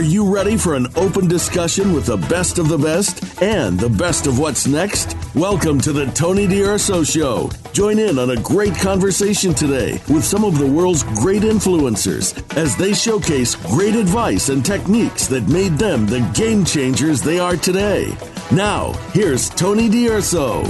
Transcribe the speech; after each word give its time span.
Are 0.00 0.12
you 0.14 0.34
ready 0.34 0.56
for 0.56 0.76
an 0.76 0.86
open 0.96 1.28
discussion 1.28 1.92
with 1.92 2.06
the 2.06 2.16
best 2.16 2.58
of 2.58 2.70
the 2.70 2.78
best 2.78 3.42
and 3.42 3.78
the 3.78 3.90
best 3.90 4.26
of 4.26 4.38
what's 4.38 4.66
next? 4.66 5.14
Welcome 5.34 5.78
to 5.82 5.92
the 5.92 6.06
Tony 6.06 6.46
DUrso 6.46 7.06
Show. 7.06 7.50
Join 7.74 7.98
in 7.98 8.18
on 8.18 8.30
a 8.30 8.40
great 8.40 8.74
conversation 8.76 9.52
today 9.52 10.00
with 10.08 10.24
some 10.24 10.42
of 10.42 10.58
the 10.58 10.66
world's 10.66 11.02
great 11.02 11.42
influencers 11.42 12.32
as 12.56 12.74
they 12.76 12.94
showcase 12.94 13.56
great 13.56 13.94
advice 13.94 14.48
and 14.48 14.64
techniques 14.64 15.26
that 15.26 15.46
made 15.48 15.72
them 15.72 16.06
the 16.06 16.20
game 16.34 16.64
changers 16.64 17.20
they 17.20 17.38
are 17.38 17.58
today. 17.58 18.16
Now, 18.50 18.92
here's 19.12 19.50
Tony 19.50 19.90
DUrso. 19.90 20.64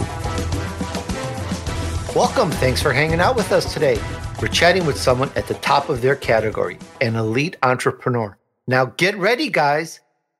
Welcome. 2.16 2.50
Thanks 2.50 2.82
for 2.82 2.92
hanging 2.92 3.20
out 3.20 3.36
with 3.36 3.52
us 3.52 3.72
today. 3.72 4.02
We're 4.42 4.48
chatting 4.48 4.86
with 4.86 4.98
someone 4.98 5.30
at 5.36 5.46
the 5.46 5.54
top 5.54 5.88
of 5.88 6.02
their 6.02 6.16
category, 6.16 6.80
an 7.00 7.14
elite 7.14 7.56
entrepreneur. 7.62 8.36
Now, 8.70 8.84
get 8.84 9.18
ready, 9.18 9.48
guys. 9.48 9.98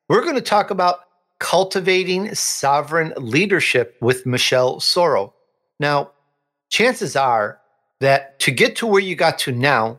We're 0.09 0.23
going 0.23 0.37
to 0.37 0.41
talk 0.41 0.71
about 0.71 1.01
cultivating 1.41 2.33
sovereign 2.33 3.13
leadership 3.17 3.97
with 4.01 4.25
Michelle 4.25 4.79
Sorro. 4.79 5.33
Now, 5.81 6.13
chances 6.69 7.17
are 7.17 7.59
that 7.99 8.39
to 8.39 8.53
get 8.53 8.77
to 8.77 8.87
where 8.87 9.03
you 9.03 9.17
got 9.17 9.37
to 9.41 9.51
now, 9.51 9.99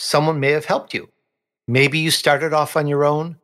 someone 0.00 0.40
may 0.40 0.50
have 0.50 0.64
helped 0.64 0.92
you. 0.92 1.10
Maybe 1.68 2.00
you 2.00 2.10
started 2.10 2.52
off 2.52 2.76
on 2.76 2.88
your 2.88 3.04
own. 3.04 3.36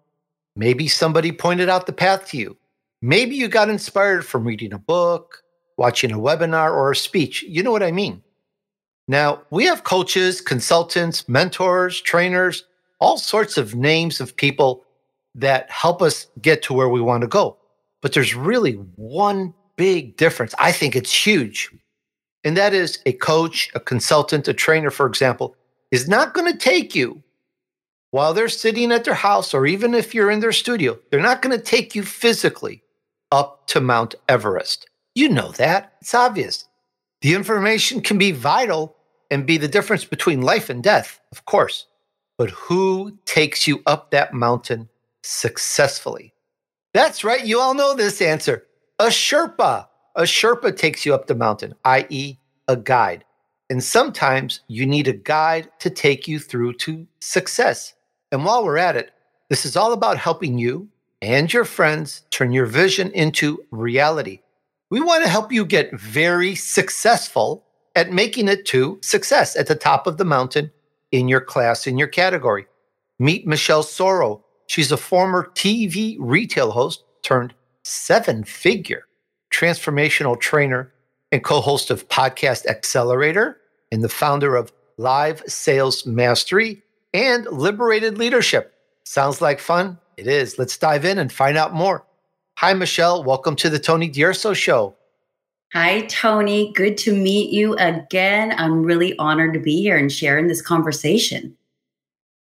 Maybe 0.56 0.88
somebody 0.88 1.30
pointed 1.30 1.68
out 1.68 1.86
the 1.86 1.92
path 1.92 2.26
to 2.30 2.36
you. 2.36 2.56
Maybe 3.00 3.36
you 3.36 3.46
got 3.46 3.70
inspired 3.70 4.26
from 4.26 4.44
reading 4.44 4.72
a 4.72 4.78
book, 4.78 5.44
watching 5.76 6.10
a 6.10 6.18
webinar, 6.18 6.72
or 6.72 6.90
a 6.90 6.96
speech. 6.96 7.44
You 7.44 7.62
know 7.62 7.70
what 7.70 7.84
I 7.84 7.92
mean? 7.92 8.24
Now, 9.06 9.42
we 9.50 9.66
have 9.66 9.84
coaches, 9.84 10.40
consultants, 10.40 11.28
mentors, 11.28 12.00
trainers, 12.00 12.64
all 12.98 13.18
sorts 13.18 13.56
of 13.56 13.74
names 13.74 14.20
of 14.20 14.36
people 14.36 14.84
that 15.34 15.70
help 15.70 16.00
us 16.00 16.26
get 16.40 16.62
to 16.62 16.72
where 16.72 16.88
we 16.88 17.00
want 17.00 17.20
to 17.20 17.26
go. 17.26 17.56
But 18.02 18.12
there's 18.12 18.34
really 18.34 18.72
one 18.96 19.52
big 19.76 20.16
difference. 20.16 20.54
I 20.58 20.72
think 20.72 20.96
it's 20.96 21.12
huge. 21.12 21.70
And 22.44 22.56
that 22.56 22.72
is 22.72 23.00
a 23.06 23.12
coach, 23.12 23.70
a 23.74 23.80
consultant, 23.80 24.48
a 24.48 24.54
trainer, 24.54 24.90
for 24.90 25.06
example, 25.06 25.56
is 25.90 26.08
not 26.08 26.32
going 26.32 26.50
to 26.50 26.58
take 26.58 26.94
you 26.94 27.22
while 28.12 28.32
they're 28.32 28.48
sitting 28.48 28.92
at 28.92 29.04
their 29.04 29.14
house 29.14 29.52
or 29.52 29.66
even 29.66 29.94
if 29.94 30.14
you're 30.14 30.30
in 30.30 30.40
their 30.40 30.52
studio. 30.52 30.98
They're 31.10 31.20
not 31.20 31.42
going 31.42 31.56
to 31.56 31.62
take 31.62 31.94
you 31.94 32.02
physically 32.02 32.82
up 33.32 33.66
to 33.68 33.80
Mount 33.80 34.14
Everest. 34.28 34.88
You 35.14 35.28
know 35.28 35.50
that. 35.52 35.94
It's 36.00 36.14
obvious. 36.14 36.66
The 37.22 37.34
information 37.34 38.00
can 38.00 38.18
be 38.18 38.32
vital 38.32 38.96
and 39.30 39.46
be 39.46 39.56
the 39.58 39.68
difference 39.68 40.04
between 40.04 40.42
life 40.42 40.70
and 40.70 40.82
death, 40.82 41.20
of 41.32 41.44
course. 41.46 41.86
But 42.38 42.50
who 42.50 43.18
takes 43.24 43.66
you 43.66 43.82
up 43.86 44.10
that 44.10 44.34
mountain 44.34 44.88
successfully? 45.22 46.34
That's 46.92 47.24
right. 47.24 47.44
You 47.44 47.60
all 47.60 47.74
know 47.74 47.94
this 47.94 48.20
answer. 48.20 48.66
A 48.98 49.06
Sherpa. 49.06 49.86
A 50.14 50.22
Sherpa 50.22 50.76
takes 50.76 51.04
you 51.04 51.14
up 51.14 51.26
the 51.26 51.34
mountain, 51.34 51.74
i.e., 51.84 52.38
a 52.68 52.76
guide. 52.76 53.24
And 53.68 53.82
sometimes 53.82 54.60
you 54.68 54.86
need 54.86 55.08
a 55.08 55.12
guide 55.12 55.68
to 55.80 55.90
take 55.90 56.28
you 56.28 56.38
through 56.38 56.74
to 56.74 57.06
success. 57.20 57.94
And 58.32 58.44
while 58.44 58.64
we're 58.64 58.78
at 58.78 58.96
it, 58.96 59.10
this 59.48 59.64
is 59.64 59.76
all 59.76 59.92
about 59.92 60.18
helping 60.18 60.58
you 60.58 60.88
and 61.22 61.52
your 61.52 61.64
friends 61.64 62.22
turn 62.30 62.52
your 62.52 62.66
vision 62.66 63.10
into 63.12 63.64
reality. 63.70 64.40
We 64.90 65.00
want 65.00 65.24
to 65.24 65.30
help 65.30 65.52
you 65.52 65.64
get 65.64 65.98
very 65.98 66.54
successful 66.54 67.64
at 67.94 68.12
making 68.12 68.48
it 68.48 68.66
to 68.66 68.98
success 69.02 69.56
at 69.56 69.66
the 69.66 69.74
top 69.74 70.06
of 70.06 70.18
the 70.18 70.24
mountain 70.24 70.70
in 71.12 71.28
your 71.28 71.40
class, 71.40 71.86
in 71.86 71.98
your 71.98 72.08
category. 72.08 72.66
Meet 73.18 73.46
Michelle 73.46 73.82
Sorro. 73.82 74.42
She's 74.66 74.92
a 74.92 74.96
former 74.96 75.50
TV 75.54 76.16
retail 76.18 76.70
host 76.70 77.04
turned 77.22 77.54
seven 77.84 78.44
figure 78.44 79.04
transformational 79.52 80.38
trainer 80.38 80.92
and 81.32 81.42
co 81.42 81.60
host 81.60 81.90
of 81.90 82.08
Podcast 82.08 82.66
Accelerator 82.66 83.58
and 83.92 84.02
the 84.02 84.08
founder 84.08 84.56
of 84.56 84.72
Live 84.98 85.42
Sales 85.46 86.06
Mastery 86.06 86.82
and 87.14 87.46
Liberated 87.46 88.18
Leadership. 88.18 88.74
Sounds 89.04 89.40
like 89.40 89.60
fun? 89.60 89.98
It 90.16 90.26
is. 90.26 90.58
Let's 90.58 90.76
dive 90.76 91.04
in 91.04 91.18
and 91.18 91.32
find 91.32 91.56
out 91.56 91.74
more. 91.74 92.04
Hi, 92.58 92.72
Michelle. 92.74 93.22
Welcome 93.22 93.54
to 93.56 93.70
the 93.70 93.78
Tony 93.78 94.10
DUrso 94.10 94.54
Show. 94.54 94.95
Hi, 95.78 96.06
Tony. 96.06 96.72
Good 96.72 96.96
to 96.96 97.14
meet 97.14 97.50
you 97.50 97.74
again. 97.74 98.54
I'm 98.56 98.82
really 98.82 99.14
honored 99.18 99.52
to 99.52 99.60
be 99.60 99.82
here 99.82 99.98
and 99.98 100.10
sharing 100.10 100.48
this 100.48 100.62
conversation. 100.62 101.54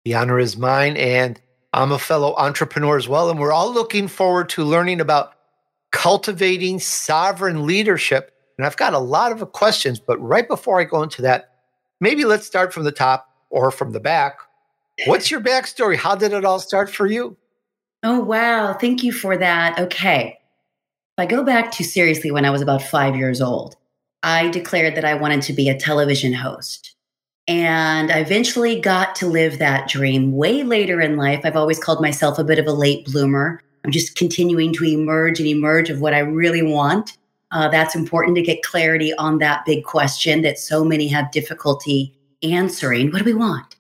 The 0.05 0.15
honor 0.15 0.39
is 0.39 0.59
mine, 0.59 0.99
and 0.99 1.41
I'm 1.73 1.91
a 1.91 1.99
fellow 1.99 2.35
entrepreneur 2.37 2.99
as 2.99 3.09
well. 3.09 3.31
And 3.31 3.41
we're 3.41 3.51
all 3.51 3.73
looking 3.73 4.09
forward 4.09 4.51
to 4.51 4.63
learning 4.63 5.01
about 5.01 5.37
cultivating 5.91 6.79
sovereign 6.79 7.67
leadership. 7.67 8.37
And 8.59 8.67
I've 8.67 8.77
got 8.77 8.93
a 8.93 8.99
lot 8.99 9.33
of 9.33 9.53
questions, 9.53 9.99
but 9.99 10.21
right 10.21 10.47
before 10.47 10.79
I 10.79 10.85
go 10.85 11.03
into 11.03 11.23
that, 11.23 11.55
maybe 12.03 12.27
let's 12.27 12.47
start 12.47 12.75
from 12.75 12.85
the 12.85 12.93
top 12.93 13.31
or 13.49 13.71
from 13.71 13.93
the 13.93 14.01
back. 14.01 14.37
What's 15.07 15.31
your 15.31 15.41
backstory? 15.41 15.97
How 15.97 16.15
did 16.15 16.35
it 16.35 16.45
all 16.45 16.61
start 16.61 16.91
for 16.91 17.07
you? 17.07 17.39
Oh, 18.03 18.21
wow. 18.21 18.75
Thank 18.75 19.03
you 19.03 19.13
for 19.13 19.39
that. 19.39 19.79
Okay. 19.79 20.41
If 21.17 21.23
I 21.23 21.27
go 21.27 21.45
back 21.45 21.71
to 21.73 21.85
seriously 21.85 22.33
when 22.33 22.45
I 22.45 22.51
was 22.51 22.61
about 22.61 22.83
five 22.83 23.15
years 23.15 23.41
old, 23.41 23.77
I 24.25 24.49
declared 24.49 24.97
that 24.97 25.05
I 25.05 25.15
wanted 25.15 25.43
to 25.43 25.53
be 25.53 25.69
a 25.69 25.79
television 25.79 26.33
host. 26.33 26.97
And 27.47 28.11
I 28.11 28.19
eventually 28.19 28.81
got 28.81 29.15
to 29.17 29.29
live 29.29 29.61
that 29.61 29.89
dream 29.89 30.33
way 30.33 30.65
later 30.65 31.01
in 31.01 31.17
life. 31.17 31.43
I've 31.45 31.55
always 31.55 31.79
called 31.79 32.01
myself 32.01 32.37
a 32.37 32.43
bit 32.43 32.59
of 32.59 32.67
a 32.67 32.73
late 32.73 33.05
bloomer. 33.05 33.63
I'm 33.85 33.93
just 33.93 34.17
continuing 34.17 34.73
to 34.73 34.85
emerge 34.87 35.39
and 35.39 35.47
emerge 35.47 35.89
of 35.89 36.01
what 36.01 36.15
I 36.15 36.19
really 36.19 36.63
want. 36.63 37.17
Uh, 37.53 37.69
that's 37.69 37.95
important 37.95 38.35
to 38.35 38.43
get 38.43 38.65
clarity 38.65 39.15
on 39.15 39.39
that 39.39 39.65
big 39.65 39.85
question 39.85 40.43
that 40.43 40.59
so 40.59 40.85
many 40.85 41.07
have 41.07 41.31
difficulty 41.31 42.13
answering. 42.43 43.13
What 43.13 43.21
do 43.21 43.25
we 43.25 43.35
want? 43.35 43.77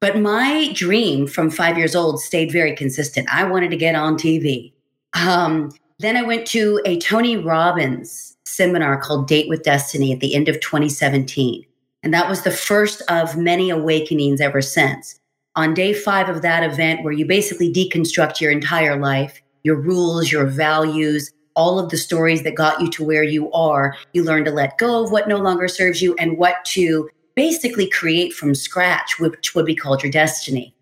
But 0.00 0.20
my 0.20 0.72
dream 0.72 1.26
from 1.26 1.50
five 1.50 1.76
years 1.76 1.94
old 1.94 2.18
stayed 2.18 2.50
very 2.50 2.74
consistent. 2.74 3.28
I 3.30 3.44
wanted 3.44 3.72
to 3.72 3.76
get 3.76 3.94
on 3.94 4.14
TV. 4.14 4.72
Um, 5.12 5.70
then 5.98 6.16
I 6.16 6.22
went 6.22 6.46
to 6.48 6.80
a 6.84 6.98
Tony 7.00 7.36
Robbins 7.36 8.36
seminar 8.44 9.00
called 9.00 9.26
Date 9.26 9.48
with 9.48 9.64
Destiny 9.64 10.12
at 10.12 10.20
the 10.20 10.34
end 10.34 10.48
of 10.48 10.60
2017. 10.60 11.64
And 12.04 12.14
that 12.14 12.28
was 12.28 12.42
the 12.42 12.52
first 12.52 13.02
of 13.08 13.36
many 13.36 13.68
awakenings 13.70 14.40
ever 14.40 14.62
since. 14.62 15.18
On 15.56 15.74
day 15.74 15.92
five 15.92 16.28
of 16.28 16.42
that 16.42 16.62
event, 16.62 17.02
where 17.02 17.12
you 17.12 17.26
basically 17.26 17.72
deconstruct 17.72 18.40
your 18.40 18.52
entire 18.52 18.96
life, 18.96 19.42
your 19.64 19.74
rules, 19.74 20.30
your 20.30 20.46
values, 20.46 21.32
all 21.56 21.80
of 21.80 21.90
the 21.90 21.96
stories 21.96 22.44
that 22.44 22.54
got 22.54 22.80
you 22.80 22.88
to 22.90 23.04
where 23.04 23.24
you 23.24 23.50
are, 23.50 23.96
you 24.12 24.22
learn 24.22 24.44
to 24.44 24.52
let 24.52 24.78
go 24.78 25.02
of 25.02 25.10
what 25.10 25.26
no 25.26 25.38
longer 25.38 25.66
serves 25.66 26.00
you 26.00 26.14
and 26.14 26.38
what 26.38 26.64
to 26.64 27.10
basically 27.34 27.88
create 27.88 28.32
from 28.32 28.54
scratch, 28.54 29.18
which 29.18 29.56
would 29.56 29.66
be 29.66 29.74
called 29.74 30.04
your 30.04 30.12
destiny. 30.12 30.72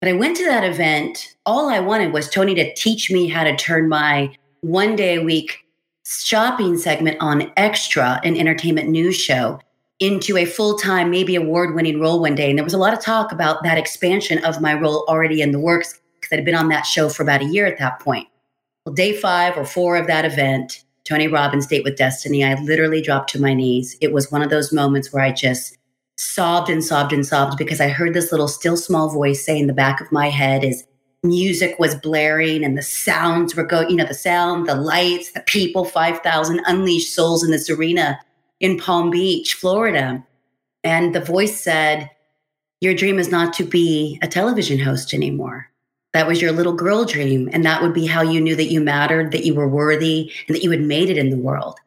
But 0.00 0.08
I 0.08 0.14
went 0.14 0.36
to 0.38 0.46
that 0.46 0.64
event. 0.64 1.36
All 1.44 1.68
I 1.68 1.78
wanted 1.78 2.12
was 2.12 2.30
Tony 2.30 2.54
to 2.54 2.74
teach 2.74 3.10
me 3.10 3.28
how 3.28 3.44
to 3.44 3.54
turn 3.56 3.88
my 3.88 4.34
one 4.62 4.96
day 4.96 5.16
a 5.16 5.22
week 5.22 5.58
shopping 6.06 6.76
segment 6.76 7.18
on 7.20 7.52
Extra, 7.56 8.20
an 8.24 8.36
entertainment 8.36 8.88
news 8.88 9.16
show, 9.16 9.60
into 10.00 10.36
a 10.38 10.46
full 10.46 10.78
time, 10.78 11.10
maybe 11.10 11.36
award 11.36 11.74
winning 11.74 12.00
role 12.00 12.20
one 12.20 12.34
day. 12.34 12.48
And 12.48 12.58
there 12.58 12.64
was 12.64 12.74
a 12.74 12.78
lot 12.78 12.94
of 12.94 13.00
talk 13.00 13.30
about 13.30 13.62
that 13.62 13.78
expansion 13.78 14.42
of 14.44 14.60
my 14.60 14.72
role 14.72 15.04
already 15.06 15.42
in 15.42 15.52
the 15.52 15.60
works 15.60 16.00
because 16.18 16.36
I'd 16.36 16.44
been 16.44 16.54
on 16.54 16.68
that 16.70 16.86
show 16.86 17.10
for 17.10 17.22
about 17.22 17.42
a 17.42 17.46
year 17.46 17.66
at 17.66 17.78
that 17.78 18.00
point. 18.00 18.26
Well, 18.86 18.94
day 18.94 19.14
five 19.16 19.56
or 19.58 19.66
four 19.66 19.96
of 19.96 20.06
that 20.06 20.24
event, 20.24 20.82
Tony 21.04 21.28
Robbins' 21.28 21.66
Date 21.66 21.84
with 21.84 21.96
Destiny, 21.96 22.42
I 22.42 22.54
literally 22.54 23.02
dropped 23.02 23.30
to 23.30 23.40
my 23.40 23.52
knees. 23.52 23.96
It 24.00 24.12
was 24.12 24.32
one 24.32 24.42
of 24.42 24.48
those 24.48 24.72
moments 24.72 25.12
where 25.12 25.22
I 25.22 25.32
just 25.32 25.76
sobbed 26.20 26.68
and 26.68 26.84
sobbed 26.84 27.14
and 27.14 27.26
sobbed 27.26 27.56
because 27.56 27.80
I 27.80 27.88
heard 27.88 28.12
this 28.12 28.30
little 28.30 28.46
still 28.46 28.76
small 28.76 29.08
voice 29.08 29.42
say 29.42 29.58
in 29.58 29.68
the 29.68 29.72
back 29.72 30.02
of 30.02 30.12
my 30.12 30.28
head 30.28 30.62
is 30.62 30.84
music 31.22 31.78
was 31.78 31.94
blaring 31.94 32.62
and 32.62 32.76
the 32.76 32.82
sounds 32.82 33.56
were 33.56 33.64
going, 33.64 33.88
you 33.88 33.96
know, 33.96 34.04
the 34.04 34.12
sound, 34.12 34.68
the 34.68 34.74
lights, 34.74 35.32
the 35.32 35.40
people, 35.40 35.86
5,000 35.86 36.60
unleashed 36.66 37.14
souls 37.14 37.42
in 37.42 37.50
this 37.50 37.70
arena 37.70 38.20
in 38.60 38.76
Palm 38.76 39.08
Beach, 39.08 39.54
Florida. 39.54 40.22
And 40.84 41.14
the 41.14 41.24
voice 41.24 41.58
said, 41.58 42.10
Your 42.82 42.92
dream 42.92 43.18
is 43.18 43.30
not 43.30 43.54
to 43.54 43.64
be 43.64 44.18
a 44.20 44.28
television 44.28 44.78
host 44.78 45.14
anymore. 45.14 45.70
That 46.12 46.26
was 46.26 46.42
your 46.42 46.52
little 46.52 46.74
girl 46.74 47.06
dream. 47.06 47.48
And 47.50 47.64
that 47.64 47.80
would 47.80 47.94
be 47.94 48.04
how 48.04 48.20
you 48.20 48.42
knew 48.42 48.56
that 48.56 48.70
you 48.70 48.82
mattered, 48.82 49.32
that 49.32 49.46
you 49.46 49.54
were 49.54 49.68
worthy, 49.68 50.30
and 50.46 50.54
that 50.54 50.62
you 50.62 50.70
had 50.70 50.82
made 50.82 51.08
it 51.08 51.16
in 51.16 51.30
the 51.30 51.38
world. 51.38 51.78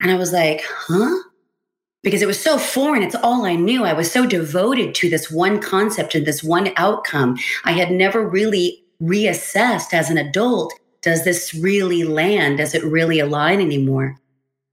And 0.00 0.12
I 0.12 0.14
was 0.14 0.32
like, 0.32 0.62
Huh? 0.68 1.22
Because 2.06 2.22
it 2.22 2.28
was 2.28 2.40
so 2.40 2.56
foreign. 2.56 3.02
It's 3.02 3.16
all 3.16 3.44
I 3.44 3.56
knew. 3.56 3.82
I 3.82 3.92
was 3.92 4.12
so 4.12 4.26
devoted 4.26 4.94
to 4.94 5.10
this 5.10 5.28
one 5.28 5.60
concept 5.60 6.14
and 6.14 6.24
this 6.24 6.40
one 6.40 6.70
outcome. 6.76 7.36
I 7.64 7.72
had 7.72 7.90
never 7.90 8.24
really 8.24 8.80
reassessed 9.02 9.92
as 9.92 10.08
an 10.08 10.16
adult 10.16 10.72
does 11.02 11.24
this 11.24 11.52
really 11.52 12.04
land? 12.04 12.58
Does 12.58 12.76
it 12.76 12.84
really 12.84 13.18
align 13.18 13.60
anymore? 13.60 14.16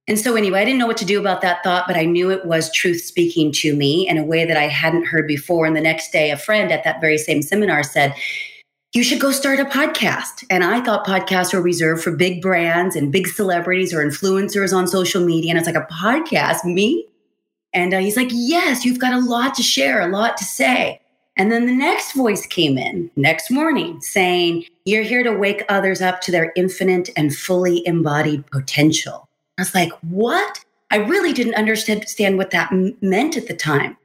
And 0.07 0.19
so, 0.19 0.35
anyway, 0.35 0.59
I 0.59 0.65
didn't 0.65 0.77
know 0.77 0.85
what 0.85 0.97
to 0.97 1.05
do 1.05 1.19
about 1.19 1.41
that 1.41 1.63
thought, 1.63 1.85
but 1.87 1.95
I 1.97 2.05
knew 2.05 2.29
it 2.29 2.45
was 2.45 2.71
truth 2.71 3.01
speaking 3.01 3.51
to 3.53 3.75
me 3.75 4.07
in 4.07 4.19
a 4.19 4.23
way 4.23 4.45
that 4.45 4.57
I 4.57 4.67
hadn't 4.67 5.05
heard 5.05 5.27
before. 5.27 5.65
And 5.65 5.75
the 5.75 5.81
next 5.81 6.11
day, 6.11 6.29
a 6.29 6.37
friend 6.37 6.71
at 6.71 6.83
that 6.83 7.01
very 7.01 7.17
same 7.17 7.41
seminar 7.41 7.81
said, 7.81 8.13
you 8.93 9.03
should 9.03 9.19
go 9.19 9.31
start 9.31 9.59
a 9.59 9.65
podcast. 9.65 10.43
And 10.51 10.63
I 10.63 10.81
thought 10.81 11.05
podcasts 11.05 11.51
were 11.51 11.61
reserved 11.63 12.03
for 12.03 12.11
big 12.11 12.43
brands 12.43 12.95
and 12.95 13.11
big 13.11 13.27
celebrities 13.27 13.91
or 13.91 14.05
influencers 14.05 14.71
on 14.71 14.87
social 14.87 15.25
media. 15.25 15.49
And 15.49 15.57
it's 15.57 15.67
like, 15.67 15.75
a 15.75 15.87
podcast, 15.91 16.63
me? 16.63 17.07
And 17.73 17.93
uh, 17.93 17.99
he's 17.99 18.17
like, 18.17 18.29
yes, 18.31 18.85
you've 18.85 18.99
got 18.99 19.13
a 19.13 19.19
lot 19.19 19.55
to 19.55 19.63
share, 19.63 20.01
a 20.01 20.11
lot 20.11 20.37
to 20.37 20.43
say. 20.43 20.99
And 21.35 21.51
then 21.51 21.65
the 21.65 21.73
next 21.73 22.13
voice 22.13 22.45
came 22.45 22.77
in 22.77 23.09
next 23.15 23.49
morning 23.49 23.99
saying, 24.01 24.65
You're 24.85 25.03
here 25.03 25.23
to 25.23 25.31
wake 25.31 25.63
others 25.67 26.01
up 26.01 26.21
to 26.21 26.31
their 26.31 26.53
infinite 26.55 27.09
and 27.17 27.35
fully 27.35 27.85
embodied 27.87 28.45
potential. 28.51 29.27
I 29.57 29.61
was 29.61 29.73
like, 29.73 29.91
What? 30.01 30.63
I 30.91 30.97
really 30.97 31.33
didn't 31.33 31.55
understand 31.55 32.37
what 32.37 32.51
that 32.51 32.71
m- 32.71 32.95
meant 33.01 33.35
at 33.35 33.47
the 33.47 33.55
time, 33.55 33.97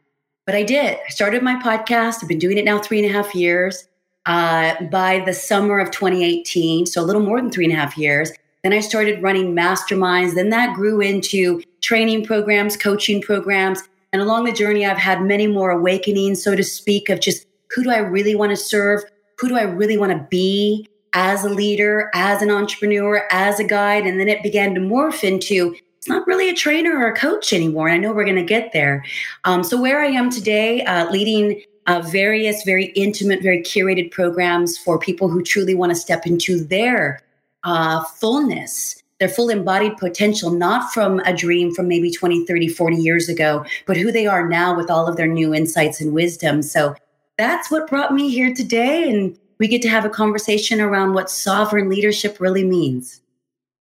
but 0.46 0.54
I 0.54 0.62
did. 0.62 0.96
I 1.06 1.10
started 1.10 1.42
my 1.42 1.56
podcast. 1.56 2.22
I've 2.22 2.28
been 2.28 2.38
doing 2.38 2.56
it 2.56 2.64
now 2.64 2.78
three 2.78 3.04
and 3.04 3.10
a 3.10 3.12
half 3.12 3.34
years. 3.34 3.86
Uh, 4.24 4.74
by 4.90 5.20
the 5.20 5.32
summer 5.32 5.78
of 5.78 5.90
2018, 5.90 6.84
so 6.84 7.00
a 7.00 7.04
little 7.04 7.22
more 7.22 7.40
than 7.40 7.50
three 7.50 7.64
and 7.64 7.72
a 7.72 7.76
half 7.76 7.96
years, 7.96 8.30
then 8.62 8.74
I 8.74 8.80
started 8.80 9.22
running 9.22 9.54
masterminds. 9.54 10.34
Then 10.34 10.50
that 10.50 10.74
grew 10.74 11.00
into 11.00 11.62
training 11.80 12.24
programs, 12.24 12.76
coaching 12.76 13.20
programs. 13.20 13.82
And 14.12 14.22
along 14.22 14.44
the 14.44 14.52
journey, 14.52 14.86
I've 14.86 14.96
had 14.96 15.22
many 15.22 15.46
more 15.46 15.70
awakenings, 15.70 16.42
so 16.42 16.56
to 16.56 16.64
speak, 16.64 17.08
of 17.08 17.20
just 17.20 17.46
who 17.74 17.84
do 17.84 17.90
I 17.90 17.98
really 17.98 18.34
want 18.34 18.50
to 18.50 18.56
serve? 18.56 19.02
Who 19.38 19.48
do 19.48 19.56
I 19.56 19.62
really 19.62 19.98
want 19.98 20.12
to 20.12 20.26
be 20.30 20.88
as 21.12 21.44
a 21.44 21.48
leader, 21.48 22.10
as 22.14 22.42
an 22.42 22.50
entrepreneur, 22.50 23.26
as 23.30 23.60
a 23.60 23.64
guide? 23.64 24.06
And 24.06 24.18
then 24.18 24.28
it 24.28 24.42
began 24.42 24.74
to 24.74 24.80
morph 24.80 25.22
into 25.24 25.74
it's 25.98 26.08
not 26.08 26.26
really 26.26 26.48
a 26.48 26.54
trainer 26.54 26.96
or 26.96 27.08
a 27.08 27.16
coach 27.16 27.52
anymore. 27.52 27.88
And 27.88 27.96
I 27.96 27.98
know 27.98 28.14
we're 28.14 28.24
going 28.24 28.36
to 28.36 28.44
get 28.44 28.72
there. 28.72 29.04
Um, 29.44 29.64
so, 29.64 29.80
where 29.80 30.00
I 30.00 30.06
am 30.06 30.30
today, 30.30 30.84
uh, 30.84 31.10
leading 31.10 31.60
uh, 31.88 32.02
various, 32.02 32.62
very 32.64 32.86
intimate, 32.94 33.42
very 33.42 33.62
curated 33.62 34.10
programs 34.10 34.78
for 34.78 34.98
people 34.98 35.28
who 35.28 35.42
truly 35.42 35.74
want 35.74 35.90
to 35.90 35.96
step 35.96 36.26
into 36.26 36.62
their 36.62 37.20
uh, 37.64 38.04
fullness, 38.04 39.02
their 39.18 39.28
full 39.28 39.50
embodied 39.50 39.96
potential, 39.96 40.50
not 40.50 40.92
from 40.92 41.20
a 41.20 41.34
dream 41.34 41.74
from 41.74 41.88
maybe 41.88 42.10
20, 42.10 42.46
30, 42.46 42.68
40 42.68 42.96
years 42.96 43.28
ago, 43.28 43.64
but 43.86 43.96
who 43.96 44.12
they 44.12 44.26
are 44.26 44.48
now 44.48 44.76
with 44.76 44.90
all 44.90 45.08
of 45.08 45.16
their 45.16 45.26
new 45.26 45.52
insights 45.52 46.00
and 46.00 46.12
wisdom. 46.12 46.62
So 46.62 46.94
that's 47.36 47.70
what 47.70 47.88
brought 47.88 48.14
me 48.14 48.30
here 48.30 48.54
today. 48.54 49.10
And 49.10 49.36
we 49.58 49.66
get 49.68 49.82
to 49.82 49.88
have 49.88 50.04
a 50.04 50.10
conversation 50.10 50.80
around 50.80 51.14
what 51.14 51.30
sovereign 51.30 51.88
leadership 51.88 52.38
really 52.40 52.64
means. 52.64 53.20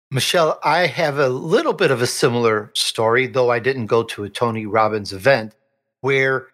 Michelle, 0.10 0.58
I 0.64 0.88
have 0.88 1.20
a 1.20 1.28
little 1.28 1.74
bit 1.74 1.92
of 1.92 2.02
a 2.02 2.08
similar 2.08 2.72
story, 2.74 3.28
though 3.28 3.52
I 3.52 3.60
didn't 3.60 3.88
go 3.88 4.04
to 4.04 4.24
a 4.24 4.30
Tony 4.30 4.66
Robbins 4.66 5.12
event, 5.12 5.54
where 6.00 6.48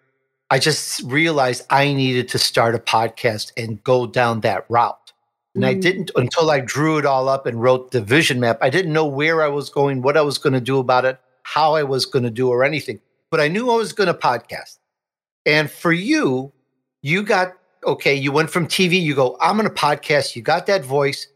I 0.49 0.57
just 0.57 1.03
realized 1.03 1.63
I 1.69 1.93
needed 1.93 2.29
to 2.29 2.39
start 2.39 2.73
a 2.73 2.79
podcast 2.79 3.51
and 3.55 3.83
go 3.83 4.07
down 4.07 4.41
that 4.41 4.65
route. 4.69 5.02
And. 5.55 5.65
I 5.65 5.73
mm-hmm. 5.73 5.81
didn't 5.81 6.11
until 6.15 6.49
I 6.49 6.59
drew 6.59 6.97
it 6.97 7.05
all 7.05 7.29
up 7.29 7.45
and 7.45 7.61
wrote 7.61 7.91
the 7.91 8.01
vision 8.01 8.39
map. 8.39 8.57
I 8.61 8.69
didn't 8.69 8.93
know 8.93 9.05
where 9.05 9.41
I 9.41 9.47
was 9.47 9.69
going, 9.69 10.01
what 10.01 10.17
I 10.17 10.21
was 10.21 10.37
going 10.37 10.53
to 10.53 10.61
do 10.61 10.79
about 10.79 11.05
it, 11.05 11.19
how 11.43 11.75
I 11.75 11.83
was 11.83 12.05
going 12.05 12.23
to 12.23 12.31
do, 12.31 12.49
or 12.49 12.63
anything. 12.63 12.99
But 13.29 13.39
I 13.39 13.47
knew 13.47 13.69
I 13.69 13.75
was 13.75 13.93
going 13.93 14.07
to 14.07 14.13
podcast. 14.13 14.79
And 15.45 15.69
for 15.69 15.91
you, 15.91 16.51
you 17.01 17.23
got 17.23 17.53
okay, 17.85 18.15
you 18.15 18.31
went 18.31 18.49
from 18.49 18.67
TV, 18.67 19.01
you 19.01 19.13
go, 19.15 19.37
I'm 19.41 19.57
going 19.57 19.67
to 19.69 19.75
podcast, 19.75 20.35
you 20.35 20.41
got 20.41 20.65
that 20.67 20.85
voice, 20.85 21.27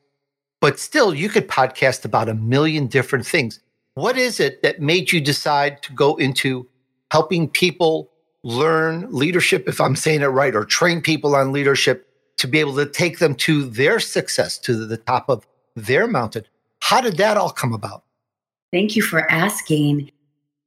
but 0.62 0.80
still, 0.80 1.14
you 1.14 1.30
could 1.30 1.48
podcast 1.48 2.06
about 2.06 2.30
a 2.30 2.34
million 2.34 2.88
different 2.88 3.26
things. 3.26 3.60
What 3.94 4.18
is 4.18 4.40
it 4.40 4.62
that 4.64 4.80
made 4.80 5.12
you 5.12 5.22
decide 5.22 5.82
to 5.84 5.94
go 5.94 6.16
into 6.16 6.68
helping 7.12 7.50
people 7.50 8.12
learn 8.44 9.08
leadership, 9.12 9.68
if 9.68 9.82
I'm 9.82 9.96
saying 9.96 10.22
it 10.22 10.28
right, 10.28 10.56
or 10.56 10.66
train 10.66 11.02
people 11.02 11.36
on 11.36 11.52
leadership 11.52 12.07
to 12.38 12.48
be 12.48 12.60
able 12.60 12.76
to 12.76 12.86
take 12.86 13.20
them 13.20 13.36
to 13.36 13.64
their 13.64 14.00
success, 14.00 14.58
to 14.60 14.86
the 14.86 14.98
top 14.98 15.30
of 15.30 15.46
their 15.76 16.08
mountain. 16.08 16.46
How 16.82 17.02
did 17.02 17.18
that 17.18 17.38
all 17.38 17.50
come 17.50 17.74
about? 17.74 18.04
Thank 18.72 18.96
you 18.96 19.02
for 19.02 19.30
asking. 19.32 20.12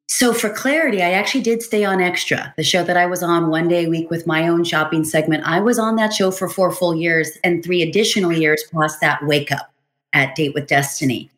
So, 0.08 0.34
for 0.34 0.50
clarity, 0.50 1.02
I 1.02 1.12
actually 1.12 1.42
did 1.42 1.62
stay 1.62 1.84
on 1.84 2.00
Extra, 2.00 2.52
the 2.56 2.64
show 2.64 2.82
that 2.82 2.96
I 2.96 3.06
was 3.06 3.22
on 3.22 3.48
one 3.48 3.68
day 3.68 3.84
a 3.84 3.88
week 3.88 4.10
with 4.10 4.26
my 4.26 4.48
own 4.48 4.64
shopping 4.64 5.04
segment. 5.04 5.44
I 5.46 5.60
was 5.60 5.78
on 5.78 5.94
that 5.96 6.12
show 6.12 6.32
for 6.32 6.48
four 6.48 6.72
full 6.72 6.96
years 6.96 7.38
and 7.44 7.62
three 7.62 7.80
additional 7.82 8.32
years 8.32 8.64
plus 8.72 8.98
that 8.98 9.24
wake 9.24 9.52
up 9.52 9.72
at 10.12 10.34
Date 10.34 10.52
with 10.52 10.66
Destiny. 10.66 11.30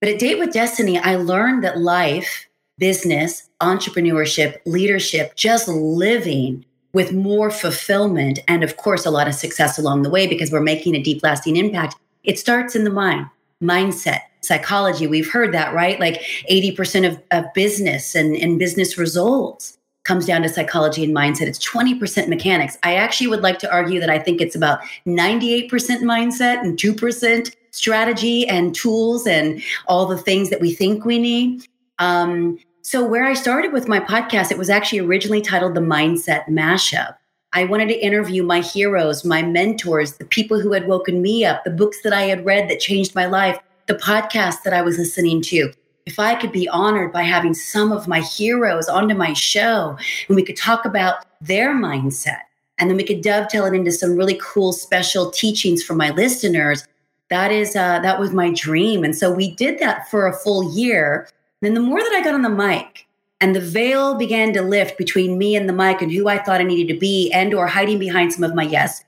But 0.00 0.10
at 0.10 0.18
Date 0.18 0.38
with 0.38 0.52
Destiny, 0.52 0.98
I 0.98 1.16
learned 1.16 1.64
that 1.64 1.78
life, 1.78 2.46
business, 2.76 3.48
entrepreneurship, 3.62 4.58
leadership, 4.66 5.34
just 5.36 5.66
living 5.68 6.66
with 6.92 7.12
more 7.12 7.50
fulfillment 7.50 8.38
and, 8.48 8.64
of 8.64 8.76
course, 8.76 9.06
a 9.06 9.10
lot 9.10 9.28
of 9.28 9.34
success 9.34 9.78
along 9.78 10.02
the 10.02 10.10
way 10.10 10.26
because 10.26 10.50
we're 10.50 10.60
making 10.60 10.94
a 10.94 11.02
deep, 11.02 11.22
lasting 11.22 11.56
impact. 11.56 11.96
It 12.24 12.38
starts 12.38 12.74
in 12.74 12.84
the 12.84 12.90
mind, 12.90 13.26
mindset, 13.62 14.20
psychology. 14.40 15.06
We've 15.06 15.30
heard 15.30 15.54
that, 15.54 15.74
right? 15.74 16.00
Like 16.00 16.22
80% 16.50 17.06
of, 17.08 17.22
of 17.30 17.44
business 17.54 18.14
and, 18.14 18.36
and 18.36 18.58
business 18.58 18.98
results 18.98 19.78
comes 20.04 20.26
down 20.26 20.42
to 20.42 20.48
psychology 20.48 21.04
and 21.04 21.14
mindset. 21.14 21.42
It's 21.42 21.64
20% 21.64 22.28
mechanics. 22.28 22.76
I 22.82 22.94
actually 22.94 23.28
would 23.28 23.42
like 23.42 23.58
to 23.60 23.72
argue 23.72 24.00
that 24.00 24.10
I 24.10 24.18
think 24.18 24.40
it's 24.40 24.56
about 24.56 24.80
98% 25.06 25.68
mindset 25.70 26.60
and 26.62 26.78
2% 26.78 27.54
strategy 27.70 28.48
and 28.48 28.74
tools 28.74 29.26
and 29.26 29.62
all 29.86 30.06
the 30.06 30.18
things 30.18 30.50
that 30.50 30.60
we 30.60 30.74
think 30.74 31.04
we 31.04 31.18
need. 31.18 31.66
Um, 31.98 32.58
so, 32.82 33.04
where 33.04 33.24
I 33.24 33.34
started 33.34 33.72
with 33.72 33.88
my 33.88 34.00
podcast, 34.00 34.50
it 34.50 34.58
was 34.58 34.70
actually 34.70 35.00
originally 35.00 35.42
titled 35.42 35.74
The 35.74 35.80
Mindset 35.80 36.46
Mashup. 36.46 37.14
I 37.52 37.64
wanted 37.64 37.88
to 37.88 38.04
interview 38.04 38.42
my 38.42 38.60
heroes, 38.60 39.24
my 39.24 39.42
mentors, 39.42 40.14
the 40.14 40.24
people 40.24 40.60
who 40.60 40.72
had 40.72 40.86
woken 40.86 41.20
me 41.20 41.44
up, 41.44 41.62
the 41.64 41.70
books 41.70 42.00
that 42.02 42.12
I 42.12 42.22
had 42.22 42.44
read 42.44 42.70
that 42.70 42.80
changed 42.80 43.14
my 43.14 43.26
life, 43.26 43.58
the 43.86 43.94
podcasts 43.94 44.62
that 44.62 44.72
I 44.72 44.82
was 44.82 44.98
listening 44.98 45.42
to. 45.42 45.72
If 46.06 46.18
I 46.18 46.34
could 46.36 46.52
be 46.52 46.68
honored 46.68 47.12
by 47.12 47.22
having 47.22 47.54
some 47.54 47.92
of 47.92 48.08
my 48.08 48.20
heroes 48.20 48.88
onto 48.88 49.14
my 49.14 49.34
show 49.34 49.98
and 50.28 50.36
we 50.36 50.44
could 50.44 50.56
talk 50.56 50.84
about 50.84 51.26
their 51.40 51.74
mindset 51.74 52.40
and 52.78 52.88
then 52.88 52.96
we 52.96 53.04
could 53.04 53.20
dovetail 53.20 53.66
it 53.66 53.74
into 53.74 53.92
some 53.92 54.16
really 54.16 54.40
cool 54.40 54.72
special 54.72 55.30
teachings 55.30 55.82
for 55.82 55.94
my 55.94 56.10
listeners, 56.10 56.86
that 57.28 57.52
is 57.52 57.76
uh, 57.76 58.00
that 58.00 58.18
was 58.18 58.32
my 58.32 58.52
dream. 58.52 59.04
And 59.04 59.16
so 59.16 59.30
we 59.30 59.54
did 59.54 59.78
that 59.80 60.08
for 60.08 60.26
a 60.26 60.32
full 60.32 60.74
year 60.74 61.28
then 61.60 61.74
the 61.74 61.80
more 61.80 62.00
that 62.00 62.12
I 62.12 62.22
got 62.22 62.34
on 62.34 62.42
the 62.42 62.48
mic 62.48 63.06
and 63.40 63.54
the 63.54 63.60
veil 63.60 64.14
began 64.14 64.52
to 64.52 64.62
lift 64.62 64.98
between 64.98 65.38
me 65.38 65.56
and 65.56 65.68
the 65.68 65.72
mic 65.72 66.02
and 66.02 66.12
who 66.12 66.28
I 66.28 66.38
thought 66.38 66.60
I 66.60 66.64
needed 66.64 66.92
to 66.92 66.98
be 66.98 67.30
and 67.32 67.54
or 67.54 67.66
hiding 67.66 67.98
behind 67.98 68.32
some 68.32 68.44
of 68.44 68.54
my 68.54 68.64
yes 68.64 69.04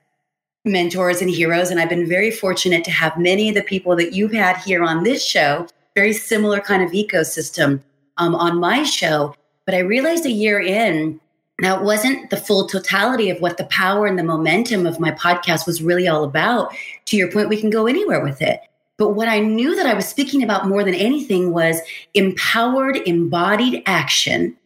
mentors 0.65 1.21
and 1.21 1.31
heroes 1.31 1.71
and 1.71 1.81
I've 1.81 1.89
been 1.89 2.07
very 2.07 2.31
fortunate 2.31 2.85
to 2.85 2.91
have 2.91 3.19
many 3.19 3.49
of 3.49 3.55
the 3.55 3.63
people 3.63 3.97
that 3.97 4.13
you've 4.13 4.33
had 4.33 4.57
here 4.59 4.85
on 4.85 5.03
this 5.03 5.25
show 5.25 5.67
very 5.95 6.13
similar 6.13 6.61
kind 6.61 6.83
of 6.83 6.93
ecosystem 6.93 7.83
um, 8.19 8.35
on 8.35 8.61
my 8.61 8.85
show 8.85 9.35
but 9.67 9.75
I 9.75 9.81
realized 9.81 10.25
a 10.25 10.31
year 10.31 10.61
in 10.61 11.21
now, 11.63 11.79
it 11.79 11.85
wasn't 11.85 12.31
the 12.31 12.37
full 12.37 12.67
totality 12.67 13.31
of 13.31 13.41
what 13.41 13.57
the 13.57 13.67
power 13.67 14.07
and 14.07 14.19
the 14.19 14.25
momentum 14.25 14.85
of 14.85 14.99
my 14.99 15.13
podcast 15.13 15.65
was 15.65 15.81
really 15.81 16.09
all 16.09 16.25
about. 16.25 16.75
To 17.07 17.17
your 17.17 17.31
point, 17.31 17.49
we 17.49 17.61
can 17.61 17.71
go 17.71 17.87
anywhere 17.87 18.21
with 18.21 18.43
it. 18.43 18.61
But 19.03 19.17
what 19.17 19.27
I 19.27 19.41
knew 19.41 19.75
that 19.75 19.85
I 19.85 19.95
was 19.95 20.07
speaking 20.07 20.45
about 20.45 20.69
more 20.69 20.85
than 20.85 20.95
anything 20.95 21.53
was 21.53 21.81
empowered, 22.15 22.99
embodied 22.99 23.83
action 23.85 24.57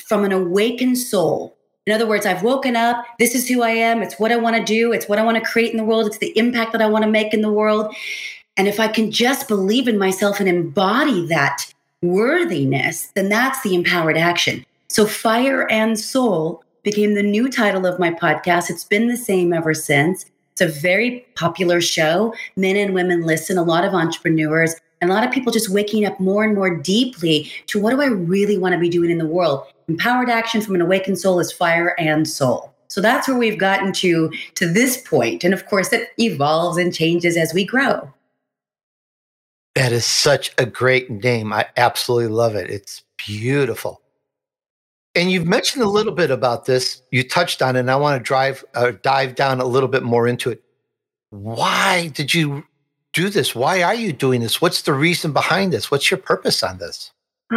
from 0.00 0.24
an 0.24 0.32
awakened 0.32 0.98
soul. 0.98 1.56
In 1.86 1.92
other 1.92 2.04
words, 2.04 2.26
I've 2.26 2.42
woken 2.42 2.74
up. 2.74 3.06
This 3.20 3.36
is 3.36 3.48
who 3.48 3.62
I 3.62 3.70
am. 3.70 4.02
It's 4.02 4.18
what 4.18 4.32
I 4.32 4.36
want 4.38 4.56
to 4.56 4.64
do. 4.64 4.90
It's 4.90 5.08
what 5.08 5.20
I 5.20 5.22
want 5.22 5.36
to 5.36 5.48
create 5.48 5.70
in 5.70 5.76
the 5.76 5.84
world. 5.84 6.08
It's 6.08 6.18
the 6.18 6.36
impact 6.36 6.72
that 6.72 6.82
I 6.82 6.88
want 6.88 7.04
to 7.04 7.10
make 7.12 7.32
in 7.32 7.42
the 7.42 7.52
world. 7.52 7.94
And 8.56 8.66
if 8.66 8.80
I 8.80 8.88
can 8.88 9.12
just 9.12 9.46
believe 9.46 9.86
in 9.86 9.98
myself 9.98 10.40
and 10.40 10.48
embody 10.48 11.24
that 11.28 11.72
worthiness, 12.02 13.12
then 13.14 13.28
that's 13.28 13.62
the 13.62 13.76
empowered 13.76 14.16
action. 14.16 14.66
So, 14.88 15.06
Fire 15.06 15.70
and 15.70 15.96
Soul 15.96 16.64
became 16.82 17.14
the 17.14 17.22
new 17.22 17.48
title 17.48 17.86
of 17.86 18.00
my 18.00 18.10
podcast. 18.10 18.68
It's 18.68 18.82
been 18.82 19.06
the 19.06 19.16
same 19.16 19.52
ever 19.52 19.74
since. 19.74 20.26
It's 20.60 20.76
a 20.76 20.80
very 20.80 21.26
popular 21.36 21.80
show. 21.80 22.34
Men 22.56 22.76
and 22.76 22.92
women 22.92 23.22
listen, 23.22 23.56
a 23.56 23.62
lot 23.62 23.82
of 23.82 23.94
entrepreneurs, 23.94 24.74
and 25.00 25.10
a 25.10 25.14
lot 25.14 25.24
of 25.24 25.32
people 25.32 25.52
just 25.52 25.70
waking 25.70 26.04
up 26.04 26.20
more 26.20 26.44
and 26.44 26.54
more 26.54 26.76
deeply 26.76 27.50
to 27.68 27.80
what 27.80 27.92
do 27.92 28.02
I 28.02 28.06
really 28.06 28.58
want 28.58 28.74
to 28.74 28.78
be 28.78 28.90
doing 28.90 29.10
in 29.10 29.16
the 29.16 29.26
world? 29.26 29.66
Empowered 29.88 30.28
action 30.28 30.60
from 30.60 30.74
an 30.74 30.82
awakened 30.82 31.18
soul 31.18 31.40
is 31.40 31.50
fire 31.50 31.94
and 31.98 32.28
soul. 32.28 32.74
So 32.88 33.00
that's 33.00 33.26
where 33.26 33.38
we've 33.38 33.58
gotten 33.58 33.94
to 33.94 34.30
to 34.56 34.70
this 34.70 35.00
point. 35.00 35.44
And 35.44 35.54
of 35.54 35.64
course, 35.64 35.94
it 35.94 36.10
evolves 36.18 36.76
and 36.76 36.94
changes 36.94 37.38
as 37.38 37.54
we 37.54 37.64
grow. 37.64 38.12
That 39.76 39.92
is 39.92 40.04
such 40.04 40.52
a 40.58 40.66
great 40.66 41.08
name. 41.10 41.54
I 41.54 41.68
absolutely 41.78 42.28
love 42.28 42.54
it. 42.54 42.68
It's 42.68 43.02
beautiful. 43.16 44.02
And 45.14 45.30
you've 45.30 45.46
mentioned 45.46 45.82
a 45.82 45.88
little 45.88 46.12
bit 46.12 46.30
about 46.30 46.66
this. 46.66 47.02
You 47.10 47.26
touched 47.26 47.62
on 47.62 47.76
it, 47.76 47.80
and 47.80 47.90
I 47.90 47.96
want 47.96 48.20
to 48.20 48.22
drive 48.22 48.64
uh, 48.74 48.92
dive 49.02 49.34
down 49.34 49.60
a 49.60 49.64
little 49.64 49.88
bit 49.88 50.02
more 50.02 50.28
into 50.28 50.50
it. 50.50 50.62
Why 51.30 52.08
did 52.08 52.32
you 52.32 52.64
do 53.12 53.28
this? 53.28 53.54
Why 53.54 53.82
are 53.82 53.94
you 53.94 54.12
doing 54.12 54.40
this? 54.40 54.60
What's 54.60 54.82
the 54.82 54.92
reason 54.92 55.32
behind 55.32 55.72
this? 55.72 55.90
What's 55.90 56.10
your 56.10 56.18
purpose 56.18 56.62
on 56.62 56.78
this? 56.78 57.10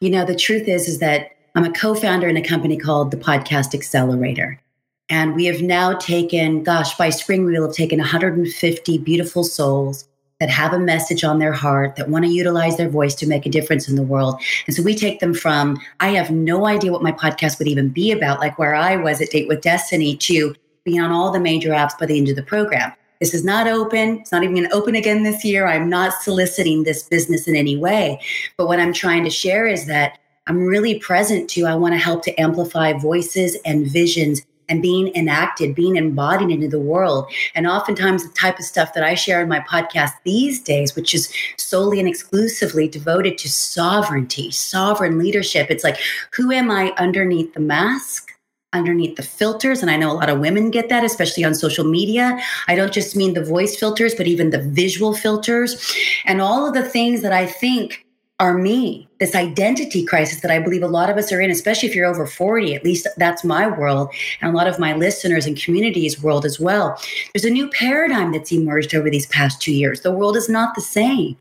you 0.00 0.10
know, 0.10 0.24
the 0.24 0.36
truth 0.36 0.66
is 0.66 0.88
is 0.88 0.98
that 0.98 1.30
I'm 1.54 1.64
a 1.64 1.72
co-founder 1.72 2.28
in 2.28 2.36
a 2.36 2.42
company 2.42 2.76
called 2.76 3.10
the 3.10 3.16
Podcast 3.16 3.74
Accelerator. 3.74 4.60
And 5.08 5.34
we 5.34 5.44
have 5.44 5.60
now 5.60 5.94
taken, 5.94 6.62
gosh, 6.62 6.96
by 6.96 7.10
spring, 7.10 7.44
we 7.44 7.52
will 7.52 7.66
have 7.66 7.76
taken 7.76 7.98
150 7.98 8.98
beautiful 8.98 9.44
souls 9.44 10.08
that 10.42 10.50
have 10.50 10.72
a 10.72 10.78
message 10.78 11.22
on 11.22 11.38
their 11.38 11.52
heart, 11.52 11.94
that 11.94 12.08
want 12.08 12.24
to 12.24 12.30
utilize 12.30 12.76
their 12.76 12.88
voice 12.88 13.14
to 13.14 13.28
make 13.28 13.46
a 13.46 13.48
difference 13.48 13.88
in 13.88 13.94
the 13.94 14.02
world. 14.02 14.40
And 14.66 14.74
so 14.74 14.82
we 14.82 14.92
take 14.92 15.20
them 15.20 15.34
from, 15.34 15.80
I 16.00 16.08
have 16.08 16.32
no 16.32 16.66
idea 16.66 16.90
what 16.90 17.00
my 17.00 17.12
podcast 17.12 17.60
would 17.60 17.68
even 17.68 17.90
be 17.90 18.10
about, 18.10 18.40
like 18.40 18.58
where 18.58 18.74
I 18.74 18.96
was 18.96 19.20
at 19.20 19.30
Date 19.30 19.46
with 19.46 19.60
Destiny, 19.60 20.16
to 20.16 20.52
being 20.82 21.00
on 21.00 21.12
all 21.12 21.30
the 21.30 21.38
major 21.38 21.70
apps 21.70 21.96
by 21.96 22.06
the 22.06 22.18
end 22.18 22.28
of 22.28 22.34
the 22.34 22.42
program. 22.42 22.92
This 23.20 23.34
is 23.34 23.44
not 23.44 23.68
open. 23.68 24.18
It's 24.18 24.32
not 24.32 24.42
even 24.42 24.56
going 24.56 24.68
to 24.68 24.74
open 24.74 24.96
again 24.96 25.22
this 25.22 25.44
year. 25.44 25.68
I'm 25.68 25.88
not 25.88 26.12
soliciting 26.24 26.82
this 26.82 27.04
business 27.04 27.46
in 27.46 27.54
any 27.54 27.76
way. 27.76 28.20
But 28.56 28.66
what 28.66 28.80
I'm 28.80 28.92
trying 28.92 29.22
to 29.22 29.30
share 29.30 29.68
is 29.68 29.86
that 29.86 30.18
I'm 30.48 30.66
really 30.66 30.98
present 30.98 31.48
to, 31.50 31.66
I 31.66 31.76
want 31.76 31.94
to 31.94 31.98
help 31.98 32.24
to 32.24 32.34
amplify 32.40 32.94
voices 32.94 33.56
and 33.64 33.86
visions 33.86 34.42
and 34.72 34.80
being 34.80 35.14
enacted, 35.14 35.74
being 35.74 35.96
embodied 35.96 36.50
into 36.50 36.66
the 36.66 36.80
world. 36.80 37.30
And 37.54 37.66
oftentimes, 37.66 38.26
the 38.26 38.32
type 38.32 38.58
of 38.58 38.64
stuff 38.64 38.94
that 38.94 39.04
I 39.04 39.12
share 39.12 39.42
in 39.42 39.48
my 39.50 39.60
podcast 39.60 40.12
these 40.24 40.62
days, 40.62 40.96
which 40.96 41.14
is 41.14 41.30
solely 41.58 42.00
and 42.00 42.08
exclusively 42.08 42.88
devoted 42.88 43.36
to 43.36 43.50
sovereignty, 43.50 44.50
sovereign 44.50 45.18
leadership, 45.18 45.70
it's 45.70 45.84
like, 45.84 45.98
who 46.32 46.50
am 46.50 46.70
I 46.70 46.94
underneath 46.96 47.52
the 47.52 47.60
mask? 47.60 48.30
underneath 48.74 49.16
the 49.16 49.22
filters. 49.22 49.82
And 49.82 49.90
I 49.90 49.98
know 49.98 50.10
a 50.10 50.14
lot 50.14 50.30
of 50.30 50.40
women 50.40 50.70
get 50.70 50.88
that, 50.88 51.04
especially 51.04 51.44
on 51.44 51.54
social 51.54 51.84
media. 51.84 52.40
I 52.68 52.74
don't 52.74 52.90
just 52.90 53.14
mean 53.14 53.34
the 53.34 53.44
voice 53.44 53.76
filters, 53.76 54.14
but 54.14 54.26
even 54.26 54.48
the 54.48 54.62
visual 54.62 55.12
filters 55.12 55.94
and 56.24 56.40
all 56.40 56.66
of 56.66 56.72
the 56.72 56.82
things 56.82 57.20
that 57.20 57.34
I 57.34 57.44
think 57.44 58.06
are 58.40 58.54
me, 58.54 59.08
this 59.20 59.34
identity 59.34 60.04
crisis 60.04 60.40
that 60.40 60.50
I 60.50 60.58
believe 60.58 60.82
a 60.82 60.88
lot 60.88 61.08
of 61.08 61.16
us 61.16 61.30
are 61.30 61.40
in, 61.40 61.50
especially 61.50 61.88
if 61.88 61.94
you're 61.94 62.06
over 62.06 62.26
40, 62.26 62.74
at 62.74 62.84
least 62.84 63.06
that's 63.16 63.44
my 63.44 63.66
world, 63.68 64.12
and 64.40 64.52
a 64.52 64.56
lot 64.56 64.66
of 64.66 64.78
my 64.78 64.94
listeners 64.94 65.46
and 65.46 65.56
communities' 65.56 66.20
world 66.20 66.44
as 66.44 66.58
well. 66.58 67.00
There's 67.32 67.44
a 67.44 67.50
new 67.50 67.68
paradigm 67.70 68.32
that's 68.32 68.50
emerged 68.50 68.94
over 68.94 69.10
these 69.10 69.26
past 69.26 69.62
two 69.62 69.72
years. 69.72 70.00
The 70.00 70.12
world 70.12 70.36
is 70.36 70.48
not 70.48 70.74
the 70.74 70.80
same. 70.80 71.36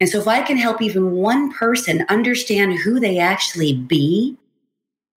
And 0.00 0.08
so, 0.08 0.18
if 0.18 0.28
I 0.28 0.42
can 0.42 0.56
help 0.56 0.82
even 0.82 1.12
one 1.12 1.52
person 1.52 2.04
understand 2.08 2.78
who 2.78 3.00
they 3.00 3.18
actually 3.18 3.74
be, 3.74 4.36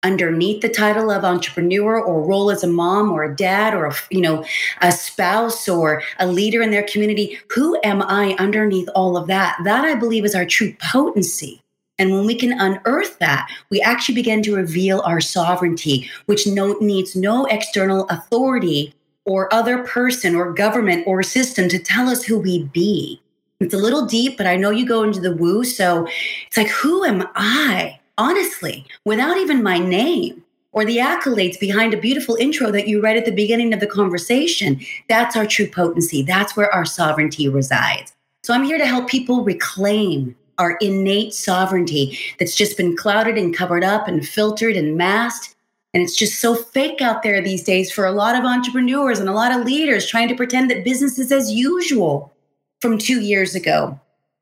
underneath 0.07 0.63
the 0.63 0.69
title 0.69 1.11
of 1.11 1.25
entrepreneur 1.25 2.01
or 2.01 2.23
role 2.23 2.51
as 2.51 2.63
a 2.63 2.69
mom 2.69 3.11
or 3.11 3.25
a 3.25 3.35
dad 3.35 3.75
or 3.75 3.87
a 3.87 3.95
you 4.11 4.21
know 4.21 4.45
a 4.81 4.93
spouse 4.93 5.69
or 5.69 6.01
a 6.21 6.27
leader 6.27 6.63
in 6.63 6.71
their 6.71 6.85
community 6.85 7.39
who 7.51 7.79
am 7.83 8.01
i 8.03 8.37
underneath 8.39 8.89
all 8.95 9.17
of 9.17 9.27
that? 9.27 9.59
That 9.65 9.85
i 9.85 9.95
believe 9.95 10.25
is 10.25 10.35
our 10.35 10.47
true 10.47 10.75
potency. 10.81 11.61
And 11.99 12.13
when 12.13 12.27
we 12.27 12.35
can 12.37 12.53
unearth 12.53 13.19
that 13.19 13.51
we 13.71 13.81
actually 13.81 14.15
begin 14.15 14.43
to 14.45 14.55
reveal 14.55 15.01
our 15.01 15.21
sovereignty 15.21 16.09
which 16.27 16.47
no, 16.47 16.75
needs 16.81 17.17
no 17.17 17.47
external 17.47 18.07
authority 18.09 18.95
or 19.25 19.53
other 19.53 19.83
person 19.83 20.37
or 20.37 20.53
government 20.53 21.05
or 21.07 21.23
system 21.25 21.69
to 21.69 21.81
tell 21.81 22.09
us 22.09 22.23
who 22.23 22.39
we 22.39 22.63
be. 22.65 23.21
It's 23.59 23.75
a 23.75 23.79
little 23.79 24.07
deep 24.07 24.37
but 24.37 24.47
i 24.47 24.57
know 24.57 24.71
you 24.71 24.87
go 24.87 25.03
into 25.03 25.21
the 25.21 25.35
woo 25.35 25.65
so 25.65 26.07
it's 26.47 26.57
like 26.57 26.69
who 26.69 27.05
am 27.05 27.27
i 27.35 27.99
honestly, 28.19 28.85
without 29.05 29.37
even 29.37 29.63
my 29.63 29.79
name 29.79 30.43
or 30.77 30.85
the 30.85 30.99
accolades 30.99 31.59
behind 31.59 31.95
a 31.95 32.01
beautiful 32.01 32.37
intro 32.37 32.71
that 32.71 32.87
you 32.87 33.01
read 33.01 33.17
at 33.17 33.25
the 33.25 33.33
beginning 33.33 33.73
of 33.73 33.81
the 33.81 33.87
conversation. 33.87 34.79
That's 35.09 35.35
our 35.35 35.47
true 35.47 35.67
potency. 35.67 36.21
That's 36.23 36.55
where 36.55 36.73
our 36.73 36.85
sovereignty 36.85 37.49
resides. 37.49 38.13
So 38.43 38.53
I'm 38.53 38.63
here 38.63 38.77
to 38.77 38.87
help 38.87 39.09
people 39.09 39.43
reclaim 39.43 40.37
our 40.59 40.77
innate 40.83 41.33
sovereignty 41.33 42.19
that's 42.39 42.55
just 42.55 42.77
been 42.77 42.95
clouded 42.95 43.39
and 43.39 43.57
covered 43.57 43.85
up 43.85 44.07
and 44.07 44.27
filtered 44.27 44.77
and 44.77 44.97
masked. 44.97 45.57
And 45.95 46.03
it's 46.03 46.15
just 46.15 46.41
so 46.41 46.55
fake 46.55 47.01
out 47.01 47.23
there 47.23 47.41
these 47.41 47.63
days 47.63 47.91
for 47.91 48.05
a 48.05 48.13
lot 48.13 48.37
of 48.37 48.45
entrepreneurs 48.45 49.19
and 49.19 49.31
a 49.31 49.33
lot 49.33 49.59
of 49.59 49.65
leaders 49.65 50.07
trying 50.07 50.29
to 50.29 50.37
pretend 50.37 50.71
that 50.71 50.85
business 50.85 51.19
is 51.19 51.33
as 51.33 51.53
usual 51.53 52.33
from 52.81 52.99
two 52.99 53.23
years 53.23 53.55
ago. 53.55 53.99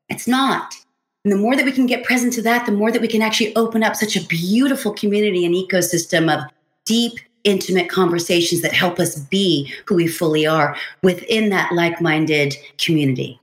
It's 0.09 0.27
not. 0.27 0.75
And 1.25 1.33
the 1.33 1.39
more 1.39 1.57
that 1.57 1.65
we 1.65 1.73
can 1.73 1.87
get 1.87 2.05
present 2.05 2.35
to 2.35 2.43
that, 2.43 2.67
the 2.67 2.73
more 2.73 2.93
that 2.93 3.01
we 3.01 3.09
can 3.09 3.23
actually 3.23 3.57
open 3.57 3.83
up 3.83 3.97
such 3.97 4.15
a 4.15 4.27
beautiful 4.27 4.93
community 4.93 5.47
and 5.47 5.55
ecosystem 5.55 6.33
of 6.33 6.51
deep, 6.85 7.19
intimate 7.45 7.89
conversations 7.89 8.61
that 8.61 8.73
help 8.73 8.99
us 8.99 9.19
be 9.19 9.73
who 9.87 9.95
we 9.95 10.07
fully 10.07 10.47
are 10.47 10.77
within 11.03 11.49
that 11.49 11.73
like 11.73 12.01
minded 12.01 12.55
community. 12.79 13.41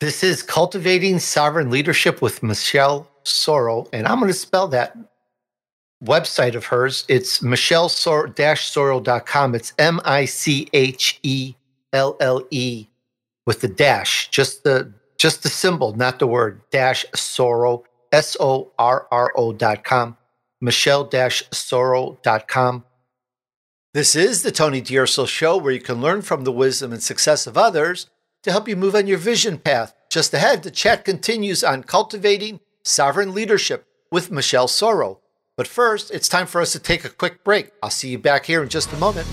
This 0.00 0.22
is 0.22 0.42
Cultivating 0.42 1.18
Sovereign 1.18 1.70
Leadership 1.70 2.20
with 2.20 2.42
Michelle 2.42 3.08
Sorro. 3.24 3.88
And 3.94 4.06
I'm 4.06 4.18
going 4.18 4.28
to 4.28 4.34
spell 4.34 4.68
that 4.68 4.94
website 6.04 6.54
of 6.54 6.66
hers. 6.66 7.06
It's 7.08 7.40
michelle 7.40 7.88
sorro.com. 7.88 9.54
It's 9.54 9.72
M 9.78 10.00
I 10.04 10.26
C 10.26 10.68
H 10.74 11.18
E 11.22 11.54
L 11.94 12.14
L 12.20 12.42
E 12.50 12.86
with 13.46 13.62
the 13.62 13.68
dash, 13.68 14.28
just 14.28 14.64
the 14.64 14.92
just 15.18 15.42
the 15.42 15.48
symbol, 15.48 15.94
not 15.94 16.18
the 16.18 16.26
word, 16.26 16.62
dash 16.70 17.04
Sorro, 17.14 17.84
S 18.12 18.36
O 18.38 18.72
R 18.78 19.06
R 19.10 19.32
O 19.36 19.52
dot 19.52 19.84
com, 19.84 20.16
Michelle 20.60 21.04
dash 21.04 21.42
Sorro 21.50 22.20
dot 22.22 22.48
com. 22.48 22.84
This 23.94 24.14
is 24.14 24.42
the 24.42 24.52
Tony 24.52 24.82
DUrso 24.82 25.26
Show, 25.26 25.56
where 25.56 25.72
you 25.72 25.80
can 25.80 26.00
learn 26.00 26.22
from 26.22 26.44
the 26.44 26.52
wisdom 26.52 26.92
and 26.92 27.02
success 27.02 27.46
of 27.46 27.56
others 27.56 28.08
to 28.42 28.50
help 28.50 28.68
you 28.68 28.76
move 28.76 28.94
on 28.94 29.06
your 29.06 29.18
vision 29.18 29.58
path. 29.58 29.94
Just 30.10 30.34
ahead, 30.34 30.62
the 30.62 30.70
chat 30.70 31.04
continues 31.04 31.64
on 31.64 31.82
cultivating 31.82 32.60
sovereign 32.84 33.34
leadership 33.34 33.86
with 34.12 34.30
Michelle 34.30 34.68
Sorro. 34.68 35.18
But 35.56 35.66
first, 35.66 36.10
it's 36.10 36.28
time 36.28 36.46
for 36.46 36.60
us 36.60 36.72
to 36.72 36.78
take 36.78 37.04
a 37.04 37.08
quick 37.08 37.42
break. 37.42 37.72
I'll 37.82 37.90
see 37.90 38.10
you 38.10 38.18
back 38.18 38.44
here 38.44 38.62
in 38.62 38.68
just 38.68 38.92
a 38.92 38.96
moment. 38.96 39.26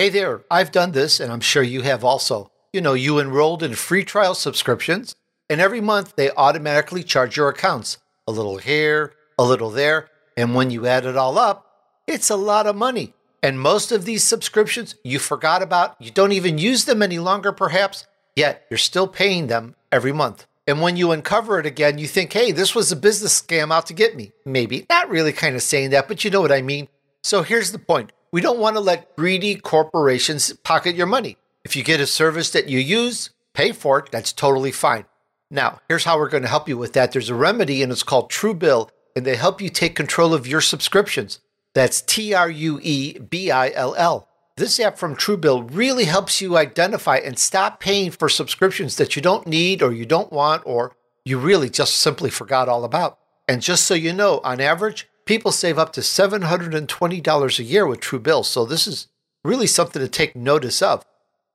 Hey 0.00 0.08
there, 0.08 0.44
I've 0.50 0.72
done 0.72 0.92
this, 0.92 1.20
and 1.20 1.30
I'm 1.30 1.42
sure 1.42 1.62
you 1.62 1.82
have 1.82 2.04
also. 2.04 2.50
You 2.72 2.80
know, 2.80 2.94
you 2.94 3.18
enrolled 3.18 3.62
in 3.62 3.74
free 3.74 4.02
trial 4.02 4.34
subscriptions, 4.34 5.14
and 5.50 5.60
every 5.60 5.82
month 5.82 6.16
they 6.16 6.30
automatically 6.30 7.02
charge 7.02 7.36
your 7.36 7.50
accounts 7.50 7.98
a 8.26 8.32
little 8.32 8.56
here, 8.56 9.12
a 9.38 9.44
little 9.44 9.68
there, 9.68 10.08
and 10.38 10.54
when 10.54 10.70
you 10.70 10.86
add 10.86 11.04
it 11.04 11.18
all 11.18 11.36
up, 11.36 11.66
it's 12.06 12.30
a 12.30 12.36
lot 12.36 12.66
of 12.66 12.76
money. 12.76 13.12
And 13.42 13.60
most 13.60 13.92
of 13.92 14.06
these 14.06 14.24
subscriptions 14.24 14.94
you 15.04 15.18
forgot 15.18 15.60
about, 15.60 15.96
you 16.00 16.10
don't 16.10 16.32
even 16.32 16.56
use 16.56 16.86
them 16.86 17.02
any 17.02 17.18
longer, 17.18 17.52
perhaps, 17.52 18.06
yet 18.34 18.64
you're 18.70 18.78
still 18.78 19.06
paying 19.06 19.48
them 19.48 19.76
every 19.92 20.12
month. 20.12 20.46
And 20.66 20.80
when 20.80 20.96
you 20.96 21.10
uncover 21.10 21.58
it 21.58 21.66
again, 21.66 21.98
you 21.98 22.06
think, 22.06 22.32
hey, 22.32 22.52
this 22.52 22.74
was 22.74 22.90
a 22.90 22.96
business 22.96 23.38
scam 23.38 23.70
out 23.70 23.84
to 23.88 23.92
get 23.92 24.16
me. 24.16 24.32
Maybe. 24.46 24.86
Not 24.88 25.10
really 25.10 25.34
kind 25.34 25.56
of 25.56 25.62
saying 25.62 25.90
that, 25.90 26.08
but 26.08 26.24
you 26.24 26.30
know 26.30 26.40
what 26.40 26.52
I 26.52 26.62
mean. 26.62 26.88
So 27.22 27.42
here's 27.42 27.72
the 27.72 27.78
point 27.78 28.12
we 28.32 28.40
don't 28.40 28.58
want 28.58 28.76
to 28.76 28.80
let 28.80 29.16
greedy 29.16 29.56
corporations 29.56 30.52
pocket 30.52 30.94
your 30.94 31.06
money. 31.06 31.36
If 31.64 31.74
you 31.74 31.82
get 31.82 32.00
a 32.00 32.06
service 32.06 32.50
that 32.50 32.68
you 32.68 32.78
use, 32.78 33.30
pay 33.54 33.72
for 33.72 33.98
it. 33.98 34.10
That's 34.12 34.32
totally 34.32 34.72
fine. 34.72 35.04
Now, 35.50 35.80
here's 35.88 36.04
how 36.04 36.16
we're 36.16 36.28
going 36.28 36.44
to 36.44 36.48
help 36.48 36.68
you 36.68 36.78
with 36.78 36.92
that. 36.92 37.12
There's 37.12 37.28
a 37.28 37.34
remedy, 37.34 37.82
and 37.82 37.90
it's 37.90 38.04
called 38.04 38.30
Truebill, 38.30 38.88
and 39.16 39.26
they 39.26 39.34
help 39.34 39.60
you 39.60 39.68
take 39.68 39.96
control 39.96 40.32
of 40.32 40.46
your 40.46 40.60
subscriptions. 40.60 41.40
That's 41.74 42.00
T 42.02 42.34
R 42.34 42.48
U 42.48 42.78
E 42.82 43.18
B 43.18 43.50
I 43.50 43.70
L 43.70 43.94
L. 43.96 44.28
This 44.56 44.78
app 44.78 44.98
from 44.98 45.16
Truebill 45.16 45.74
really 45.74 46.04
helps 46.04 46.40
you 46.40 46.56
identify 46.56 47.16
and 47.16 47.38
stop 47.38 47.80
paying 47.80 48.10
for 48.10 48.28
subscriptions 48.28 48.96
that 48.96 49.16
you 49.16 49.22
don't 49.22 49.46
need 49.46 49.82
or 49.82 49.92
you 49.92 50.04
don't 50.04 50.32
want 50.32 50.62
or 50.66 50.94
you 51.24 51.38
really 51.38 51.70
just 51.70 51.94
simply 51.94 52.30
forgot 52.30 52.68
all 52.68 52.84
about. 52.84 53.18
And 53.48 53.62
just 53.62 53.86
so 53.86 53.94
you 53.94 54.12
know, 54.12 54.40
on 54.44 54.60
average, 54.60 55.08
people 55.30 55.52
save 55.52 55.78
up 55.78 55.92
to 55.92 56.00
$720 56.00 57.58
a 57.60 57.62
year 57.62 57.86
with 57.86 58.00
Truebill. 58.00 58.44
So 58.44 58.64
this 58.64 58.88
is 58.88 59.06
really 59.44 59.68
something 59.68 60.02
to 60.02 60.08
take 60.08 60.34
notice 60.34 60.82
of. 60.82 61.04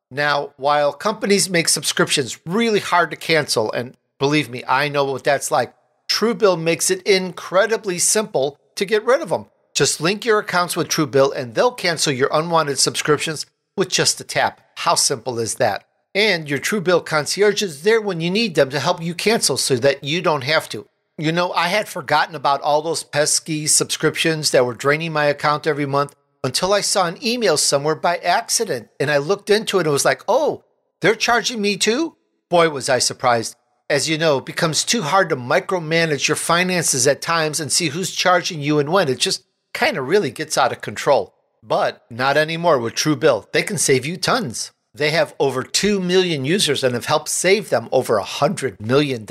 Now, 0.10 0.54
while 0.56 0.94
companies 0.94 1.50
make 1.50 1.68
subscriptions 1.68 2.40
really 2.46 2.80
hard 2.80 3.12
to 3.12 3.18
cancel, 3.18 3.70
and 3.74 3.98
believe 4.18 4.50
me, 4.50 4.64
I 4.66 4.88
know 4.88 5.04
what 5.04 5.26
that's 5.26 5.52
like, 5.52 5.74
Truebill 6.08 6.58
makes 6.58 6.90
it 6.90 7.02
incredibly 7.02 8.00
simple 8.00 8.58
to 8.76 8.86
get 8.86 9.04
rid 9.04 9.20
of 9.20 9.28
them. 9.28 9.48
Just 9.74 10.00
link 10.00 10.24
your 10.24 10.40
accounts 10.40 10.78
with 10.78 10.88
Truebill 10.88 11.36
and 11.36 11.54
they'll 11.54 11.74
cancel 11.74 12.14
your 12.14 12.30
unwanted 12.32 12.80
subscriptions 12.80 13.46
with 13.76 13.90
just 13.90 14.22
a 14.22 14.24
tap. 14.24 14.62
How 14.78 14.96
simple 14.96 15.38
is 15.38 15.56
that? 15.56 15.86
And 16.14 16.50
your 16.50 16.60
Truebill 16.60 17.06
concierge 17.06 17.62
is 17.62 17.84
there 17.84 18.00
when 18.00 18.22
you 18.22 18.32
need 18.32 18.56
them 18.56 18.70
to 18.70 18.80
help 18.80 19.04
you 19.04 19.14
cancel 19.14 19.58
so 19.58 19.76
that 19.76 20.02
you 20.02 20.22
don't 20.22 20.46
have 20.46 20.70
to. 20.70 20.88
You 21.18 21.32
know, 21.32 21.54
I 21.54 21.70
had 21.70 21.88
forgotten 21.88 22.36
about 22.36 22.62
all 22.62 22.82
those 22.82 23.06
pesky 23.06 23.68
subscriptions 23.68 24.52
that 24.52 24.66
were 24.66 24.74
draining 24.74 25.14
my 25.14 25.26
account 25.26 25.66
every 25.66 25.86
month 25.86 26.14
until 26.44 26.74
I 26.74 26.82
saw 26.82 27.08
an 27.08 27.26
email 27.26 27.56
somewhere 27.56 27.96
by 27.96 28.18
accident. 28.18 28.90
And 29.00 29.10
I 29.10 29.18
looked 29.18 29.50
into 29.50 29.80
it 29.80 29.86
and 29.88 29.94
was 29.94 30.04
like, 30.04 30.24
oh, 30.28 30.66
they're 31.00 31.16
charging 31.16 31.62
me 31.62 31.78
too? 31.78 32.18
Boy, 32.50 32.70
was 32.70 32.90
I 32.90 33.00
surprised. 33.00 33.56
As 33.90 34.10
you 34.10 34.18
know, 34.18 34.40
it 34.40 34.46
becomes 34.46 34.84
too 34.84 35.04
hard 35.04 35.30
to 35.30 35.38
micromanage 35.38 36.28
your 36.28 36.36
finances 36.36 37.08
at 37.08 37.22
times 37.22 37.62
and 37.62 37.72
see 37.72 37.90
who's 37.90 38.12
charging 38.12 38.60
you 38.60 38.80
and 38.80 38.92
when. 38.92 39.08
It 39.08 39.20
just 39.20 39.46
kind 39.74 39.96
of 39.98 40.10
really 40.10 40.32
gets 40.32 40.58
out 40.58 40.74
of 40.74 40.82
control. 40.82 41.34
But 41.64 42.04
not 42.10 42.36
anymore 42.36 42.78
with 42.78 42.94
Truebill. 42.94 43.54
They 43.54 43.64
can 43.64 43.78
save 43.78 44.06
you 44.06 44.18
tons. 44.18 44.72
They 44.94 45.12
have 45.12 45.34
over 45.40 45.64
2 45.64 46.02
million 46.02 46.44
users 46.44 46.84
and 46.84 46.94
have 46.94 47.06
helped 47.06 47.30
save 47.30 47.70
them 47.70 47.88
over 47.94 48.20
$100 48.20 48.82
million. 48.82 49.26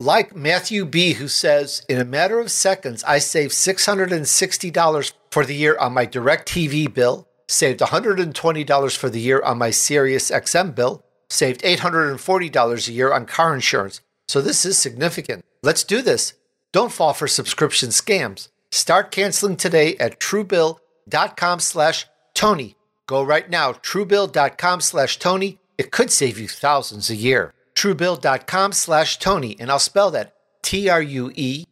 Like 0.00 0.36
Matthew 0.36 0.84
B., 0.84 1.14
who 1.14 1.26
says, 1.26 1.82
In 1.88 2.00
a 2.00 2.04
matter 2.04 2.38
of 2.38 2.52
seconds, 2.52 3.02
I 3.02 3.18
saved 3.18 3.50
$660 3.50 5.12
for 5.32 5.44
the 5.44 5.56
year 5.56 5.76
on 5.76 5.92
my 5.92 6.06
DirecTV 6.06 6.94
bill, 6.94 7.26
saved 7.48 7.80
$120 7.80 8.96
for 8.96 9.10
the 9.10 9.20
year 9.20 9.42
on 9.42 9.58
my 9.58 9.70
Sirius 9.70 10.30
XM 10.30 10.76
bill, 10.76 11.04
saved 11.28 11.62
$840 11.62 12.88
a 12.88 12.92
year 12.92 13.12
on 13.12 13.26
car 13.26 13.52
insurance. 13.52 14.00
So 14.28 14.40
this 14.40 14.64
is 14.64 14.78
significant. 14.78 15.44
Let's 15.64 15.82
do 15.82 16.00
this. 16.00 16.34
Don't 16.70 16.92
fall 16.92 17.12
for 17.12 17.26
subscription 17.26 17.88
scams. 17.88 18.50
Start 18.70 19.10
canceling 19.10 19.56
today 19.56 19.96
at 19.96 20.20
truebill.com 20.20 21.58
slash 21.58 22.06
Tony. 22.34 22.76
Go 23.08 23.24
right 23.24 23.50
now, 23.50 23.72
truebill.com 23.72 24.80
slash 24.80 25.18
Tony. 25.18 25.58
It 25.76 25.90
could 25.90 26.12
save 26.12 26.38
you 26.38 26.46
thousands 26.46 27.10
a 27.10 27.16
year. 27.16 27.52
Truebill.com 27.78 28.72
slash 28.72 29.20
Tony. 29.20 29.56
And 29.60 29.70
I'll 29.70 29.78
spell 29.78 30.10
that 30.10 30.34
T 30.62 30.88
R 30.88 31.00
U 31.00 31.30
E 31.36 31.64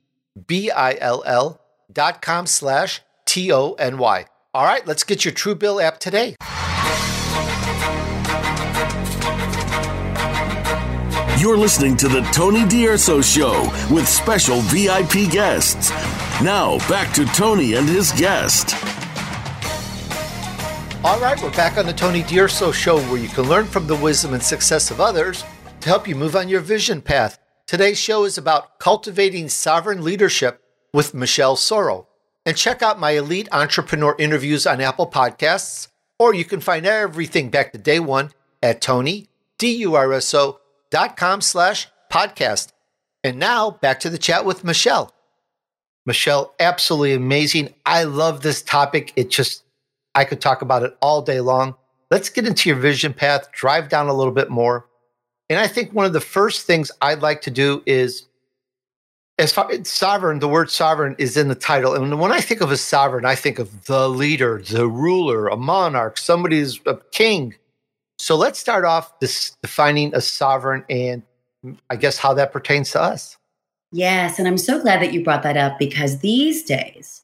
B 0.46 0.70
I 0.70 0.96
L 1.00 1.24
L 1.26 1.60
dot 1.92 2.22
com 2.22 2.46
slash 2.46 3.02
T 3.24 3.52
O 3.52 3.72
N 3.72 3.98
Y. 3.98 4.26
All 4.54 4.64
right, 4.64 4.86
let's 4.86 5.02
get 5.02 5.24
your 5.24 5.34
Truebill 5.34 5.82
app 5.82 5.98
today. 5.98 6.36
You're 11.40 11.56
listening 11.58 11.96
to 11.98 12.08
the 12.08 12.20
Tony 12.32 12.60
DUrso 12.60 13.22
Show 13.22 13.68
with 13.92 14.08
special 14.08 14.60
VIP 14.60 15.30
guests. 15.30 15.90
Now, 16.40 16.78
back 16.88 17.12
to 17.14 17.26
Tony 17.26 17.74
and 17.74 17.88
his 17.88 18.12
guest. 18.12 18.74
All 21.04 21.20
right, 21.20 21.40
we're 21.42 21.50
back 21.50 21.76
on 21.76 21.86
the 21.86 21.92
Tony 21.92 22.22
DUrso 22.22 22.72
Show 22.72 23.00
where 23.02 23.18
you 23.18 23.28
can 23.28 23.48
learn 23.48 23.66
from 23.66 23.88
the 23.88 23.96
wisdom 23.96 24.34
and 24.34 24.42
success 24.42 24.90
of 24.92 25.00
others 25.00 25.44
to 25.86 25.90
help 25.90 26.08
you 26.08 26.16
move 26.16 26.34
on 26.34 26.48
your 26.48 26.60
vision 26.60 27.00
path. 27.00 27.38
Today's 27.64 27.96
show 27.96 28.24
is 28.24 28.36
about 28.36 28.80
cultivating 28.80 29.48
sovereign 29.48 30.02
leadership 30.02 30.60
with 30.92 31.14
Michelle 31.14 31.54
Sorro. 31.54 32.06
And 32.44 32.56
check 32.56 32.82
out 32.82 32.98
my 32.98 33.12
elite 33.12 33.48
entrepreneur 33.52 34.16
interviews 34.18 34.66
on 34.66 34.80
Apple 34.80 35.06
Podcasts, 35.08 35.86
or 36.18 36.34
you 36.34 36.44
can 36.44 36.58
find 36.58 36.86
everything 36.86 37.50
back 37.50 37.70
to 37.70 37.78
day 37.78 38.00
one 38.00 38.32
at 38.64 38.80
Tony, 38.80 39.28
D-U-R-S-O, 39.58 40.58
dot 40.90 41.16
com 41.16 41.40
slash 41.40 41.86
podcast. 42.12 42.72
And 43.22 43.38
now 43.38 43.70
back 43.70 44.00
to 44.00 44.10
the 44.10 44.18
chat 44.18 44.44
with 44.44 44.64
Michelle. 44.64 45.14
Michelle, 46.04 46.52
absolutely 46.58 47.12
amazing. 47.12 47.72
I 47.84 48.02
love 48.02 48.42
this 48.42 48.60
topic. 48.60 49.12
It 49.14 49.30
just 49.30 49.62
I 50.16 50.24
could 50.24 50.40
talk 50.40 50.62
about 50.62 50.82
it 50.82 50.96
all 51.00 51.22
day 51.22 51.38
long. 51.38 51.76
Let's 52.10 52.28
get 52.28 52.44
into 52.44 52.68
your 52.68 52.78
vision 52.78 53.12
path, 53.12 53.52
drive 53.52 53.88
down 53.88 54.08
a 54.08 54.14
little 54.14 54.32
bit 54.32 54.50
more. 54.50 54.88
And 55.48 55.58
I 55.58 55.68
think 55.68 55.92
one 55.92 56.06
of 56.06 56.12
the 56.12 56.20
first 56.20 56.66
things 56.66 56.90
I'd 57.00 57.22
like 57.22 57.42
to 57.42 57.50
do 57.50 57.82
is 57.86 58.26
as 59.38 59.52
far 59.52 59.70
as 59.70 59.88
sovereign, 59.88 60.38
the 60.38 60.48
word 60.48 60.70
sovereign 60.70 61.14
is 61.18 61.36
in 61.36 61.48
the 61.48 61.54
title. 61.54 61.94
And 61.94 62.18
when 62.18 62.32
I 62.32 62.40
think 62.40 62.60
of 62.60 62.70
a 62.70 62.76
sovereign, 62.76 63.24
I 63.24 63.34
think 63.34 63.58
of 63.58 63.84
the 63.84 64.08
leader, 64.08 64.62
the 64.62 64.88
ruler, 64.88 65.48
a 65.48 65.56
monarch, 65.56 66.18
somebody 66.18 66.58
who's 66.58 66.80
a 66.86 66.96
king. 67.12 67.54
So 68.18 68.34
let's 68.36 68.58
start 68.58 68.84
off 68.84 69.20
this 69.20 69.54
defining 69.62 70.14
a 70.14 70.20
sovereign 70.20 70.84
and 70.88 71.22
mm, 71.64 71.76
I 71.90 71.96
guess 71.96 72.16
how 72.16 72.32
that 72.34 72.52
pertains 72.52 72.90
to 72.92 73.00
us. 73.00 73.36
Yes. 73.92 74.38
And 74.38 74.48
I'm 74.48 74.58
so 74.58 74.80
glad 74.80 75.02
that 75.02 75.12
you 75.12 75.22
brought 75.22 75.42
that 75.42 75.56
up 75.56 75.78
because 75.78 76.20
these 76.20 76.64
days, 76.64 77.22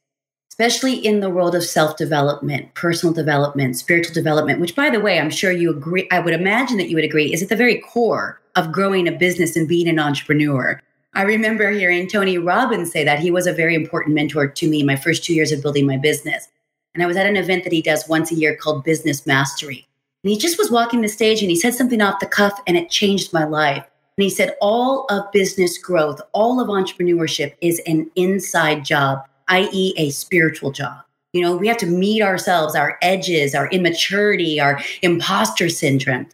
especially 0.53 0.93
in 0.93 1.21
the 1.21 1.31
world 1.31 1.55
of 1.55 1.65
self 1.65 1.97
development, 1.97 2.75
personal 2.75 3.15
development, 3.15 3.75
spiritual 3.75 4.13
development, 4.13 4.61
which, 4.61 4.77
by 4.77 4.91
the 4.91 5.01
way, 5.01 5.19
I'm 5.19 5.31
sure 5.31 5.51
you 5.51 5.71
agree, 5.71 6.07
I 6.11 6.21
would 6.21 6.35
imagine 6.35 6.77
that 6.77 6.91
you 6.91 6.97
would 6.97 7.07
agree, 7.07 7.33
is 7.33 7.43
at 7.43 7.49
the 7.49 7.57
very 7.57 7.79
core 7.81 8.39
of 8.55 8.71
growing 8.71 9.09
a 9.09 9.13
business 9.13 9.57
and 9.57 9.67
being 9.67 9.89
an 9.89 9.99
entrepreneur. 9.99 10.79
I 11.15 11.23
remember 11.23 11.71
hearing 11.71 12.07
Tony 12.07 12.37
Robbins 12.37 12.93
say 12.93 13.03
that 13.03 13.19
he 13.19 13.31
was 13.31 13.47
a 13.47 13.55
very 13.55 13.75
important 13.75 14.15
mentor 14.15 14.47
to 14.47 14.69
me 14.69 14.81
in 14.81 14.87
my 14.87 14.95
first 14.95 15.25
two 15.25 15.35
years 15.35 15.53
of 15.53 15.63
building 15.63 15.87
my 15.87 15.97
business. 15.97 16.49
And 16.93 17.03
I 17.03 17.07
was 17.07 17.17
at 17.17 17.27
an 17.27 17.37
event 17.37 17.65
that 17.65 17.73
he 17.73 17.81
does 17.81 18.07
once 18.07 18.31
a 18.31 18.35
year 18.35 18.55
called 18.55 18.85
Business 18.85 19.27
Mastery. 19.27 19.89
And 20.23 20.31
he 20.31 20.37
just 20.37 20.59
was 20.59 20.71
walking 20.71 21.01
the 21.01 21.09
stage 21.09 21.41
and 21.41 21.51
he 21.51 21.57
said 21.57 21.73
something 21.73 22.03
off 22.03 22.21
the 22.21 22.27
cuff 22.27 22.61
and 22.67 22.77
it 22.77 22.91
changed 22.91 23.33
my 23.33 23.45
life. 23.45 23.87
And 24.19 24.23
he 24.23 24.29
said, 24.29 24.55
All 24.61 25.07
of 25.09 25.33
business 25.33 25.79
growth, 25.79 26.21
all 26.33 26.61
of 26.61 26.69
entrepreneurship 26.69 27.55
is 27.63 27.81
an 27.87 28.11
inside 28.17 28.85
job 28.85 29.25
i.e., 29.53 29.95
a 29.97 30.11
spiritual 30.11 30.73
job. 30.73 31.03
You 31.33 31.43
know, 31.43 31.57
we 31.57 31.69
have 31.69 31.79
to 31.79 31.87
meet 31.87 32.23
ourselves, 32.23 32.75
our 32.75 32.99
edges, 33.01 33.55
our 33.55 33.69
immaturity, 33.69 34.61
our 34.61 34.81
imposter 35.03 35.69
syndrome. 35.69 36.27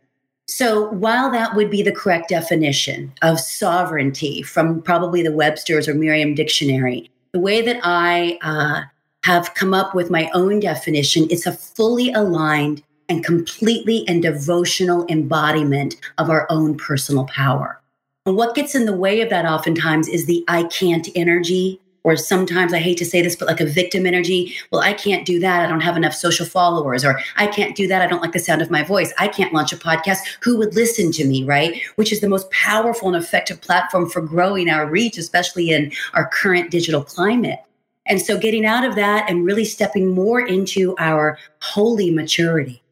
So, 0.47 0.91
while 0.93 1.31
that 1.31 1.55
would 1.55 1.71
be 1.71 1.83
the 1.83 1.93
correct 1.93 2.31
definition 2.31 3.13
of 3.23 3.39
sovereignty 3.39 4.43
from 4.43 4.83
probably 4.83 5.23
the 5.23 5.33
Webster's 5.33 5.87
or 5.87 5.95
Merriam 5.95 6.35
Dictionary, 6.35 7.11
the 7.33 7.39
way 7.39 7.61
that 7.61 7.81
I 7.85 8.39
uh, 8.43 8.83
have 9.25 9.55
come 9.55 9.75
up 9.75 9.95
with 9.95 10.11
my 10.11 10.31
own 10.33 10.59
definition 10.59 11.29
is 11.29 11.47
a 11.47 11.53
fully 11.53 12.11
aligned 12.13 12.83
and 13.09 13.25
completely 13.25 14.07
and 14.09 14.23
devotional 14.23 15.07
embodiment 15.09 15.97
of 16.17 16.31
our 16.31 16.47
own 16.51 16.77
personal 16.77 17.27
power. 17.27 17.81
And 18.27 18.37
what 18.37 18.55
gets 18.55 18.75
in 18.75 18.85
the 18.85 18.97
way 18.97 19.21
of 19.21 19.31
that 19.31 19.47
oftentimes 19.47 20.09
is 20.09 20.27
the 20.27 20.45
I 20.49 20.65
can't 20.65 21.09
energy, 21.15 21.81
or 22.09 22.17
sometimes 22.17 22.73
I 22.73 22.79
hate 22.79 22.97
to 22.99 23.05
say 23.05 23.21
this, 23.21 23.37
but 23.37 23.49
like 23.49 23.61
a 23.61 23.67
victim 23.67 24.07
energy. 24.07 24.55
Well, 24.71 24.81
I 24.81 24.95
can't 24.95 25.27
do 25.27 25.39
that. 25.41 25.63
I 25.63 25.69
don't 25.69 25.83
have 25.83 25.97
enough 25.97 26.15
social 26.15 26.47
followers, 26.47 27.05
or 27.05 27.21
I 27.37 27.47
can't 27.47 27.77
do 27.77 27.87
that. 27.87 28.01
I 28.01 28.07
don't 28.07 28.23
like 28.23 28.33
the 28.33 28.39
sound 28.39 28.63
of 28.63 28.71
my 28.71 28.83
voice. 28.83 29.13
I 29.19 29.29
can't 29.29 29.53
launch 29.53 29.75
a 29.75 29.77
podcast. 29.77 30.21
Who 30.43 30.57
would 30.57 30.75
listen 30.75 31.13
to 31.13 31.27
me, 31.27 31.45
right? 31.45 31.79
Which 31.97 32.11
is 32.11 32.23
the 32.23 32.29
most 32.29 32.51
powerful 32.51 33.09
and 33.09 33.23
effective 33.23 33.61
platform 33.61 34.09
for 34.09 34.23
growing 34.23 34.71
our 34.71 34.87
reach, 34.87 35.19
especially 35.19 35.69
in 35.69 35.93
our 36.15 36.31
current 36.31 36.71
digital 36.71 37.05
climate. 37.05 37.59
And 38.07 38.23
so 38.23 38.39
getting 38.39 38.65
out 38.65 38.87
of 38.87 38.95
that 38.95 39.29
and 39.29 39.45
really 39.45 39.67
stepping 39.67 40.07
more 40.07 40.41
into 40.41 40.95
our 40.99 41.37
holy 41.61 42.11
maturity, 42.11 42.83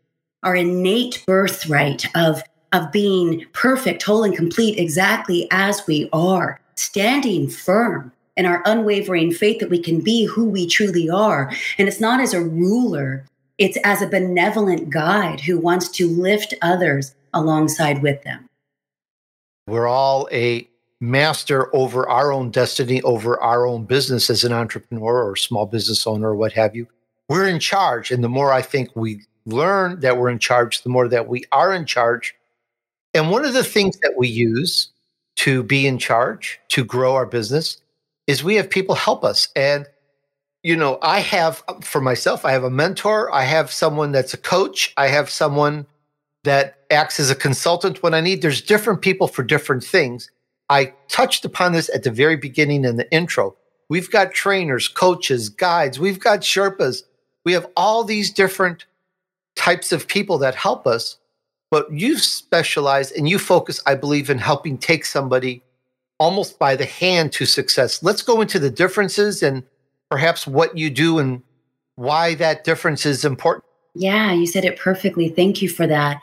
our 0.43 0.55
innate 0.55 1.25
birthright 1.27 2.05
of, 2.15 2.43
of 2.73 2.93
being 2.93 3.47
perfect, 3.55 4.03
whole, 4.03 4.25
and 4.25 4.37
complete 4.37 4.79
exactly 4.79 5.49
as 5.51 5.87
we 5.87 6.11
are, 6.13 6.61
standing 6.75 7.49
firm 7.49 8.13
and 8.37 8.47
our 8.47 8.63
unwavering 8.67 9.33
faith 9.33 9.61
that 9.61 9.71
we 9.71 9.81
can 9.81 10.01
be 10.01 10.25
who 10.25 10.45
we 10.49 10.67
truly 10.67 11.09
are. 11.09 11.53
And 11.79 11.89
it's 11.89 12.01
not 12.01 12.21
as 12.21 12.35
a 12.35 12.43
ruler, 12.43 13.25
it's 13.59 13.79
as 13.85 14.03
a 14.03 14.09
benevolent 14.09 14.91
guide 14.91 15.41
who 15.41 15.59
wants 15.59 15.89
to 15.91 16.09
lift 16.09 16.55
others 16.63 17.15
alongside 17.33 18.03
with 18.03 18.23
them. 18.23 18.49
We're 19.67 19.89
all 19.89 20.29
a 20.31 20.69
master 21.01 21.75
over 21.75 22.09
our 22.09 22.33
own 22.33 22.51
destiny, 22.51 23.03
over 23.03 23.41
our 23.43 23.67
own 23.67 23.85
business 23.85 24.31
as 24.31 24.45
an 24.45 24.53
entrepreneur 24.53 25.29
or 25.29 25.37
small 25.37 25.67
business 25.67 26.07
owner 26.07 26.31
or 26.31 26.37
what 26.37 26.53
have 26.53 26.75
you. 26.75 26.87
We're 27.29 27.49
in 27.49 27.59
charge. 27.59 28.11
And 28.11 28.23
the 28.23 28.29
more 28.29 28.53
I 28.53 28.63
think 28.63 28.95
we 28.95 29.23
learn 29.45 30.01
that 30.01 30.19
we're 30.19 30.31
in 30.31 30.39
charge, 30.39 30.83
the 30.83 30.89
more 30.89 31.09
that 31.09 31.29
we 31.29 31.45
are 31.53 31.75
in 31.75 31.87
charge. 31.87 32.35
And 33.15 33.31
one 33.31 33.45
of 33.45 33.55
the 33.55 33.65
things 33.65 33.99
that 34.01 34.15
we 34.17 34.29
use 34.29 34.89
to 35.37 35.63
be 35.63 35.87
in 35.87 35.99
charge, 35.99 36.61
to 36.69 36.85
grow 36.85 37.15
our 37.15 37.27
business, 37.27 37.79
is 38.27 38.43
we 38.43 38.57
have 38.57 38.71
people 38.71 38.95
help 38.95 39.25
us. 39.25 39.49
And, 39.57 39.87
you 40.63 40.77
know, 40.77 40.99
I 41.03 41.21
have 41.21 41.63
for 41.83 42.01
myself, 42.01 42.45
I 42.45 42.53
have 42.53 42.65
a 42.65 42.71
mentor, 42.71 43.33
I 43.33 43.45
have 43.45 43.71
someone 43.71 44.13
that's 44.13 44.35
a 44.35 44.39
coach, 44.39 44.93
I 44.97 45.09
have 45.09 45.31
someone 45.31 45.87
that 46.45 46.79
acts 46.91 47.19
as 47.19 47.31
a 47.31 47.35
consultant 47.35 48.03
when 48.03 48.15
I 48.15 48.21
need. 48.21 48.43
There's 48.43 48.63
different 48.63 49.03
people 49.03 49.29
for 49.29 49.43
different 49.43 49.85
things. 49.85 50.31
I 50.69 50.93
touched 51.09 51.45
upon 51.45 51.73
this 51.73 51.89
at 51.95 52.03
the 52.03 52.11
very 52.11 52.37
beginning 52.37 52.85
in 52.85 52.97
the 52.97 53.11
intro. 53.13 53.57
We've 53.89 54.11
got 54.11 54.33
trainers, 54.33 54.89
coaches, 54.89 55.49
guides, 55.49 55.99
we've 55.99 56.21
got 56.21 56.41
Sherpas. 56.41 57.03
We 57.45 57.53
have 57.53 57.69
all 57.77 58.03
these 58.03 58.33
different 58.33 58.87
types 59.55 59.93
of 59.93 60.09
people 60.09 60.39
that 60.39 60.55
help 60.55 60.87
us. 60.87 61.19
But 61.71 61.93
you 61.93 62.19
specialize 62.19 63.11
and 63.11 63.29
you 63.29 63.39
focus, 63.39 63.83
I 63.87 63.97
believe, 63.97 64.31
in 64.31 64.39
helping 64.39 64.79
take 64.79 65.05
somebody 65.05 65.63
almost 66.19 66.59
by 66.59 66.77
the 66.77 66.87
hand 66.87 67.33
to 67.33 67.47
success. 67.47 68.03
Let's 68.03 68.23
go 68.23 68.41
into 68.41 68.59
the 68.59 68.71
differences 68.71 69.43
and 69.43 69.63
perhaps 70.11 70.47
what 70.47 70.77
you 70.77 70.91
do 70.91 71.19
and 71.19 71.43
why 71.97 72.35
that 72.37 72.65
difference 72.65 73.07
is 73.07 73.25
important. 73.25 73.65
Yeah, 73.95 74.33
you 74.33 74.47
said 74.47 74.65
it 74.65 74.79
perfectly. 74.79 75.29
Thank 75.29 75.63
you 75.63 75.69
for 75.69 75.87
that. 75.87 76.23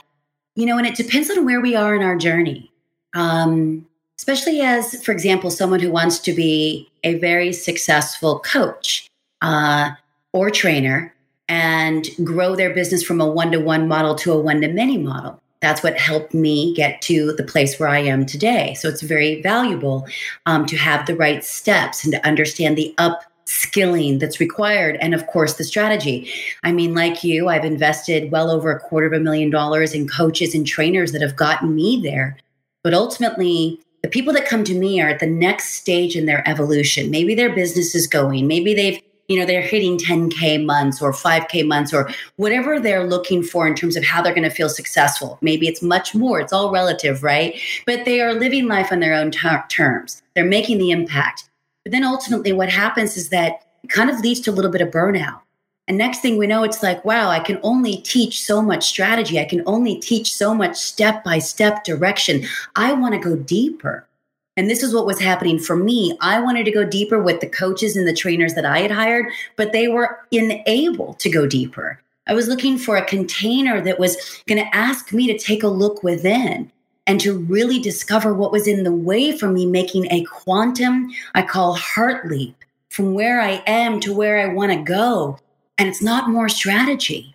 You 0.56 0.66
know, 0.66 0.78
and 0.78 0.86
it 0.86 0.96
depends 0.96 1.30
on 1.32 1.46
where 1.46 1.62
we 1.62 1.76
are 1.76 1.96
in 1.96 2.04
our 2.04 2.16
journey. 2.16 2.72
Um, 3.16 3.88
especially 4.18 4.62
as, 4.62 5.04
for 5.04 5.12
example, 5.12 5.52
someone 5.52 5.80
who 5.80 5.92
wants 5.92 6.20
to 6.20 6.34
be 6.34 6.90
a 7.04 7.16
very 7.16 7.52
successful 7.52 8.40
coach 8.40 9.08
uh, 9.42 9.92
or 10.32 10.50
trainer 10.50 11.14
and 11.50 12.08
grow 12.24 12.56
their 12.56 12.74
business 12.74 13.04
from 13.04 13.20
a 13.20 13.28
one 13.28 13.52
to 13.52 13.60
one 13.60 13.88
model 13.88 14.16
to 14.16 14.32
a 14.32 14.40
one 14.40 14.62
to 14.62 14.68
many 14.68 14.98
model 14.98 15.43
that's 15.64 15.82
what 15.82 15.98
helped 15.98 16.34
me 16.34 16.74
get 16.74 17.02
to 17.04 17.32
the 17.34 17.44
place 17.44 17.80
where 17.80 17.88
I 17.88 18.00
am 18.00 18.26
today. 18.26 18.74
So 18.74 18.90
it's 18.90 19.02
very 19.02 19.42
valuable 19.42 20.06
um, 20.46 20.66
to 20.66 20.76
have 20.76 21.06
the 21.06 21.16
right 21.16 21.42
steps 21.42 22.04
and 22.04 22.12
to 22.12 22.28
understand 22.28 22.78
the 22.78 22.94
up 22.98 23.24
skilling 23.46 24.20
that's 24.20 24.42
required 24.42 24.98
and 25.00 25.14
of 25.14 25.26
course 25.28 25.54
the 25.54 25.64
strategy. 25.64 26.30
I 26.64 26.72
mean 26.72 26.94
like 26.94 27.24
you 27.24 27.50
i've 27.50 27.66
invested 27.66 28.32
well 28.32 28.50
over 28.50 28.72
a 28.72 28.80
quarter 28.80 29.08
of 29.08 29.14
a 29.14 29.20
million 29.20 29.50
dollars 29.50 29.94
in 29.94 30.08
coaches 30.08 30.56
and 30.56 30.66
trainers 30.66 31.12
that 31.12 31.22
have 31.22 31.36
gotten 31.36 31.76
me 31.76 32.02
there. 32.02 32.38
But 32.84 32.94
ultimately 32.94 33.80
the 34.02 34.10
people 34.10 34.34
that 34.34 34.46
come 34.46 34.66
to 34.66 34.78
me 34.78 35.02
are 35.02 35.10
at 35.10 35.20
the 35.20 35.28
next 35.28 35.76
stage 35.76 36.16
in 36.16 36.26
their 36.26 36.48
evolution. 36.48 37.10
Maybe 37.10 37.36
their 37.36 37.54
business 37.54 37.96
is 37.96 38.08
going. 38.08 38.48
Maybe 38.48 38.74
they've 38.74 39.02
you 39.28 39.40
know 39.40 39.46
they're 39.46 39.62
hitting 39.62 39.98
10k 39.98 40.66
months 40.66 41.02
or 41.02 41.12
5k 41.12 41.66
months 41.66 41.94
or 41.94 42.10
whatever 42.36 42.80
they're 42.80 43.08
looking 43.08 43.42
for 43.42 43.68
in 43.68 43.76
terms 43.76 43.96
of 43.96 44.04
how 44.04 44.22
they're 44.22 44.36
going 44.36 44.50
to 44.50 44.50
feel 44.50 44.70
successful 44.70 45.38
maybe 45.42 45.68
it's 45.68 45.82
much 45.82 46.14
more 46.14 46.40
it's 46.40 46.54
all 46.54 46.72
relative 46.72 47.24
right 47.24 47.60
but 47.86 48.06
they 48.06 48.20
are 48.20 48.34
living 48.34 48.68
life 48.68 48.92
on 48.92 49.00
their 49.00 49.14
own 49.14 49.32
ter- 49.32 49.64
terms 49.70 50.22
they're 50.36 50.46
making 50.46 50.78
the 50.78 50.92
impact 50.92 51.50
but 51.84 51.92
then 51.92 52.04
ultimately, 52.04 52.54
what 52.54 52.70
happens 52.70 53.18
is 53.18 53.30
that 53.30 53.66
it 53.84 53.90
kind 53.90 54.10
of 54.10 54.20
leads 54.22 54.40
to 54.42 54.52
a 54.52 54.54
little 54.54 54.72
bit 54.72 54.82
of 54.82 54.90
burnout. 54.90 55.42
And 55.88 55.98
next 55.98 56.20
thing 56.20 56.38
we 56.38 56.48
know, 56.48 56.64
it's 56.64 56.82
like, 56.82 57.04
wow, 57.04 57.30
I 57.30 57.42
can 57.42 57.60
only 57.62 57.98
teach 57.98 58.42
so 58.42 58.62
much 58.62 58.86
strategy. 58.86 59.38
I 59.38 59.44
can 59.44 59.64
only 59.66 59.98
teach 59.98 60.34
so 60.34 60.56
much 60.56 60.78
step 60.78 61.26
by 61.26 61.40
step 61.40 61.84
direction. 61.84 62.46
I 62.78 62.94
want 62.94 63.16
to 63.16 63.20
go 63.20 63.36
deeper. 63.36 64.08
And 64.56 64.70
this 64.70 64.84
is 64.84 64.94
what 64.94 65.06
was 65.06 65.20
happening 65.20 65.58
for 65.58 65.76
me. 65.76 66.16
I 66.22 66.40
wanted 66.40 66.66
to 66.66 66.72
go 66.72 66.84
deeper 66.84 67.22
with 67.22 67.42
the 67.42 67.50
coaches 67.50 67.96
and 67.96 68.08
the 68.08 68.14
trainers 68.14 68.54
that 68.54 68.66
I 68.66 68.80
had 68.80 68.92
hired, 68.92 69.26
but 69.56 69.72
they 69.72 69.88
were 69.88 70.20
unable 70.32 71.16
to 71.16 71.30
go 71.30 71.48
deeper. 71.48 72.00
I 72.28 72.34
was 72.34 72.48
looking 72.48 72.78
for 72.78 72.96
a 72.96 73.06
container 73.06 73.82
that 73.82 74.00
was 74.00 74.42
going 74.48 74.64
to 74.64 74.76
ask 74.76 75.12
me 75.12 75.28
to 75.28 75.38
take 75.38 75.64
a 75.64 75.68
look 75.68 76.04
within 76.04 76.72
and 77.06 77.20
to 77.20 77.38
really 77.38 77.80
discover 77.80 78.34
what 78.34 78.52
was 78.52 78.68
in 78.68 78.84
the 78.84 78.94
way 78.94 79.38
for 79.38 79.48
me 79.48 79.66
making 79.66 80.10
a 80.12 80.24
quantum, 80.24 81.10
I 81.36 81.42
call 81.42 81.74
heart 81.74 82.28
leap 82.28 82.56
from 82.90 83.14
where 83.14 83.42
I 83.42 83.62
am 83.68 84.00
to 84.02 84.14
where 84.14 84.40
I 84.40 84.54
want 84.54 84.72
to 84.72 84.78
go. 84.78 85.40
And 85.78 85.90
it's 85.90 86.02
not 86.02 86.30
more 86.30 86.48
strategy. 86.48 87.33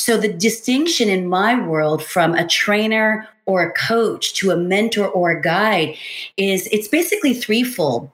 So 0.00 0.16
the 0.16 0.32
distinction 0.32 1.10
in 1.10 1.28
my 1.28 1.54
world 1.54 2.02
from 2.02 2.34
a 2.34 2.46
trainer 2.46 3.28
or 3.44 3.62
a 3.62 3.72
coach 3.74 4.32
to 4.36 4.50
a 4.50 4.56
mentor 4.56 5.06
or 5.06 5.30
a 5.30 5.42
guide 5.42 5.94
is 6.38 6.66
it's 6.72 6.88
basically 6.88 7.34
threefold. 7.34 8.10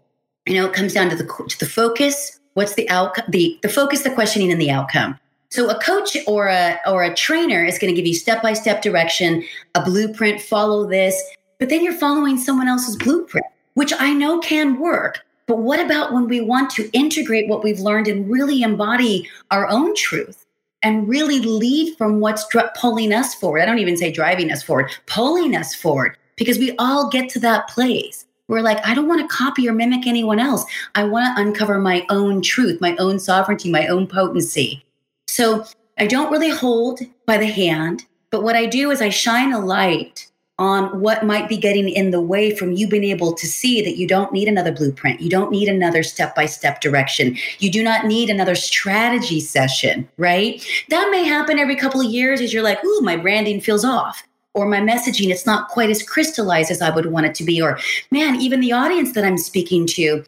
You 0.46 0.54
know, 0.54 0.66
it 0.66 0.72
comes 0.72 0.94
down 0.94 1.10
to 1.10 1.16
the 1.16 1.22
to 1.22 1.58
the 1.60 1.64
focus, 1.64 2.40
what's 2.54 2.74
the 2.74 2.90
outcome, 2.90 3.26
the 3.28 3.56
the 3.62 3.68
focus, 3.68 4.02
the 4.02 4.10
questioning, 4.10 4.50
and 4.50 4.60
the 4.60 4.68
outcome. 4.68 5.16
So 5.50 5.70
a 5.70 5.80
coach 5.80 6.16
or 6.26 6.48
a 6.48 6.80
or 6.88 7.04
a 7.04 7.14
trainer 7.14 7.64
is 7.64 7.78
going 7.78 7.94
to 7.94 7.96
give 7.96 8.06
you 8.06 8.14
step-by-step 8.14 8.82
direction, 8.82 9.44
a 9.76 9.84
blueprint, 9.84 10.42
follow 10.42 10.88
this, 10.88 11.14
but 11.60 11.68
then 11.68 11.84
you're 11.84 11.92
following 11.92 12.36
someone 12.36 12.66
else's 12.66 12.96
blueprint, 12.96 13.46
which 13.74 13.92
I 13.96 14.12
know 14.12 14.40
can 14.40 14.80
work. 14.80 15.20
But 15.46 15.58
what 15.58 15.78
about 15.78 16.12
when 16.12 16.26
we 16.26 16.40
want 16.40 16.68
to 16.70 16.90
integrate 16.90 17.48
what 17.48 17.62
we've 17.62 17.78
learned 17.78 18.08
and 18.08 18.28
really 18.28 18.62
embody 18.62 19.28
our 19.52 19.68
own 19.68 19.94
truth 19.94 20.45
and 20.86 21.08
really 21.08 21.40
lead 21.40 21.98
from 21.98 22.20
what's 22.20 22.46
dr- 22.46 22.72
pulling 22.76 23.12
us 23.12 23.34
forward? 23.34 23.60
I 23.60 23.66
don't 23.66 23.80
even 23.80 23.96
say 23.96 24.12
driving 24.12 24.52
us 24.52 24.62
forward, 24.62 24.92
pulling 25.06 25.56
us 25.56 25.74
forward, 25.74 26.16
because 26.36 26.58
we 26.58 26.76
all 26.78 27.10
get 27.10 27.28
to 27.30 27.40
that 27.40 27.66
place. 27.68 28.24
We're 28.46 28.60
like, 28.60 28.78
I 28.86 28.94
don't 28.94 29.08
want 29.08 29.20
to 29.20 29.36
copy 29.36 29.68
or 29.68 29.72
mimic 29.72 30.06
anyone 30.06 30.38
else. 30.38 30.64
I 30.94 31.02
want 31.02 31.36
to 31.36 31.42
uncover 31.42 31.80
my 31.80 32.06
own 32.08 32.40
truth, 32.40 32.80
my 32.80 32.94
own 32.98 33.18
sovereignty, 33.18 33.68
my 33.68 33.88
own 33.88 34.06
potency. 34.06 34.84
So 35.26 35.64
I 35.98 36.06
don't 36.06 36.30
really 36.30 36.50
hold 36.50 37.00
by 37.26 37.36
the 37.36 37.46
hand, 37.46 38.06
but 38.30 38.44
what 38.44 38.54
I 38.54 38.66
do 38.66 38.92
is 38.92 39.02
I 39.02 39.08
shine 39.08 39.52
a 39.52 39.58
light 39.58 40.30
on 40.58 41.00
what 41.00 41.24
might 41.24 41.48
be 41.48 41.56
getting 41.56 41.88
in 41.88 42.10
the 42.10 42.20
way 42.20 42.54
from 42.54 42.72
you 42.72 42.88
being 42.88 43.04
able 43.04 43.34
to 43.34 43.46
see 43.46 43.82
that 43.82 43.98
you 43.98 44.06
don't 44.06 44.32
need 44.32 44.48
another 44.48 44.72
blueprint. 44.72 45.20
You 45.20 45.28
don't 45.28 45.50
need 45.50 45.68
another 45.68 46.02
step 46.02 46.34
by 46.34 46.46
step 46.46 46.80
direction. 46.80 47.36
You 47.58 47.70
do 47.70 47.82
not 47.82 48.06
need 48.06 48.30
another 48.30 48.54
strategy 48.54 49.40
session, 49.40 50.08
right? 50.16 50.64
That 50.88 51.08
may 51.10 51.24
happen 51.24 51.58
every 51.58 51.76
couple 51.76 52.00
of 52.00 52.10
years 52.10 52.40
as 52.40 52.54
you're 52.54 52.62
like, 52.62 52.82
ooh, 52.84 53.00
my 53.02 53.16
branding 53.16 53.60
feels 53.60 53.84
off. 53.84 54.22
Or 54.54 54.66
my 54.66 54.80
messaging, 54.80 55.28
it's 55.28 55.44
not 55.44 55.68
quite 55.68 55.90
as 55.90 56.02
crystallized 56.02 56.70
as 56.70 56.80
I 56.80 56.88
would 56.88 57.06
want 57.06 57.26
it 57.26 57.34
to 57.34 57.44
be. 57.44 57.60
Or, 57.60 57.78
man, 58.10 58.36
even 58.36 58.60
the 58.60 58.72
audience 58.72 59.12
that 59.12 59.24
I'm 59.24 59.36
speaking 59.36 59.86
to, 59.88 60.24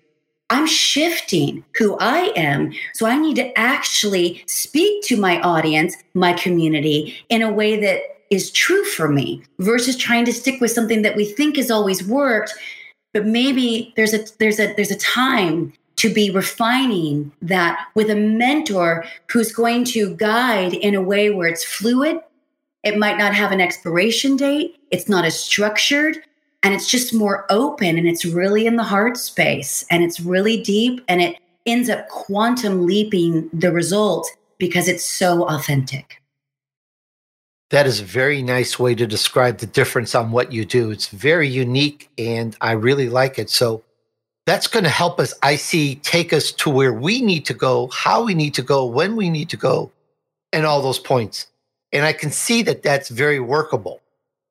I'm 0.50 0.66
shifting 0.66 1.64
who 1.78 1.96
I 1.98 2.32
am. 2.36 2.74
So 2.92 3.06
I 3.06 3.16
need 3.18 3.36
to 3.36 3.58
actually 3.58 4.42
speak 4.46 5.02
to 5.04 5.16
my 5.16 5.40
audience, 5.40 5.96
my 6.12 6.34
community 6.34 7.16
in 7.30 7.40
a 7.40 7.50
way 7.50 7.80
that 7.80 8.17
is 8.30 8.50
true 8.50 8.84
for 8.84 9.08
me 9.08 9.42
versus 9.58 9.96
trying 9.96 10.24
to 10.24 10.32
stick 10.32 10.60
with 10.60 10.70
something 10.70 11.02
that 11.02 11.16
we 11.16 11.24
think 11.24 11.56
has 11.56 11.70
always 11.70 12.06
worked 12.06 12.54
but 13.12 13.26
maybe 13.26 13.92
there's 13.96 14.14
a 14.14 14.24
there's 14.38 14.60
a 14.60 14.74
there's 14.74 14.90
a 14.90 14.98
time 14.98 15.72
to 15.96 16.12
be 16.12 16.30
refining 16.30 17.32
that 17.42 17.88
with 17.94 18.08
a 18.08 18.14
mentor 18.14 19.04
who's 19.30 19.50
going 19.50 19.84
to 19.84 20.14
guide 20.16 20.74
in 20.74 20.94
a 20.94 21.02
way 21.02 21.30
where 21.30 21.48
it's 21.48 21.64
fluid 21.64 22.20
it 22.84 22.98
might 22.98 23.18
not 23.18 23.34
have 23.34 23.52
an 23.52 23.60
expiration 23.60 24.36
date 24.36 24.76
it's 24.90 25.08
not 25.08 25.24
as 25.24 25.38
structured 25.38 26.18
and 26.62 26.74
it's 26.74 26.88
just 26.88 27.14
more 27.14 27.46
open 27.50 27.96
and 27.96 28.08
it's 28.08 28.24
really 28.24 28.66
in 28.66 28.76
the 28.76 28.84
heart 28.84 29.16
space 29.16 29.84
and 29.90 30.02
it's 30.02 30.20
really 30.20 30.60
deep 30.62 31.02
and 31.08 31.22
it 31.22 31.38
ends 31.66 31.88
up 31.88 32.08
quantum 32.08 32.86
leaping 32.86 33.48
the 33.52 33.70
result 33.70 34.28
because 34.58 34.88
it's 34.88 35.04
so 35.04 35.44
authentic. 35.48 36.20
That 37.70 37.86
is 37.86 38.00
a 38.00 38.04
very 38.04 38.42
nice 38.42 38.78
way 38.78 38.94
to 38.94 39.06
describe 39.06 39.58
the 39.58 39.66
difference 39.66 40.14
on 40.14 40.30
what 40.30 40.52
you 40.52 40.64
do. 40.64 40.90
It's 40.90 41.08
very 41.08 41.48
unique 41.48 42.08
and 42.16 42.56
I 42.60 42.72
really 42.72 43.08
like 43.08 43.38
it. 43.38 43.50
So 43.50 43.84
that's 44.46 44.66
going 44.66 44.84
to 44.84 44.90
help 44.90 45.20
us, 45.20 45.34
I 45.42 45.56
see, 45.56 45.96
take 45.96 46.32
us 46.32 46.52
to 46.52 46.70
where 46.70 46.94
we 46.94 47.20
need 47.20 47.44
to 47.46 47.54
go, 47.54 47.88
how 47.88 48.24
we 48.24 48.32
need 48.32 48.54
to 48.54 48.62
go, 48.62 48.86
when 48.86 49.14
we 49.14 49.28
need 49.28 49.50
to 49.50 49.58
go, 49.58 49.92
and 50.54 50.64
all 50.64 50.80
those 50.80 50.98
points. 50.98 51.48
And 51.92 52.06
I 52.06 52.14
can 52.14 52.30
see 52.30 52.62
that 52.62 52.82
that's 52.82 53.10
very 53.10 53.40
workable. 53.40 54.00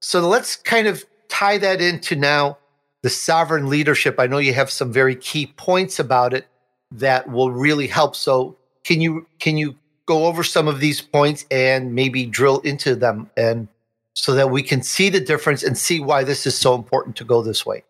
So 0.01 0.27
let's 0.27 0.55
kind 0.55 0.85
of 0.85 1.03
tie 1.29 1.57
that 1.57 1.81
into 1.81 2.15
now 2.15 2.59
the 3.01 3.09
sovereign 3.09 3.69
leadership. 3.69 4.19
I 4.19 4.27
know 4.27 4.37
you 4.37 4.53
have 4.53 4.69
some 4.69 4.93
very 4.93 5.15
key 5.15 5.47
points 5.57 5.97
about 5.97 6.33
it 6.33 6.45
that 6.91 7.29
will 7.29 7.51
really 7.51 7.87
help. 7.87 8.15
So 8.15 8.55
can 8.83 9.01
you 9.01 9.25
can 9.39 9.57
you 9.57 9.75
go 10.07 10.25
over 10.25 10.43
some 10.43 10.67
of 10.67 10.79
these 10.79 10.99
points 10.99 11.45
and 11.51 11.93
maybe 11.93 12.25
drill 12.25 12.59
into 12.61 12.95
them 12.95 13.29
and 13.37 13.67
so 14.15 14.33
that 14.33 14.49
we 14.49 14.63
can 14.63 14.81
see 14.81 15.09
the 15.09 15.19
difference 15.19 15.61
and 15.61 15.77
see 15.77 15.99
why 15.99 16.23
this 16.23 16.47
is 16.47 16.57
so 16.57 16.73
important 16.73 17.15
to 17.17 17.23
go 17.23 17.43
this 17.43 17.65
way? 17.65 17.83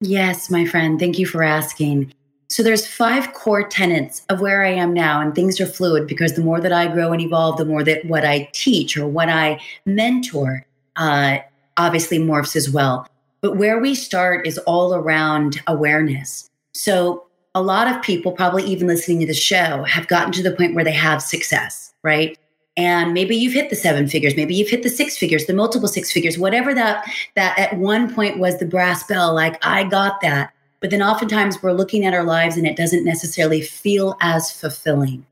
Yes, 0.00 0.50
my 0.50 0.64
friend. 0.64 0.98
Thank 0.98 1.18
you 1.18 1.26
for 1.26 1.42
asking. 1.42 2.14
So 2.48 2.62
there's 2.62 2.86
five 2.86 3.34
core 3.34 3.66
tenets 3.68 4.22
of 4.30 4.40
where 4.40 4.64
I 4.64 4.70
am 4.70 4.94
now 4.94 5.20
and 5.20 5.34
things 5.34 5.60
are 5.60 5.66
fluid 5.66 6.06
because 6.06 6.34
the 6.34 6.42
more 6.42 6.60
that 6.60 6.72
I 6.72 6.86
grow 6.86 7.12
and 7.12 7.20
evolve, 7.20 7.58
the 7.58 7.66
more 7.66 7.82
that 7.82 8.06
what 8.06 8.24
I 8.24 8.48
teach 8.52 8.96
or 8.96 9.06
what 9.06 9.28
I 9.28 9.60
mentor 9.84 10.64
uh, 10.96 11.38
obviously 11.76 12.18
morphs 12.18 12.56
as 12.56 12.70
well. 12.70 13.06
But 13.42 13.56
where 13.56 13.78
we 13.78 13.94
start 13.94 14.46
is 14.46 14.58
all 14.58 14.94
around 14.94 15.60
awareness. 15.66 16.48
So 16.72 17.25
a 17.56 17.62
lot 17.62 17.88
of 17.88 18.02
people, 18.02 18.32
probably 18.32 18.64
even 18.64 18.86
listening 18.86 19.18
to 19.20 19.26
the 19.26 19.32
show, 19.32 19.82
have 19.84 20.06
gotten 20.08 20.30
to 20.30 20.42
the 20.42 20.52
point 20.52 20.74
where 20.74 20.84
they 20.84 20.92
have 20.92 21.22
success, 21.22 21.94
right? 22.02 22.38
And 22.76 23.14
maybe 23.14 23.34
you've 23.34 23.54
hit 23.54 23.70
the 23.70 23.76
seven 23.76 24.06
figures, 24.08 24.36
maybe 24.36 24.54
you've 24.54 24.68
hit 24.68 24.82
the 24.82 24.90
six 24.90 25.16
figures, 25.16 25.46
the 25.46 25.54
multiple 25.54 25.88
six 25.88 26.12
figures, 26.12 26.38
whatever 26.38 26.74
that 26.74 27.10
that 27.34 27.58
at 27.58 27.78
one 27.78 28.14
point 28.14 28.38
was 28.38 28.58
the 28.58 28.66
brass 28.66 29.04
bell, 29.04 29.34
like 29.34 29.58
I 29.66 29.84
got 29.84 30.20
that. 30.20 30.52
But 30.80 30.90
then 30.90 31.02
oftentimes 31.02 31.62
we're 31.62 31.72
looking 31.72 32.04
at 32.04 32.12
our 32.12 32.24
lives 32.24 32.58
and 32.58 32.66
it 32.66 32.76
doesn't 32.76 33.06
necessarily 33.06 33.62
feel 33.62 34.18
as 34.20 34.52
fulfilling. 34.52 35.24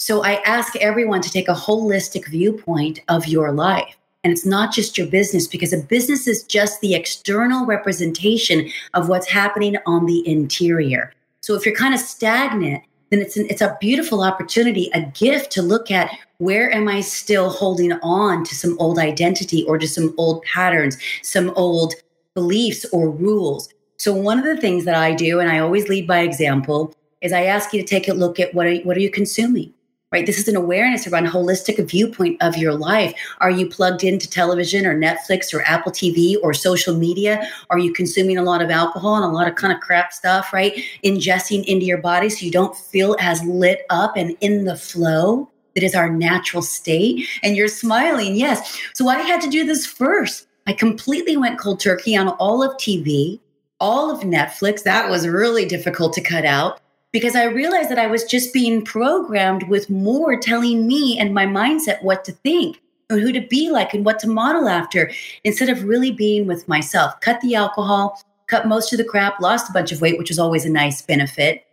So 0.00 0.24
I 0.24 0.42
ask 0.44 0.74
everyone 0.76 1.20
to 1.20 1.30
take 1.30 1.48
a 1.48 1.54
holistic 1.54 2.26
viewpoint 2.26 2.98
of 3.06 3.28
your 3.28 3.52
life. 3.52 3.96
And 4.24 4.32
it's 4.32 4.44
not 4.44 4.72
just 4.72 4.98
your 4.98 5.06
business 5.06 5.46
because 5.46 5.72
a 5.72 5.78
business 5.78 6.26
is 6.26 6.42
just 6.42 6.80
the 6.80 6.96
external 6.96 7.66
representation 7.66 8.68
of 8.94 9.08
what's 9.08 9.28
happening 9.28 9.76
on 9.86 10.06
the 10.06 10.26
interior. 10.26 11.12
So 11.48 11.54
if 11.54 11.64
you're 11.64 11.74
kind 11.74 11.94
of 11.94 12.00
stagnant, 12.00 12.84
then 13.08 13.22
it's 13.22 13.38
an, 13.38 13.46
it's 13.48 13.62
a 13.62 13.74
beautiful 13.80 14.22
opportunity, 14.22 14.90
a 14.92 15.00
gift 15.00 15.50
to 15.52 15.62
look 15.62 15.90
at 15.90 16.10
where 16.36 16.70
am 16.74 16.88
I 16.88 17.00
still 17.00 17.48
holding 17.48 17.90
on 18.02 18.44
to 18.44 18.54
some 18.54 18.76
old 18.78 18.98
identity 18.98 19.64
or 19.64 19.78
to 19.78 19.88
some 19.88 20.12
old 20.18 20.42
patterns, 20.42 20.98
some 21.22 21.48
old 21.56 21.94
beliefs 22.34 22.84
or 22.92 23.08
rules. 23.08 23.72
So 23.96 24.12
one 24.12 24.38
of 24.38 24.44
the 24.44 24.60
things 24.60 24.84
that 24.84 24.94
I 24.94 25.14
do, 25.14 25.40
and 25.40 25.50
I 25.50 25.60
always 25.60 25.88
lead 25.88 26.06
by 26.06 26.18
example, 26.18 26.94
is 27.22 27.32
I 27.32 27.44
ask 27.44 27.72
you 27.72 27.80
to 27.80 27.88
take 27.88 28.08
a 28.08 28.12
look 28.12 28.38
at 28.38 28.52
what 28.52 28.66
are, 28.66 28.76
what 28.80 28.98
are 28.98 29.00
you 29.00 29.10
consuming? 29.10 29.72
Right? 30.10 30.26
This 30.26 30.38
is 30.38 30.48
an 30.48 30.56
awareness 30.56 31.06
around 31.06 31.26
holistic 31.26 31.84
viewpoint 31.88 32.40
of 32.42 32.56
your 32.56 32.74
life. 32.74 33.14
Are 33.40 33.50
you 33.50 33.68
plugged 33.68 34.04
into 34.04 34.28
television 34.28 34.86
or 34.86 34.98
Netflix 34.98 35.52
or 35.52 35.62
Apple 35.62 35.92
TV 35.92 36.36
or 36.42 36.54
social 36.54 36.96
media? 36.96 37.46
Are 37.70 37.78
you 37.78 37.92
consuming 37.92 38.38
a 38.38 38.42
lot 38.42 38.62
of 38.62 38.70
alcohol 38.70 39.16
and 39.16 39.24
a 39.24 39.28
lot 39.28 39.48
of 39.48 39.56
kind 39.56 39.72
of 39.72 39.80
crap 39.80 40.12
stuff, 40.12 40.52
right? 40.52 40.72
Ingesting 41.04 41.64
into 41.64 41.84
your 41.84 41.98
body 41.98 42.30
so 42.30 42.44
you 42.44 42.52
don't 42.52 42.76
feel 42.76 43.16
as 43.20 43.42
lit 43.44 43.82
up 43.90 44.16
and 44.16 44.36
in 44.40 44.64
the 44.64 44.76
flow 44.76 45.50
that 45.74 45.84
is 45.84 45.94
our 45.94 46.10
natural 46.10 46.62
state. 46.62 47.26
And 47.42 47.56
you're 47.56 47.68
smiling, 47.68 48.34
yes. 48.34 48.80
So 48.94 49.08
I 49.08 49.20
had 49.20 49.40
to 49.42 49.50
do 49.50 49.64
this 49.64 49.86
first. 49.86 50.46
I 50.66 50.72
completely 50.72 51.36
went 51.36 51.58
cold 51.58 51.80
turkey 51.80 52.16
on 52.16 52.28
all 52.28 52.62
of 52.62 52.76
TV, 52.78 53.40
all 53.78 54.10
of 54.10 54.20
Netflix. 54.20 54.82
That 54.82 55.08
was 55.08 55.28
really 55.28 55.66
difficult 55.66 56.14
to 56.14 56.20
cut 56.20 56.44
out 56.44 56.80
because 57.12 57.34
I 57.34 57.44
realized 57.44 57.90
that 57.90 57.98
I 57.98 58.06
was 58.06 58.24
just 58.24 58.52
being 58.52 58.84
programmed 58.84 59.64
with 59.64 59.88
more 59.88 60.38
telling 60.38 60.86
me 60.86 61.18
and 61.18 61.34
my 61.34 61.46
mindset 61.46 62.02
what 62.02 62.24
to 62.24 62.32
think 62.32 62.80
and 63.10 63.20
who 63.20 63.32
to 63.32 63.40
be 63.40 63.70
like 63.70 63.94
and 63.94 64.04
what 64.04 64.18
to 64.20 64.28
model 64.28 64.68
after 64.68 65.10
instead 65.44 65.68
of 65.68 65.84
really 65.84 66.10
being 66.10 66.46
with 66.46 66.68
myself. 66.68 67.18
Cut 67.20 67.40
the 67.40 67.54
alcohol, 67.54 68.22
cut 68.46 68.68
most 68.68 68.92
of 68.92 68.98
the 68.98 69.04
crap, 69.04 69.40
lost 69.40 69.70
a 69.70 69.72
bunch 69.72 69.92
of 69.92 70.00
weight, 70.00 70.18
which 70.18 70.30
was 70.30 70.38
always 70.38 70.64
a 70.64 70.70
nice 70.70 71.00
benefit. 71.02 71.64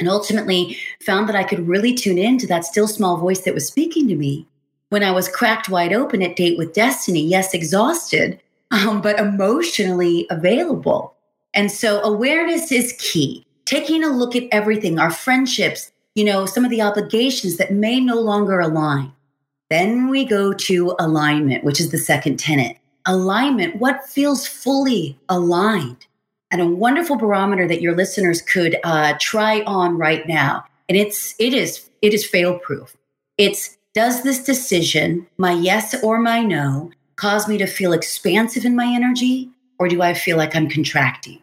And 0.00 0.08
ultimately 0.08 0.78
found 1.02 1.28
that 1.28 1.36
I 1.36 1.44
could 1.44 1.68
really 1.68 1.92
tune 1.92 2.16
in 2.16 2.38
to 2.38 2.46
that 2.46 2.64
still 2.64 2.88
small 2.88 3.18
voice 3.18 3.40
that 3.42 3.54
was 3.54 3.66
speaking 3.66 4.08
to 4.08 4.16
me 4.16 4.46
when 4.88 5.04
I 5.04 5.10
was 5.10 5.28
cracked 5.28 5.68
wide 5.68 5.92
open 5.92 6.22
at 6.22 6.36
Date 6.36 6.56
with 6.56 6.72
Destiny. 6.72 7.20
Yes, 7.20 7.52
exhausted, 7.52 8.40
um, 8.70 9.02
but 9.02 9.20
emotionally 9.20 10.26
available. 10.30 11.14
And 11.52 11.70
so 11.70 12.00
awareness 12.02 12.72
is 12.72 12.94
key. 12.98 13.44
Taking 13.70 14.02
a 14.02 14.08
look 14.08 14.34
at 14.34 14.48
everything, 14.50 14.98
our 14.98 15.12
friendships, 15.12 15.92
you 16.16 16.24
know, 16.24 16.44
some 16.44 16.64
of 16.64 16.72
the 16.72 16.82
obligations 16.82 17.56
that 17.58 17.72
may 17.72 18.00
no 18.00 18.20
longer 18.20 18.58
align. 18.58 19.12
Then 19.68 20.08
we 20.08 20.24
go 20.24 20.52
to 20.52 20.96
alignment, 20.98 21.62
which 21.62 21.78
is 21.78 21.92
the 21.92 21.96
second 21.96 22.40
tenet. 22.40 22.78
Alignment, 23.06 23.76
what 23.76 24.08
feels 24.08 24.44
fully 24.44 25.16
aligned? 25.28 26.04
And 26.50 26.60
a 26.60 26.66
wonderful 26.66 27.14
barometer 27.14 27.68
that 27.68 27.80
your 27.80 27.94
listeners 27.94 28.42
could 28.42 28.76
uh, 28.82 29.14
try 29.20 29.60
on 29.68 29.96
right 29.96 30.26
now. 30.26 30.64
And 30.88 30.98
it's 30.98 31.36
it 31.38 31.54
is 31.54 31.88
it 32.02 32.12
is 32.12 32.26
fail 32.26 32.58
proof. 32.58 32.96
It's 33.38 33.78
does 33.94 34.24
this 34.24 34.42
decision, 34.42 35.28
my 35.38 35.52
yes 35.52 35.94
or 36.02 36.18
my 36.18 36.42
no, 36.42 36.90
cause 37.14 37.46
me 37.46 37.56
to 37.58 37.66
feel 37.66 37.92
expansive 37.92 38.64
in 38.64 38.74
my 38.74 38.86
energy, 38.86 39.48
or 39.78 39.86
do 39.86 40.02
I 40.02 40.12
feel 40.12 40.36
like 40.36 40.56
I'm 40.56 40.68
contracting? 40.68 41.40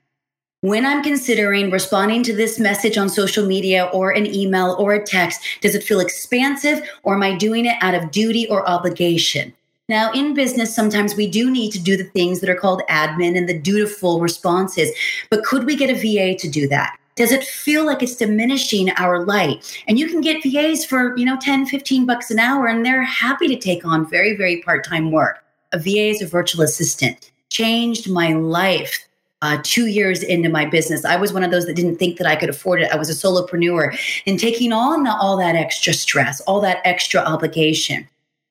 When 0.61 0.87
I'm 0.87 1.03
considering 1.03 1.69
responding 1.69 2.23
to 2.23 2.35
this 2.35 2.57
message 2.57 2.97
on 2.97 3.09
social 3.09 3.45
media 3.45 3.91
or 3.93 4.09
an 4.09 4.25
email 4.25 4.75
or 4.79 4.93
a 4.93 5.05
text, 5.05 5.39
does 5.61 5.75
it 5.75 5.83
feel 5.83 5.99
expansive 5.99 6.81
or 7.03 7.13
am 7.13 7.21
I 7.21 7.35
doing 7.35 7.67
it 7.67 7.75
out 7.79 7.93
of 7.93 8.09
duty 8.09 8.47
or 8.49 8.67
obligation? 8.67 9.53
Now, 9.87 10.11
in 10.13 10.33
business, 10.33 10.73
sometimes 10.75 11.13
we 11.13 11.27
do 11.27 11.51
need 11.51 11.73
to 11.73 11.79
do 11.79 11.95
the 11.95 12.05
things 12.05 12.39
that 12.39 12.49
are 12.49 12.55
called 12.55 12.81
admin 12.89 13.37
and 13.37 13.47
the 13.47 13.59
dutiful 13.59 14.19
responses, 14.19 14.89
but 15.29 15.43
could 15.43 15.63
we 15.63 15.75
get 15.75 15.91
a 15.91 15.93
VA 15.93 16.35
to 16.39 16.49
do 16.49 16.67
that? 16.69 16.97
Does 17.15 17.31
it 17.31 17.43
feel 17.43 17.85
like 17.85 18.01
it's 18.01 18.15
diminishing 18.15 18.89
our 18.97 19.23
light? 19.23 19.83
And 19.87 19.99
you 19.99 20.07
can 20.07 20.21
get 20.21 20.41
VAs 20.41 20.83
for, 20.83 21.15
you 21.17 21.25
know, 21.25 21.37
10, 21.39 21.67
15 21.67 22.07
bucks 22.07 22.31
an 22.31 22.39
hour, 22.39 22.65
and 22.65 22.83
they're 22.83 23.03
happy 23.03 23.47
to 23.47 23.55
take 23.55 23.85
on 23.85 24.09
very, 24.09 24.35
very 24.35 24.63
part 24.63 24.83
time 24.83 25.11
work. 25.11 25.37
A 25.71 25.77
VA 25.77 26.09
is 26.09 26.23
a 26.23 26.27
virtual 26.27 26.63
assistant. 26.63 27.29
Changed 27.51 28.09
my 28.09 28.33
life 28.33 29.07
uh, 29.41 29.59
two 29.63 29.87
years 29.87 30.23
into 30.23 30.49
my 30.49 30.65
business. 30.65 31.05
I 31.05 31.15
was 31.15 31.31
one 31.31 31.43
of 31.43 31.51
those 31.51 31.65
that 31.65 31.75
didn't 31.75 31.97
think 31.97 32.17
that 32.17 32.27
I 32.27 32.35
could 32.35 32.49
afford 32.49 32.81
it. 32.81 32.91
I 32.91 32.97
was 32.97 33.09
a 33.09 33.13
solopreneur 33.13 33.97
and 34.25 34.39
taking 34.39 34.73
on 34.73 35.07
all 35.07 35.37
that 35.37 35.55
extra 35.55 35.93
stress, 35.93 36.41
all 36.41 36.59
that 36.61 36.81
extra 36.85 37.21
obligation. 37.21 38.07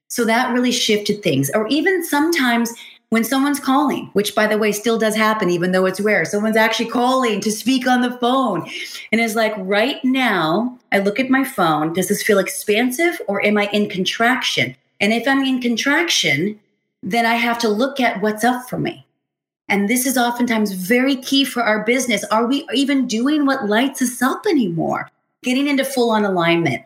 So 0.09 0.25
that 0.25 0.53
really 0.53 0.72
shifted 0.72 1.22
things. 1.22 1.51
Or 1.55 1.66
even 1.68 2.05
sometimes 2.05 2.72
when 3.11 3.25
someone's 3.25 3.61
calling, 3.61 4.11
which 4.12 4.35
by 4.35 4.46
the 4.46 4.59
way 4.59 4.72
still 4.72 4.99
does 4.99 5.16
happen, 5.16 5.51
even 5.51 5.72
though 5.72 5.87
it's 5.87 6.01
rare, 6.01 6.25
someone's 6.25 6.57
actually 6.57 6.90
calling 6.90 7.40
to 7.40 7.53
speak 7.53 7.87
on 7.87 8.03
the 8.03 8.16
phone. 8.18 8.68
And 9.12 9.20
it's 9.20 9.35
like, 9.35 9.55
right 9.59 10.05
now, 10.05 10.79
I 10.92 10.99
look 10.99 11.20
at 11.20 11.31
my 11.31 11.44
phone. 11.44 11.92
Does 11.92 12.09
this 12.09 12.22
feel 12.22 12.38
expansive 12.38 13.20
or 13.29 13.44
am 13.44 13.59
I 13.59 13.68
in 13.72 13.88
contraction? 13.88 14.77
And 15.01 15.12
if 15.12 15.27
I'm 15.27 15.44
in 15.44 15.61
contraction, 15.61 16.59
then 17.03 17.27
I 17.27 17.35
have 17.35 17.59
to 17.59 17.68
look 17.68 18.01
at 18.01 18.20
what's 18.22 18.44
up 18.44 18.68
for 18.68 18.79
me. 18.79 19.06
And 19.69 19.89
this 19.89 20.07
is 20.07 20.17
oftentimes 20.17 20.73
very 20.73 21.17
key 21.17 21.45
for 21.45 21.63
our 21.63 21.85
business. 21.85 22.25
Are 22.25 22.47
we 22.47 22.67
even 22.73 23.07
doing 23.07 23.47
what 23.47 23.69
lights 23.69 24.01
us 24.01 24.23
up 24.23 24.47
anymore? 24.47 25.11
Getting 25.43 25.67
into 25.67 25.85
full 25.85 26.11
on 26.11 26.25
alignment 26.25 26.85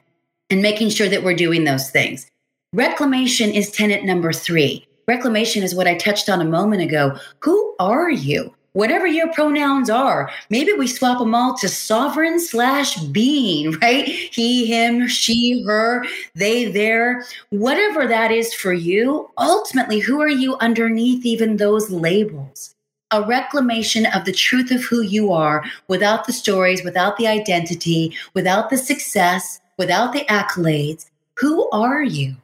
and 0.49 0.62
making 0.62 0.90
sure 0.90 1.09
that 1.09 1.23
we're 1.23 1.35
doing 1.35 1.64
those 1.64 1.90
things. 1.90 2.27
Reclamation 2.73 3.51
is 3.51 3.71
tenant 3.71 4.05
number 4.05 4.33
three. 4.33 4.87
Reclamation 5.07 5.62
is 5.62 5.75
what 5.75 5.87
I 5.87 5.97
touched 5.97 6.29
on 6.29 6.40
a 6.40 6.45
moment 6.45 6.83
ago. 6.83 7.16
Who 7.40 7.75
are 7.79 8.11
you? 8.11 8.55
Whatever 8.72 9.06
your 9.06 9.33
pronouns 9.33 9.90
are, 9.90 10.30
maybe 10.48 10.72
we 10.72 10.87
swap 10.87 11.18
them 11.18 11.35
all 11.35 11.56
to 11.59 11.68
sovereign 11.68 12.38
slash 12.38 12.96
being, 12.96 13.72
right? 13.83 14.06
He, 14.06 14.66
him, 14.66 15.09
she, 15.09 15.62
her, 15.66 16.04
they, 16.35 16.70
their, 16.70 17.24
whatever 17.50 18.06
that 18.06 18.30
is 18.30 18.54
for 18.54 18.72
you. 18.72 19.28
Ultimately, 19.38 19.98
who 19.98 20.20
are 20.20 20.28
you 20.28 20.56
underneath 20.59 21.26
even 21.26 21.56
those 21.56 21.90
labels? 21.90 22.74
a 23.12 23.22
reclamation 23.22 24.06
of 24.06 24.24
the 24.24 24.33
truth 24.33 24.70
of 24.70 24.85
who 24.85 25.02
you 25.02 25.33
are 25.33 25.64
without 25.88 26.26
the 26.26 26.33
stories, 26.33 26.85
without 26.85 27.16
the 27.16 27.26
identity, 27.26 28.14
without 28.35 28.70
the 28.70 28.78
success, 28.78 29.61
without 29.78 30.12
the 30.12 30.24
accolades. 30.26 31.06
Who 31.35 31.68
are 31.70 32.02
you? 32.02 32.37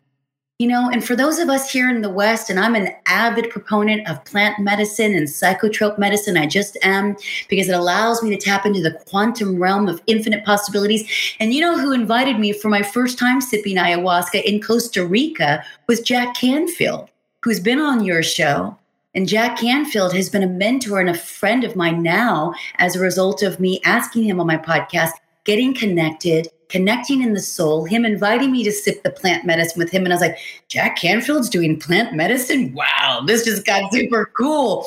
You 0.59 0.69
know, 0.69 0.89
and 0.89 1.05
for 1.05 1.15
those 1.15 1.39
of 1.39 1.51
us 1.51 1.71
here 1.71 1.91
in 1.91 2.01
the 2.01 2.09
West, 2.09 2.49
and 2.49 2.59
I'm 2.59 2.75
an 2.75 2.89
avid 3.05 3.51
proponent 3.51 4.09
of 4.09 4.25
plant 4.25 4.59
medicine 4.59 5.15
and 5.15 5.27
psychotrope 5.27 5.99
medicine, 5.99 6.39
I 6.39 6.47
just 6.47 6.79
am, 6.83 7.15
because 7.51 7.69
it 7.69 7.75
allows 7.75 8.23
me 8.23 8.31
to 8.31 8.39
tap 8.39 8.65
into 8.65 8.81
the 8.81 8.99
quantum 9.07 9.63
realm 9.63 9.87
of 9.87 10.01
infinite 10.07 10.47
possibilities. 10.47 11.07
And 11.41 11.53
you 11.53 11.61
know 11.61 11.79
who 11.79 11.93
invited 11.93 12.39
me 12.39 12.53
for 12.53 12.71
my 12.71 12.83
first 12.83 13.19
time 13.19 13.43
sipping 13.43 13.77
ayahuasca 13.77 14.45
in 14.45 14.63
Costa 14.63 15.05
Rica 15.05 15.63
was 15.89 16.01
Jack 16.01 16.35
Canfield, 16.35 17.11
who's 17.43 17.61
been 17.61 17.79
on 17.79 18.03
your 18.03 18.23
show. 18.23 18.79
And 19.15 19.29
Jack 19.29 19.59
Canfield 19.59 20.15
has 20.15 20.31
been 20.31 20.43
a 20.43 20.47
mentor 20.47 21.01
and 21.01 21.11
a 21.11 21.15
friend 21.15 21.65
of 21.65 21.77
mine 21.77 22.03
now 22.03 22.55
as 22.77 22.97
a 22.97 23.01
result 23.01 23.43
of 23.43 23.61
me 23.61 23.79
asking 23.85 24.25
him 24.25 24.41
on 24.41 24.47
my 24.47 24.57
podcast, 24.57 25.11
getting 25.45 25.75
connected, 25.75 26.49
connecting 26.69 27.23
in 27.23 27.33
the 27.33 27.41
soul, 27.41 27.85
him 27.85 28.05
inviting 28.05 28.53
me 28.53 28.65
to 28.65 28.73
sip 28.73 29.03
the 29.03 29.11
plant 29.11 29.45
medicine 29.45 29.79
with 29.79 29.91
him. 29.91 30.05
And 30.05 30.13
I 30.13 30.17
was 30.17 30.21
like, 30.21 30.39
Jack 30.69 30.97
Canfield's 30.97 31.49
doing 31.49 31.79
plant 31.79 32.15
medicine? 32.15 32.75
Wow, 32.75 33.23
this 33.27 33.45
just 33.45 33.65
got 33.65 33.93
super 33.93 34.31
cool. 34.37 34.87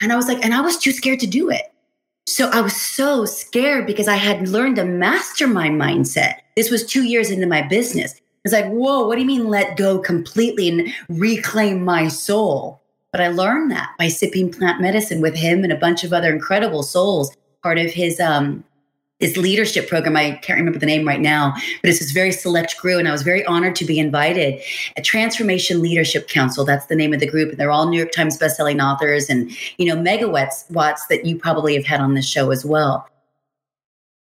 And 0.00 0.12
I 0.12 0.16
was 0.16 0.28
like, 0.28 0.44
and 0.44 0.54
I 0.54 0.60
was 0.60 0.78
too 0.78 0.92
scared 0.92 1.20
to 1.20 1.26
do 1.26 1.50
it. 1.50 1.72
So 2.28 2.48
I 2.50 2.60
was 2.60 2.74
so 2.74 3.24
scared 3.24 3.86
because 3.86 4.08
I 4.08 4.16
had 4.16 4.48
learned 4.48 4.76
to 4.76 4.84
master 4.84 5.46
my 5.46 5.68
mindset. 5.68 6.36
This 6.56 6.70
was 6.70 6.84
two 6.84 7.04
years 7.04 7.30
into 7.30 7.46
my 7.46 7.62
business. 7.62 8.20
It's 8.44 8.52
like, 8.52 8.66
whoa, 8.66 9.06
what 9.06 9.14
do 9.14 9.20
you 9.20 9.26
mean 9.26 9.48
let 9.48 9.76
go 9.76 9.98
completely 9.98 10.68
and 10.68 10.92
reclaim 11.08 11.84
my 11.84 12.08
soul? 12.08 12.80
But 13.12 13.20
I 13.20 13.28
learned 13.28 13.70
that 13.70 13.90
by 13.98 14.08
sipping 14.08 14.52
plant 14.52 14.80
medicine 14.80 15.20
with 15.20 15.34
him 15.34 15.64
and 15.64 15.72
a 15.72 15.76
bunch 15.76 16.04
of 16.04 16.12
other 16.12 16.32
incredible 16.32 16.82
souls, 16.82 17.34
part 17.62 17.78
of 17.78 17.90
his 17.90 18.20
um, 18.20 18.62
his 19.20 19.36
leadership 19.36 19.88
program. 19.88 20.16
I 20.16 20.32
can't 20.42 20.58
remember 20.58 20.78
the 20.78 20.86
name 20.86 21.06
right 21.06 21.20
now, 21.20 21.54
but 21.82 21.90
it's 21.90 22.00
this 22.00 22.12
very 22.12 22.32
select 22.32 22.76
group. 22.78 22.98
And 22.98 23.08
I 23.08 23.12
was 23.12 23.22
very 23.22 23.44
honored 23.46 23.76
to 23.76 23.84
be 23.84 23.98
invited. 23.98 24.60
A 24.96 25.00
Transformational 25.00 25.80
Leadership 25.80 26.28
Council, 26.28 26.64
that's 26.64 26.86
the 26.86 26.96
name 26.96 27.14
of 27.14 27.20
the 27.20 27.26
group. 27.26 27.50
And 27.50 27.58
they're 27.58 27.70
all 27.70 27.88
New 27.88 27.98
York 27.98 28.12
Times 28.12 28.38
bestselling 28.38 28.82
authors 28.82 29.30
and, 29.30 29.50
you 29.78 29.86
know, 29.86 29.96
megawatts 29.96 30.70
watts 30.70 31.06
that 31.06 31.24
you 31.24 31.38
probably 31.38 31.74
have 31.74 31.86
had 31.86 32.00
on 32.00 32.14
this 32.14 32.28
show 32.28 32.50
as 32.50 32.64
well. 32.64 33.08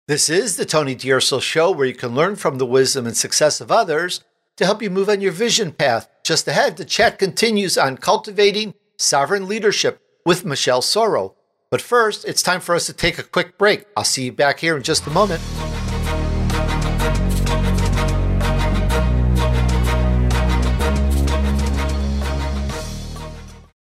This 0.08 0.28
is 0.28 0.56
the 0.56 0.66
Tony 0.66 0.96
DUrso 0.96 1.40
Show, 1.40 1.70
where 1.70 1.86
you 1.86 1.94
can 1.94 2.16
learn 2.16 2.36
from 2.36 2.58
the 2.58 2.66
wisdom 2.66 3.06
and 3.06 3.16
success 3.16 3.62
of 3.62 3.72
others 3.72 4.24
to 4.58 4.66
help 4.66 4.82
you 4.82 4.90
move 4.90 5.08
on 5.08 5.22
your 5.22 5.32
vision 5.32 5.72
path. 5.72 6.10
Just 6.24 6.48
ahead, 6.48 6.78
the 6.78 6.86
chat 6.86 7.20
continues 7.20 7.78
on 7.78 7.96
cultivating 7.96 8.74
sovereign 8.98 9.48
leadership 9.48 10.02
with 10.26 10.46
Michelle 10.46 10.82
Sorro. 10.82 11.36
But 11.72 11.82
first, 11.82 12.26
it's 12.26 12.42
time 12.42 12.62
for 12.62 12.74
us 12.74 12.88
to 12.88 12.94
take 12.94 13.20
a 13.20 13.24
quick 13.24 13.60
break. 13.60 13.86
I'll 13.96 14.04
see 14.04 14.26
you 14.26 14.32
back 14.32 14.60
here 14.60 14.76
in 14.76 14.82
just 14.82 15.06
a 15.06 15.12
moment. 15.12 15.40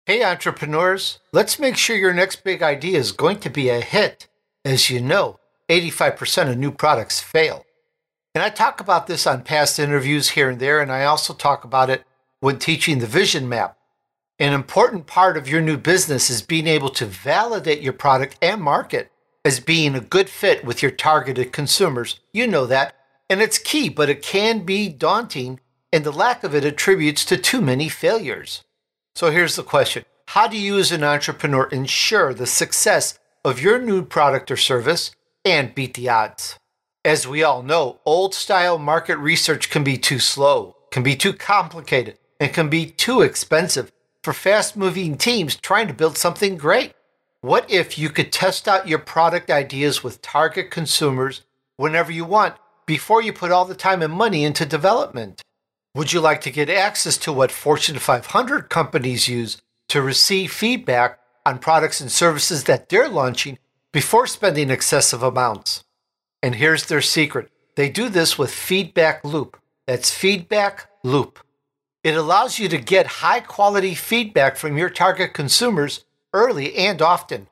Hey, 0.08 0.24
entrepreneurs, 0.24 1.20
let's 1.32 1.60
make 1.60 1.78
sure 1.78 1.96
your 1.96 2.14
next 2.14 2.44
big 2.44 2.64
idea 2.64 2.98
is 2.98 3.12
going 3.12 3.40
to 3.40 3.50
be 3.50 3.70
a 3.70 3.82
hit. 3.82 4.28
As 4.64 4.90
you 4.90 5.00
know, 5.00 5.40
85% 5.70 6.50
of 6.50 6.58
new 6.58 6.72
products 6.72 7.20
fail. 7.20 7.66
And 8.34 8.44
I 8.44 8.50
talk 8.50 8.80
about 8.80 9.06
this 9.06 9.28
on 9.28 9.44
past 9.44 9.78
interviews 9.78 10.32
here 10.32 10.50
and 10.50 10.60
there, 10.60 10.82
and 10.82 10.92
I 10.92 11.06
also 11.06 11.34
talk 11.34 11.64
about 11.64 11.92
it 11.92 12.04
when 12.40 12.58
teaching 12.58 12.98
the 12.98 13.08
vision 13.08 13.48
map. 13.48 13.78
An 14.38 14.52
important 14.52 15.08
part 15.08 15.38
of 15.38 15.48
your 15.48 15.62
new 15.62 15.78
business 15.78 16.30
is 16.30 16.42
being 16.42 16.68
able 16.68 16.90
to 16.90 17.06
validate 17.06 17.82
your 17.82 17.94
product 17.94 18.36
and 18.42 18.62
market 18.62 19.10
as 19.46 19.62
being 19.62 19.96
a 19.96 20.02
good 20.02 20.28
fit 20.28 20.66
with 20.66 20.82
your 20.82 20.92
targeted 20.92 21.54
consumers. 21.54 22.20
You 22.34 22.46
know 22.46 22.66
that. 22.66 22.96
And 23.30 23.42
it's 23.42 23.58
key, 23.58 23.88
but 23.88 24.10
it 24.10 24.22
can 24.22 24.66
be 24.66 24.90
daunting, 24.90 25.62
and 25.94 26.04
the 26.04 26.12
lack 26.12 26.44
of 26.44 26.54
it 26.54 26.66
attributes 26.66 27.24
to 27.26 27.38
too 27.38 27.62
many 27.62 27.88
failures. 27.88 28.64
So 29.16 29.32
here's 29.32 29.56
the 29.56 29.64
question 29.64 30.04
How 30.28 30.48
do 30.48 30.58
you, 30.58 30.78
as 30.80 30.92
an 30.92 31.04
entrepreneur, 31.04 31.68
ensure 31.68 32.34
the 32.34 32.46
success 32.46 33.18
of 33.46 33.62
your 33.62 33.80
new 33.80 34.04
product 34.04 34.52
or 34.52 34.58
service 34.58 35.12
and 35.46 35.74
beat 35.74 35.94
the 35.94 36.10
odds? 36.10 36.60
As 37.06 37.26
we 37.26 37.42
all 37.42 37.64
know, 37.64 38.02
old 38.06 38.36
style 38.36 38.78
market 38.80 39.18
research 39.18 39.70
can 39.70 39.86
be 39.86 39.98
too 39.98 40.20
slow, 40.20 40.76
can 40.92 41.04
be 41.04 41.16
too 41.16 41.32
complicated, 41.32 42.20
and 42.40 42.54
can 42.54 42.68
be 42.68 42.86
too 42.86 43.22
expensive 43.22 43.92
for 44.26 44.34
fast 44.34 44.76
moving 44.76 45.16
teams 45.18 45.56
trying 45.56 45.88
to 45.88 45.94
build 45.94 46.18
something 46.18 46.58
great. 46.58 46.94
What 47.42 47.70
if 47.70 48.00
you 48.00 48.10
could 48.10 48.32
test 48.32 48.68
out 48.68 48.88
your 48.88 48.98
product 48.98 49.52
ideas 49.52 50.04
with 50.04 50.24
target 50.24 50.72
consumers 50.72 51.44
whenever 51.78 52.12
you 52.12 52.26
want 52.26 52.56
before 52.88 53.22
you 53.22 53.32
put 53.32 53.52
all 53.52 53.66
the 53.66 53.76
time 53.76 54.02
and 54.02 54.12
money 54.12 54.44
into 54.44 54.66
development? 54.66 55.44
Would 55.94 56.12
you 56.12 56.22
like 56.22 56.42
to 56.42 56.50
get 56.50 56.72
access 56.72 57.18
to 57.20 57.32
what 57.32 57.52
Fortune 57.52 58.00
500 58.00 58.68
companies 58.68 59.28
use 59.28 59.62
to 59.90 60.02
receive 60.02 60.52
feedback 60.52 61.20
on 61.46 61.60
products 61.60 62.02
and 62.02 62.12
services 62.12 62.64
that 62.64 62.90
they're 62.90 63.08
launching 63.08 63.60
before 63.94 64.26
spending 64.26 64.72
excessive 64.72 65.22
amounts? 65.22 65.84
And 66.42 66.56
here's 66.56 66.88
their 66.88 67.02
secret 67.02 67.52
they 67.76 67.90
do 67.90 68.10
this 68.10 68.40
with 68.40 68.50
Feedback 68.52 69.24
Loop. 69.24 69.62
That's 69.86 70.12
Feedback 70.12 70.90
Loop. 71.04 71.45
It 72.06 72.16
allows 72.16 72.60
you 72.60 72.70
to 72.70 72.78
get 72.78 73.08
high 73.26 73.40
quality 73.40 73.96
feedback 73.96 74.58
from 74.58 74.78
your 74.78 74.92
target 74.92 75.34
consumers 75.34 76.06
early 76.34 76.76
and 76.76 77.02
often. 77.02 77.48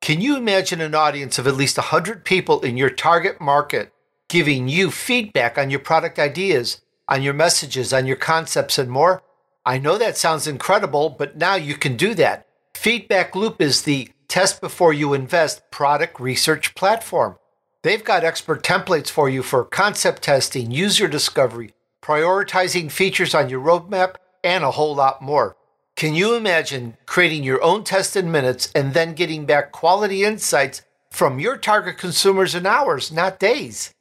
Can 0.00 0.22
you 0.22 0.34
imagine 0.34 0.80
an 0.80 0.94
audience 0.94 1.38
of 1.38 1.46
at 1.46 1.56
least 1.56 1.76
100 1.76 2.24
people 2.24 2.62
in 2.62 2.78
your 2.78 2.88
target 2.88 3.38
market 3.38 3.92
giving 4.30 4.66
you 4.66 4.90
feedback 4.90 5.58
on 5.58 5.68
your 5.68 5.80
product 5.80 6.18
ideas, 6.18 6.80
on 7.06 7.22
your 7.22 7.34
messages, 7.34 7.92
on 7.92 8.06
your 8.06 8.16
concepts, 8.16 8.78
and 8.78 8.90
more? 8.90 9.22
I 9.66 9.76
know 9.76 9.98
that 9.98 10.16
sounds 10.16 10.46
incredible, 10.46 11.10
but 11.10 11.36
now 11.36 11.56
you 11.56 11.74
can 11.74 11.98
do 11.98 12.14
that. 12.14 12.46
Feedback 12.72 13.36
Loop 13.36 13.60
is 13.60 13.82
the 13.82 14.08
test 14.26 14.62
before 14.62 14.94
you 14.94 15.12
invest 15.12 15.70
product 15.70 16.18
research 16.18 16.74
platform. 16.74 17.36
They've 17.82 18.02
got 18.02 18.24
expert 18.24 18.64
templates 18.64 19.10
for 19.10 19.28
you 19.28 19.42
for 19.42 19.66
concept 19.66 20.22
testing, 20.22 20.70
user 20.70 21.08
discovery, 21.08 21.74
prioritizing 22.08 22.90
features 22.90 23.34
on 23.34 23.50
your 23.50 23.60
roadmap, 23.60 24.14
and 24.42 24.64
a 24.64 24.70
whole 24.70 24.94
lot 24.94 25.20
more. 25.20 25.58
Can 25.94 26.14
you 26.14 26.34
imagine 26.34 26.96
creating 27.04 27.44
your 27.44 27.62
own 27.62 27.84
test 27.84 28.16
in 28.16 28.30
minutes 28.30 28.72
and 28.74 28.94
then 28.94 29.12
getting 29.12 29.44
back 29.44 29.72
quality 29.72 30.24
insights 30.24 30.80
from 31.10 31.38
your 31.38 31.58
target 31.58 31.98
consumers 31.98 32.54
in 32.54 32.64
hours, 32.64 33.12
not 33.12 33.38
days? 33.38 33.92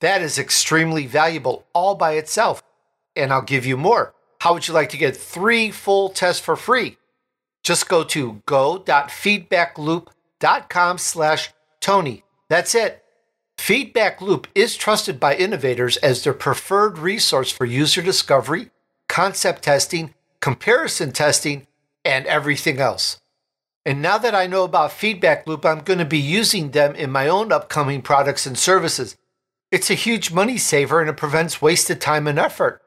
That 0.00 0.22
is 0.22 0.38
extremely 0.38 1.06
valuable 1.06 1.64
all 1.72 1.94
by 1.94 2.14
itself. 2.14 2.64
And 3.14 3.32
I'll 3.32 3.42
give 3.42 3.64
you 3.64 3.76
more. 3.76 4.12
How 4.40 4.54
would 4.54 4.66
you 4.66 4.74
like 4.74 4.88
to 4.88 4.96
get 4.96 5.16
three 5.16 5.70
full 5.70 6.08
tests 6.08 6.44
for 6.44 6.56
free? 6.56 6.96
Just 7.62 7.88
go 7.88 8.02
to 8.02 8.42
go.feedbackloop.com 8.46 10.98
slash 10.98 11.50
Tony. 11.80 12.24
That's 12.48 12.74
it. 12.74 13.01
Feedback 13.62 14.20
Loop 14.20 14.48
is 14.56 14.76
trusted 14.76 15.20
by 15.20 15.36
innovators 15.36 15.96
as 15.98 16.24
their 16.24 16.34
preferred 16.34 16.98
resource 16.98 17.52
for 17.52 17.64
user 17.64 18.02
discovery, 18.02 18.70
concept 19.08 19.62
testing, 19.62 20.14
comparison 20.40 21.12
testing, 21.12 21.68
and 22.04 22.26
everything 22.26 22.80
else. 22.80 23.20
And 23.86 24.02
now 24.02 24.18
that 24.18 24.34
I 24.34 24.48
know 24.48 24.64
about 24.64 24.90
Feedback 24.90 25.46
Loop, 25.46 25.64
I'm 25.64 25.78
going 25.78 26.00
to 26.00 26.04
be 26.04 26.18
using 26.18 26.72
them 26.72 26.96
in 26.96 27.12
my 27.12 27.28
own 27.28 27.52
upcoming 27.52 28.02
products 28.02 28.46
and 28.46 28.58
services. 28.58 29.16
It's 29.70 29.90
a 29.90 29.94
huge 29.94 30.32
money 30.32 30.58
saver 30.58 31.00
and 31.00 31.08
it 31.08 31.16
prevents 31.16 31.62
wasted 31.62 32.00
time 32.00 32.26
and 32.26 32.40
effort. 32.40 32.82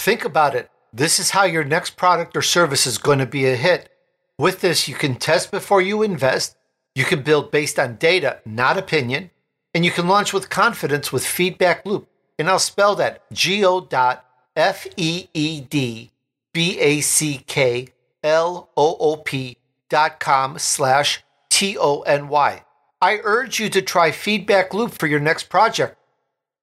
Think 0.00 0.24
about 0.24 0.56
it. 0.56 0.68
This 0.92 1.20
is 1.20 1.30
how 1.30 1.44
your 1.44 1.62
next 1.62 1.96
product 1.96 2.36
or 2.36 2.42
service 2.42 2.88
is 2.88 2.98
going 2.98 3.20
to 3.20 3.26
be 3.26 3.46
a 3.46 3.54
hit. 3.54 3.88
With 4.36 4.62
this, 4.62 4.88
you 4.88 4.96
can 4.96 5.14
test 5.14 5.52
before 5.52 5.80
you 5.80 6.02
invest, 6.02 6.56
you 6.96 7.04
can 7.04 7.22
build 7.22 7.52
based 7.52 7.78
on 7.78 7.94
data, 7.94 8.40
not 8.44 8.76
opinion, 8.76 9.30
and 9.78 9.84
you 9.84 9.92
can 9.92 10.08
launch 10.08 10.32
with 10.32 10.50
confidence 10.50 11.12
with 11.12 11.24
Feedback 11.24 11.86
Loop. 11.86 12.08
And 12.36 12.50
I'll 12.50 12.58
spell 12.58 12.96
that 12.96 13.22
G 13.32 13.64
O 13.64 13.80
dot 13.80 14.24
F 14.56 14.88
E 14.96 15.28
E 15.32 15.60
D 15.60 16.10
B 16.52 16.80
A 16.80 17.00
C 17.00 17.44
K 17.46 17.86
L 18.24 18.70
O 18.76 18.96
O 18.98 19.18
P 19.18 19.56
dot 19.88 20.18
com 20.18 20.58
slash 20.58 21.22
T 21.48 21.78
O 21.78 22.00
N 22.00 22.26
Y. 22.26 22.64
I 23.00 23.20
urge 23.22 23.60
you 23.60 23.68
to 23.70 23.80
try 23.80 24.10
Feedback 24.10 24.74
Loop 24.74 24.94
for 24.94 25.06
your 25.06 25.20
next 25.20 25.44
project. 25.44 25.96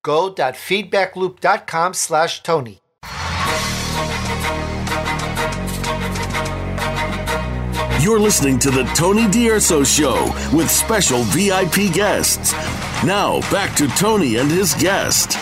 Go.feedbackloop.com 0.03 1.93
slash 1.93 2.43
Tony. 2.43 2.81
You're 8.01 8.19
listening 8.19 8.59
to 8.59 8.71
the 8.71 8.83
Tony 8.93 9.23
DUrso 9.23 9.85
Show 9.85 10.25
with 10.55 10.69
special 10.69 11.23
VIP 11.23 11.93
guests. 11.93 12.53
Now, 13.03 13.41
back 13.51 13.75
to 13.77 13.87
Tony 13.89 14.37
and 14.37 14.49
his 14.49 14.73
guest. 14.75 15.37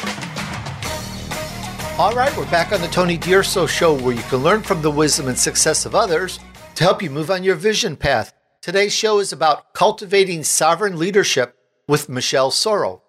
All 2.00 2.14
right, 2.16 2.36
we're 2.36 2.50
back 2.50 2.72
on 2.72 2.82
the 2.82 2.88
Tony 2.88 3.18
DUrso 3.18 3.70
Show 3.70 3.94
where 3.94 4.16
you 4.16 4.24
can 4.24 4.40
learn 4.40 4.64
from 4.64 4.82
the 4.82 4.90
wisdom 4.92 5.28
and 5.28 5.38
success 5.38 5.86
of 5.86 5.94
others 5.94 6.40
to 6.76 6.84
help 6.84 7.02
you 7.04 7.10
move 7.10 7.30
on 7.30 7.44
your 7.44 7.56
vision 7.56 7.96
path. 7.96 8.34
Today's 8.62 8.94
show 8.94 9.20
is 9.20 9.32
about 9.32 9.74
cultivating 9.74 10.44
sovereign 10.44 10.98
leadership 10.98 11.56
with 11.88 12.10
Michelle 12.10 12.50
Sorro. 12.50 13.02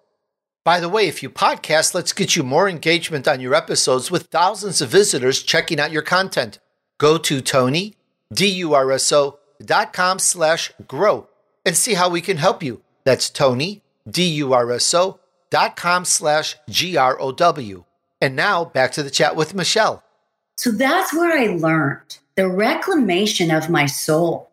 By 0.63 0.79
the 0.79 0.89
way, 0.89 1.07
if 1.07 1.23
you 1.23 1.29
podcast, 1.29 1.93
let's 1.93 2.13
get 2.13 2.35
you 2.35 2.43
more 2.43 2.69
engagement 2.69 3.27
on 3.27 3.39
your 3.41 3.55
episodes 3.55 4.11
with 4.11 4.27
thousands 4.27 4.81
of 4.81 4.89
visitors 4.89 5.41
checking 5.43 5.79
out 5.79 5.91
your 5.91 6.01
content. 6.01 6.59
Go 6.97 7.17
to 7.17 7.41
Tony, 7.41 7.95
D-U-R-S-O 8.33 9.39
dot 9.63 9.93
com 9.93 10.19
slash 10.19 10.71
grow 10.87 11.27
and 11.65 11.75
see 11.75 11.93
how 11.95 12.09
we 12.09 12.21
can 12.21 12.37
help 12.37 12.61
you. 12.61 12.81
That's 13.03 13.29
Tony, 13.29 13.81
D-U-R-S-O 14.09 15.19
dot 15.49 15.75
com 15.75 16.05
slash 16.05 16.55
G-R-O-W. 16.69 17.85
And 18.21 18.35
now 18.35 18.65
back 18.65 18.91
to 18.93 19.03
the 19.03 19.09
chat 19.09 19.35
with 19.35 19.53
Michelle. 19.53 20.03
So 20.57 20.71
that's 20.71 21.13
where 21.13 21.37
I 21.37 21.47
learned 21.47 22.19
the 22.35 22.49
reclamation 22.49 23.49
of 23.49 23.69
my 23.69 23.85
soul 23.85 24.51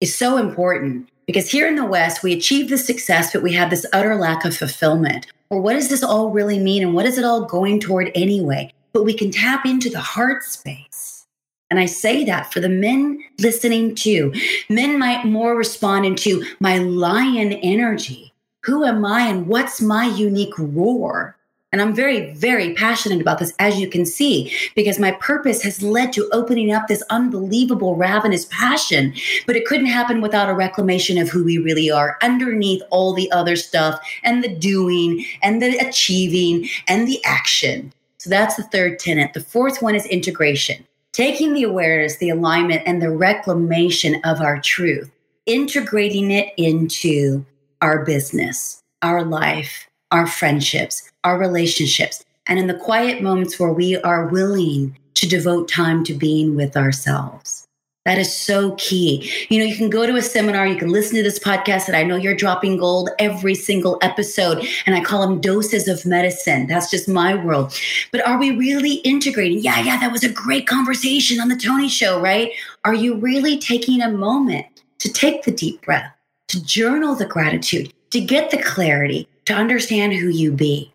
is 0.00 0.14
so 0.14 0.36
important 0.36 1.08
because 1.26 1.50
here 1.50 1.66
in 1.66 1.76
the 1.76 1.84
West, 1.84 2.22
we 2.22 2.32
achieve 2.32 2.68
the 2.68 2.78
success, 2.78 3.32
but 3.32 3.42
we 3.42 3.52
have 3.52 3.70
this 3.70 3.86
utter 3.92 4.16
lack 4.16 4.44
of 4.44 4.56
fulfillment. 4.56 5.26
Or 5.48 5.60
what 5.60 5.74
does 5.74 5.88
this 5.88 6.02
all 6.02 6.30
really 6.30 6.58
mean? 6.58 6.82
And 6.82 6.94
what 6.94 7.06
is 7.06 7.16
it 7.16 7.24
all 7.24 7.44
going 7.44 7.80
toward 7.80 8.10
anyway? 8.14 8.72
But 8.92 9.04
we 9.04 9.14
can 9.14 9.30
tap 9.30 9.64
into 9.64 9.88
the 9.88 10.00
heart 10.00 10.42
space. 10.42 11.26
And 11.70 11.78
I 11.78 11.86
say 11.86 12.24
that 12.24 12.52
for 12.52 12.60
the 12.60 12.68
men 12.68 13.22
listening 13.38 13.94
too. 13.94 14.34
Men 14.68 14.98
might 14.98 15.24
more 15.24 15.56
respond 15.56 16.04
into 16.04 16.44
my 16.60 16.78
lion 16.78 17.52
energy. 17.52 18.33
Who 18.64 18.84
am 18.84 19.04
I 19.04 19.22
and 19.22 19.46
what's 19.46 19.82
my 19.82 20.06
unique 20.06 20.58
roar? 20.58 21.36
And 21.70 21.82
I'm 21.82 21.94
very, 21.94 22.32
very 22.34 22.72
passionate 22.72 23.20
about 23.20 23.40
this, 23.40 23.52
as 23.58 23.80
you 23.80 23.90
can 23.90 24.06
see, 24.06 24.56
because 24.74 24.98
my 24.98 25.10
purpose 25.10 25.60
has 25.64 25.82
led 25.82 26.12
to 26.12 26.30
opening 26.32 26.72
up 26.72 26.86
this 26.86 27.02
unbelievable, 27.10 27.96
ravenous 27.96 28.46
passion. 28.46 29.12
But 29.46 29.56
it 29.56 29.66
couldn't 29.66 29.86
happen 29.86 30.20
without 30.20 30.48
a 30.48 30.54
reclamation 30.54 31.18
of 31.18 31.28
who 31.28 31.44
we 31.44 31.58
really 31.58 31.90
are 31.90 32.16
underneath 32.22 32.80
all 32.90 33.12
the 33.12 33.30
other 33.32 33.56
stuff 33.56 34.00
and 34.22 34.42
the 34.42 34.54
doing 34.54 35.26
and 35.42 35.60
the 35.60 35.76
achieving 35.78 36.68
and 36.86 37.08
the 37.08 37.22
action. 37.24 37.92
So 38.18 38.30
that's 38.30 38.54
the 38.54 38.62
third 38.62 38.98
tenet. 38.98 39.34
The 39.34 39.40
fourth 39.40 39.82
one 39.82 39.96
is 39.96 40.06
integration, 40.06 40.86
taking 41.12 41.52
the 41.52 41.64
awareness, 41.64 42.16
the 42.16 42.30
alignment, 42.30 42.82
and 42.86 43.02
the 43.02 43.10
reclamation 43.10 44.20
of 44.24 44.40
our 44.40 44.60
truth, 44.60 45.10
integrating 45.44 46.30
it 46.30 46.54
into 46.56 47.44
our 47.84 48.02
business, 48.02 48.80
our 49.02 49.22
life, 49.22 49.86
our 50.10 50.26
friendships, 50.26 51.10
our 51.22 51.38
relationships, 51.38 52.24
and 52.46 52.58
in 52.58 52.66
the 52.66 52.72
quiet 52.72 53.22
moments 53.22 53.60
where 53.60 53.74
we 53.74 53.98
are 53.98 54.26
willing 54.28 54.96
to 55.12 55.28
devote 55.28 55.68
time 55.68 56.02
to 56.04 56.14
being 56.14 56.56
with 56.56 56.78
ourselves. 56.78 57.68
That 58.06 58.16
is 58.18 58.34
so 58.34 58.74
key. 58.76 59.30
You 59.50 59.58
know, 59.58 59.66
you 59.66 59.76
can 59.76 59.90
go 59.90 60.06
to 60.06 60.16
a 60.16 60.22
seminar, 60.22 60.66
you 60.66 60.76
can 60.76 60.88
listen 60.88 61.16
to 61.16 61.22
this 61.22 61.38
podcast, 61.38 61.86
and 61.86 61.96
I 61.96 62.04
know 62.04 62.16
you're 62.16 62.34
dropping 62.34 62.78
gold 62.78 63.10
every 63.18 63.54
single 63.54 63.98
episode, 64.00 64.66
and 64.86 64.94
I 64.94 65.02
call 65.02 65.20
them 65.20 65.42
doses 65.42 65.86
of 65.86 66.06
medicine. 66.06 66.66
That's 66.66 66.90
just 66.90 67.06
my 67.06 67.34
world. 67.34 67.78
But 68.12 68.26
are 68.26 68.38
we 68.38 68.50
really 68.50 68.94
integrating? 68.96 69.58
Yeah, 69.60 69.80
yeah, 69.80 70.00
that 70.00 70.10
was 70.10 70.24
a 70.24 70.32
great 70.32 70.66
conversation 70.66 71.38
on 71.38 71.48
the 71.48 71.56
Tony 71.56 71.90
Show, 71.90 72.18
right? 72.18 72.50
Are 72.86 72.94
you 72.94 73.16
really 73.16 73.58
taking 73.58 74.00
a 74.00 74.10
moment 74.10 74.66
to 75.00 75.12
take 75.12 75.42
the 75.42 75.52
deep 75.52 75.82
breath, 75.82 76.13
to 76.48 76.64
journal 76.64 77.14
the 77.14 77.26
gratitude, 77.26 77.92
to 78.10 78.20
get 78.20 78.50
the 78.50 78.62
clarity, 78.62 79.28
to 79.46 79.54
understand 79.54 80.12
who 80.12 80.28
you 80.28 80.52
be. 80.52 80.92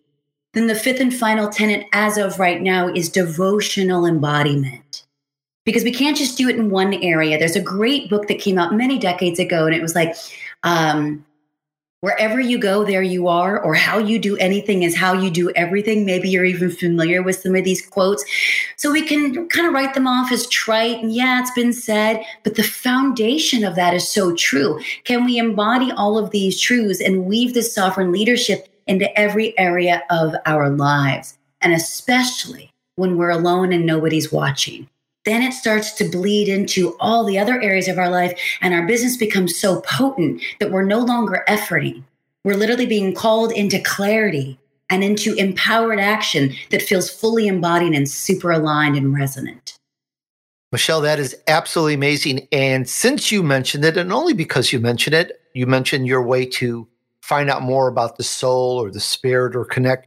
Then 0.52 0.66
the 0.66 0.74
fifth 0.74 1.00
and 1.00 1.14
final 1.14 1.48
tenet 1.48 1.86
as 1.92 2.16
of 2.18 2.38
right 2.38 2.60
now 2.60 2.88
is 2.88 3.08
devotional 3.08 4.06
embodiment. 4.06 5.04
Because 5.64 5.84
we 5.84 5.92
can't 5.92 6.16
just 6.16 6.38
do 6.38 6.48
it 6.48 6.56
in 6.56 6.70
one 6.70 6.94
area. 6.94 7.38
There's 7.38 7.54
a 7.56 7.62
great 7.62 8.10
book 8.10 8.26
that 8.28 8.40
came 8.40 8.58
out 8.58 8.74
many 8.74 8.98
decades 8.98 9.38
ago, 9.38 9.66
and 9.66 9.74
it 9.74 9.82
was 9.82 9.94
like, 9.94 10.16
um, 10.62 11.24
wherever 12.00 12.40
you 12.40 12.58
go, 12.58 12.84
there 12.84 13.02
you 13.02 13.28
are, 13.28 13.60
or 13.62 13.74
how 13.74 13.98
you 13.98 14.18
do 14.18 14.36
anything 14.38 14.82
is 14.82 14.96
how 14.96 15.12
you 15.12 15.30
do 15.30 15.50
everything. 15.50 16.04
Maybe 16.04 16.30
you're 16.30 16.44
even 16.44 16.70
familiar 16.70 17.22
with 17.22 17.36
some 17.36 17.54
of 17.54 17.64
these 17.64 17.86
quotes. 17.86 18.24
So 18.76 18.90
we 18.90 19.02
can 19.02 19.48
kind 19.48 19.66
of 19.66 19.74
write 19.74 19.94
them 19.94 20.06
off 20.06 20.32
as 20.32 20.46
trite. 20.48 21.02
And 21.02 21.12
yeah, 21.12 21.40
it's 21.40 21.50
been 21.50 21.72
said, 21.72 22.24
but 22.42 22.56
the 22.56 22.62
foundation 22.62 23.64
of 23.64 23.74
that 23.76 23.94
is 23.94 24.08
so 24.08 24.34
true. 24.34 24.80
Can 25.04 25.24
we 25.24 25.38
embody 25.38 25.92
all 25.92 26.18
of 26.18 26.30
these 26.30 26.60
truths 26.60 27.00
and 27.00 27.26
weave 27.26 27.54
this 27.54 27.74
sovereign 27.74 28.12
leadership 28.12 28.68
into 28.86 29.18
every 29.18 29.56
area 29.58 30.02
of 30.10 30.34
our 30.46 30.70
lives? 30.70 31.36
And 31.60 31.72
especially 31.74 32.70
when 32.96 33.16
we're 33.16 33.30
alone 33.30 33.72
and 33.72 33.84
nobody's 33.84 34.32
watching 34.32 34.88
then 35.24 35.42
it 35.42 35.52
starts 35.52 35.92
to 35.92 36.08
bleed 36.08 36.48
into 36.48 36.96
all 36.98 37.24
the 37.24 37.38
other 37.38 37.60
areas 37.60 37.88
of 37.88 37.98
our 37.98 38.10
life 38.10 38.38
and 38.60 38.72
our 38.72 38.86
business 38.86 39.16
becomes 39.16 39.58
so 39.58 39.80
potent 39.82 40.42
that 40.58 40.70
we're 40.70 40.84
no 40.84 41.00
longer 41.00 41.44
efforting 41.48 42.02
We're 42.44 42.56
literally 42.56 42.86
being 42.86 43.14
called 43.14 43.52
into 43.52 43.80
clarity 43.80 44.58
and 44.88 45.04
into 45.04 45.34
empowered 45.34 46.00
action 46.00 46.54
that 46.70 46.82
feels 46.82 47.10
fully 47.10 47.46
embodied 47.46 47.92
and 47.92 48.08
super 48.08 48.50
aligned 48.50 48.96
and 48.96 49.14
resonant. 49.14 49.78
Michelle, 50.72 51.00
that 51.00 51.18
is 51.18 51.36
absolutely 51.48 51.94
amazing. 51.94 52.46
And 52.52 52.88
since 52.88 53.32
you 53.32 53.42
mentioned 53.42 53.84
it, 53.84 53.96
and 53.96 54.12
only 54.12 54.34
because 54.34 54.72
you 54.72 54.80
mentioned 54.80 55.14
it, 55.14 55.40
you 55.52 55.66
mentioned 55.66 56.06
your 56.06 56.22
way 56.22 56.46
to 56.46 56.86
find 57.22 57.50
out 57.50 57.62
more 57.62 57.88
about 57.88 58.16
the 58.16 58.22
soul 58.22 58.78
or 58.78 58.90
the 58.90 59.00
spirit 59.00 59.56
or 59.56 59.64
connect. 59.64 60.06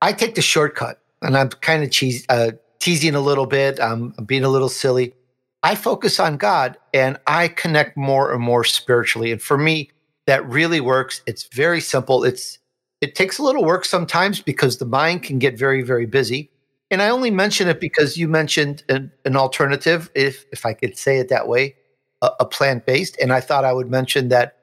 I 0.00 0.12
take 0.12 0.34
the 0.34 0.42
shortcut, 0.42 1.00
and 1.22 1.36
I'm 1.36 1.50
kind 1.50 1.82
of 1.82 1.90
cheesy, 1.90 2.24
uh, 2.28 2.52
teasing 2.80 3.14
a 3.14 3.20
little 3.20 3.46
bit. 3.46 3.80
I'm 3.80 4.10
being 4.26 4.44
a 4.44 4.48
little 4.48 4.68
silly. 4.68 5.14
I 5.62 5.74
focus 5.74 6.20
on 6.20 6.36
God 6.36 6.76
and 6.94 7.18
I 7.26 7.48
connect 7.48 7.96
more 7.96 8.32
and 8.32 8.42
more 8.42 8.64
spiritually. 8.64 9.32
And 9.32 9.42
for 9.42 9.58
me, 9.58 9.90
that 10.26 10.46
really 10.48 10.80
works. 10.80 11.22
It's 11.26 11.44
very 11.52 11.80
simple. 11.80 12.22
It's 12.24 12.58
it 13.00 13.14
takes 13.14 13.38
a 13.38 13.42
little 13.42 13.64
work 13.64 13.84
sometimes 13.84 14.40
because 14.40 14.78
the 14.78 14.84
mind 14.84 15.22
can 15.22 15.38
get 15.38 15.56
very, 15.56 15.82
very 15.82 16.06
busy. 16.06 16.50
And 16.90 17.00
I 17.02 17.10
only 17.10 17.30
mention 17.30 17.68
it 17.68 17.80
because 17.80 18.16
you 18.16 18.28
mentioned 18.28 18.82
an, 18.88 19.12
an 19.24 19.36
alternative, 19.36 20.10
if 20.14 20.44
if 20.52 20.64
I 20.64 20.72
could 20.72 20.96
say 20.96 21.18
it 21.18 21.28
that 21.28 21.48
way, 21.48 21.76
a, 22.22 22.30
a 22.40 22.44
plant 22.44 22.86
based. 22.86 23.16
And 23.20 23.32
I 23.32 23.40
thought 23.40 23.64
I 23.64 23.72
would 23.72 23.90
mention 23.90 24.28
that 24.28 24.56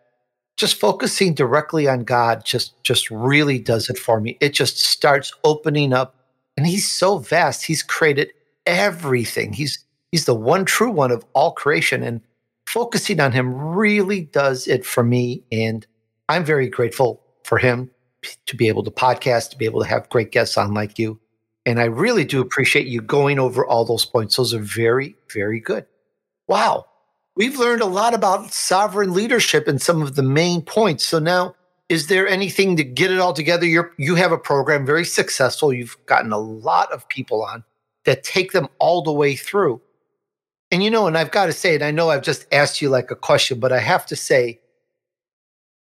just 0.57 0.79
focusing 0.79 1.33
directly 1.33 1.87
on 1.87 2.03
God 2.03 2.45
just 2.45 2.81
just 2.83 3.09
really 3.11 3.59
does 3.59 3.89
it 3.89 3.97
for 3.97 4.19
me. 4.19 4.37
It 4.41 4.53
just 4.53 4.79
starts 4.79 5.33
opening 5.43 5.93
up, 5.93 6.15
and 6.57 6.67
He's 6.67 6.89
so 6.89 7.17
vast. 7.17 7.65
He's 7.65 7.83
created 7.83 8.31
everything. 8.65 9.53
He's 9.53 9.83
He's 10.11 10.25
the 10.25 10.35
one 10.35 10.63
true 10.63 10.91
one 10.91 11.11
of 11.11 11.25
all 11.33 11.51
creation, 11.51 12.01
and 12.01 12.21
focusing 12.65 13.19
on 13.19 13.31
Him 13.31 13.53
really 13.53 14.21
does 14.21 14.67
it 14.67 14.85
for 14.85 15.03
me. 15.03 15.43
And 15.51 15.85
I'm 16.29 16.45
very 16.45 16.69
grateful 16.69 17.21
for 17.43 17.57
Him 17.57 17.91
to 18.45 18.55
be 18.55 18.67
able 18.67 18.83
to 18.83 18.91
podcast, 18.91 19.49
to 19.51 19.57
be 19.57 19.65
able 19.65 19.81
to 19.81 19.87
have 19.87 20.09
great 20.09 20.31
guests 20.31 20.57
on 20.57 20.73
like 20.73 20.97
you. 20.97 21.19
And 21.65 21.79
I 21.79 21.85
really 21.85 22.25
do 22.25 22.41
appreciate 22.41 22.87
you 22.87 23.01
going 23.01 23.39
over 23.39 23.65
all 23.65 23.85
those 23.85 24.05
points. 24.05 24.35
Those 24.35 24.53
are 24.53 24.59
very, 24.59 25.15
very 25.33 25.59
good. 25.59 25.85
Wow. 26.47 26.85
We've 27.35 27.57
learned 27.57 27.81
a 27.81 27.87
lot 27.87 28.13
about 28.13 28.53
sovereign 28.53 29.13
leadership 29.13 29.67
and 29.67 29.81
some 29.81 30.01
of 30.01 30.15
the 30.15 30.23
main 30.23 30.61
points. 30.61 31.03
So 31.03 31.19
now, 31.19 31.55
is 31.89 32.07
there 32.07 32.27
anything 32.27 32.75
to 32.77 32.83
get 32.83 33.11
it 33.11 33.19
all 33.19 33.33
together? 33.33 33.65
You're, 33.65 33.91
you 33.97 34.15
have 34.15 34.31
a 34.31 34.37
program 34.37 34.85
very 34.85 35.05
successful. 35.05 35.73
You've 35.73 35.97
gotten 36.05 36.31
a 36.31 36.37
lot 36.37 36.91
of 36.91 37.07
people 37.09 37.43
on 37.43 37.63
that 38.05 38.23
take 38.23 38.51
them 38.51 38.67
all 38.79 39.01
the 39.01 39.11
way 39.11 39.35
through. 39.35 39.81
And 40.71 40.83
you 40.83 40.89
know, 40.89 41.07
and 41.07 41.17
I've 41.17 41.31
got 41.31 41.45
to 41.45 41.53
say, 41.53 41.75
and 41.75 41.83
I 41.83 41.91
know 41.91 42.09
I've 42.09 42.23
just 42.23 42.47
asked 42.51 42.81
you 42.81 42.89
like 42.89 43.11
a 43.11 43.15
question, 43.15 43.59
but 43.59 43.71
I 43.71 43.79
have 43.79 44.05
to 44.07 44.15
say, 44.15 44.59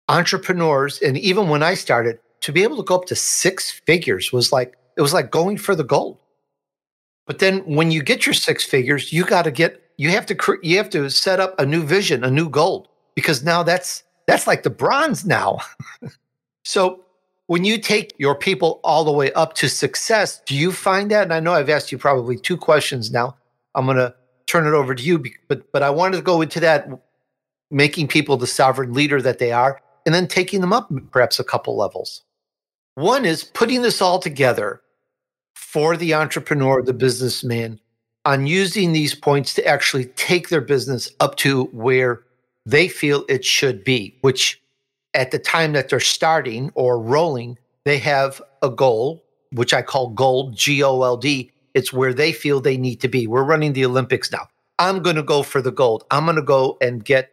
entrepreneurs, 0.08 1.00
and 1.00 1.18
even 1.18 1.48
when 1.48 1.62
I 1.62 1.74
started, 1.74 2.18
to 2.40 2.52
be 2.52 2.62
able 2.62 2.76
to 2.76 2.82
go 2.82 2.96
up 2.96 3.06
to 3.06 3.16
six 3.16 3.70
figures 3.70 4.32
was 4.32 4.52
like 4.52 4.76
it 4.96 5.02
was 5.02 5.12
like 5.12 5.30
going 5.30 5.58
for 5.58 5.74
the 5.74 5.84
gold. 5.84 6.18
But 7.26 7.38
then 7.38 7.58
when 7.60 7.90
you 7.90 8.02
get 8.02 8.26
your 8.26 8.34
six 8.34 8.64
figures, 8.64 9.12
you 9.12 9.24
got 9.24 9.42
to 9.42 9.50
get 9.50 9.82
you 9.98 10.10
have 10.10 10.26
to 10.26 10.58
you 10.62 10.76
have 10.78 10.90
to 10.90 11.10
set 11.10 11.40
up 11.40 11.58
a 11.58 11.66
new 11.66 11.82
vision, 11.82 12.24
a 12.24 12.30
new 12.30 12.48
gold 12.48 12.88
because 13.14 13.44
now 13.44 13.62
that's 13.62 14.02
that's 14.26 14.46
like 14.46 14.62
the 14.62 14.70
bronze 14.70 15.24
now. 15.24 15.58
so 16.64 17.04
when 17.46 17.64
you 17.64 17.78
take 17.78 18.12
your 18.18 18.34
people 18.34 18.80
all 18.84 19.04
the 19.04 19.12
way 19.12 19.32
up 19.32 19.54
to 19.54 19.68
success, 19.68 20.40
do 20.46 20.54
you 20.54 20.70
find 20.70 21.10
that? 21.10 21.24
And 21.24 21.34
I 21.34 21.40
know 21.40 21.52
I've 21.52 21.68
asked 21.68 21.90
you 21.90 21.98
probably 21.98 22.36
two 22.36 22.56
questions 22.56 23.10
now. 23.10 23.36
I'm 23.74 23.86
going 23.86 23.96
to 23.96 24.14
turn 24.46 24.66
it 24.66 24.74
over 24.74 24.94
to 24.94 25.02
you, 25.02 25.22
but 25.48 25.70
but 25.72 25.82
I 25.82 25.90
wanted 25.90 26.18
to 26.18 26.22
go 26.22 26.42
into 26.42 26.60
that 26.60 26.88
making 27.70 28.08
people 28.08 28.36
the 28.36 28.46
sovereign 28.46 28.92
leader 28.92 29.22
that 29.22 29.38
they 29.38 29.52
are 29.52 29.80
and 30.04 30.14
then 30.14 30.26
taking 30.26 30.60
them 30.60 30.72
up 30.72 30.90
perhaps 31.10 31.38
a 31.38 31.44
couple 31.44 31.76
levels. 31.76 32.22
One 32.94 33.24
is 33.24 33.44
putting 33.44 33.82
this 33.82 34.02
all 34.02 34.18
together 34.18 34.82
for 35.54 35.96
the 35.96 36.14
entrepreneur, 36.14 36.82
the 36.82 36.92
businessman, 36.92 37.78
on 38.24 38.46
using 38.46 38.92
these 38.92 39.14
points 39.14 39.54
to 39.54 39.66
actually 39.66 40.06
take 40.06 40.48
their 40.48 40.60
business 40.60 41.10
up 41.20 41.36
to 41.36 41.64
where 41.66 42.22
they 42.66 42.88
feel 42.88 43.24
it 43.28 43.44
should 43.44 43.84
be, 43.84 44.16
which 44.20 44.60
at 45.14 45.30
the 45.30 45.38
time 45.38 45.72
that 45.72 45.88
they're 45.88 46.00
starting 46.00 46.70
or 46.74 47.00
rolling, 47.00 47.58
they 47.84 47.98
have 47.98 48.40
a 48.62 48.70
goal, 48.70 49.24
which 49.52 49.74
I 49.74 49.82
call 49.82 50.10
gold, 50.10 50.56
G 50.56 50.82
O 50.82 51.02
L 51.02 51.16
D. 51.16 51.50
It's 51.74 51.92
where 51.92 52.12
they 52.12 52.32
feel 52.32 52.60
they 52.60 52.76
need 52.76 53.00
to 53.00 53.08
be. 53.08 53.26
We're 53.26 53.44
running 53.44 53.72
the 53.72 53.84
Olympics 53.84 54.30
now. 54.30 54.48
I'm 54.78 55.02
going 55.02 55.16
to 55.16 55.22
go 55.22 55.42
for 55.42 55.62
the 55.62 55.70
gold. 55.70 56.04
I'm 56.10 56.24
going 56.24 56.36
to 56.36 56.42
go 56.42 56.76
and 56.80 57.04
get 57.04 57.30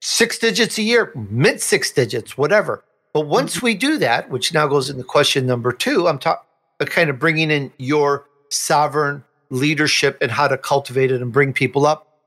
six 0.00 0.38
digits 0.38 0.78
a 0.78 0.82
year, 0.82 1.12
mid 1.14 1.60
six 1.60 1.90
digits, 1.90 2.38
whatever. 2.38 2.84
But 3.12 3.26
once 3.26 3.62
we 3.62 3.74
do 3.74 3.98
that, 3.98 4.30
which 4.30 4.52
now 4.52 4.66
goes 4.66 4.90
into 4.90 5.04
question 5.04 5.46
number 5.46 5.72
two, 5.72 6.08
I'm 6.08 6.18
talking 6.18 6.46
uh, 6.80 6.84
kind 6.84 7.10
of 7.10 7.18
bringing 7.18 7.50
in 7.50 7.72
your 7.78 8.26
sovereign 8.50 9.24
leadership 9.50 10.18
and 10.20 10.30
how 10.30 10.48
to 10.48 10.58
cultivate 10.58 11.12
it 11.12 11.22
and 11.22 11.32
bring 11.32 11.52
people 11.52 11.86
up 11.86 12.18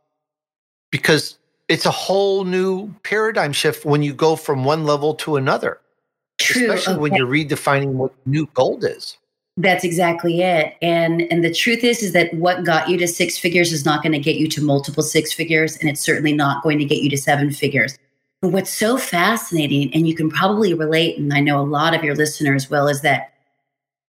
because 0.91 1.37
it's 1.67 1.85
a 1.85 1.91
whole 1.91 2.43
new 2.43 2.93
paradigm 3.03 3.51
shift 3.51 3.85
when 3.85 4.01
you 4.01 4.13
go 4.13 4.35
from 4.35 4.63
one 4.63 4.85
level 4.85 5.13
to 5.15 5.35
another. 5.35 5.79
True. 6.37 6.63
Especially 6.63 6.93
okay. 6.93 7.01
when 7.01 7.15
you're 7.15 7.27
redefining 7.27 7.93
what 7.93 8.13
new 8.25 8.47
gold 8.53 8.83
is. 8.83 9.17
That's 9.57 9.83
exactly 9.83 10.41
it. 10.41 10.75
And 10.83 11.21
and 11.31 11.43
the 11.43 11.53
truth 11.53 11.83
is 11.83 12.03
is 12.03 12.13
that 12.13 12.31
what 12.35 12.63
got 12.63 12.89
you 12.89 12.97
to 12.99 13.07
six 13.07 13.39
figures 13.39 13.73
is 13.73 13.85
not 13.85 14.03
going 14.03 14.13
to 14.13 14.19
get 14.19 14.35
you 14.35 14.47
to 14.49 14.61
multiple 14.61 15.01
six 15.01 15.33
figures 15.33 15.77
and 15.77 15.89
it's 15.89 16.01
certainly 16.01 16.33
not 16.33 16.61
going 16.61 16.77
to 16.77 16.85
get 16.85 17.01
you 17.01 17.09
to 17.09 17.17
seven 17.17 17.51
figures. 17.51 17.97
But 18.39 18.51
what's 18.51 18.69
so 18.69 18.99
fascinating 18.99 19.91
and 19.95 20.07
you 20.07 20.13
can 20.13 20.29
probably 20.29 20.75
relate 20.75 21.17
and 21.17 21.33
I 21.33 21.39
know 21.39 21.59
a 21.59 21.65
lot 21.65 21.95
of 21.95 22.03
your 22.03 22.15
listeners 22.15 22.69
will 22.69 22.87
is 22.87 23.01
that 23.01 23.33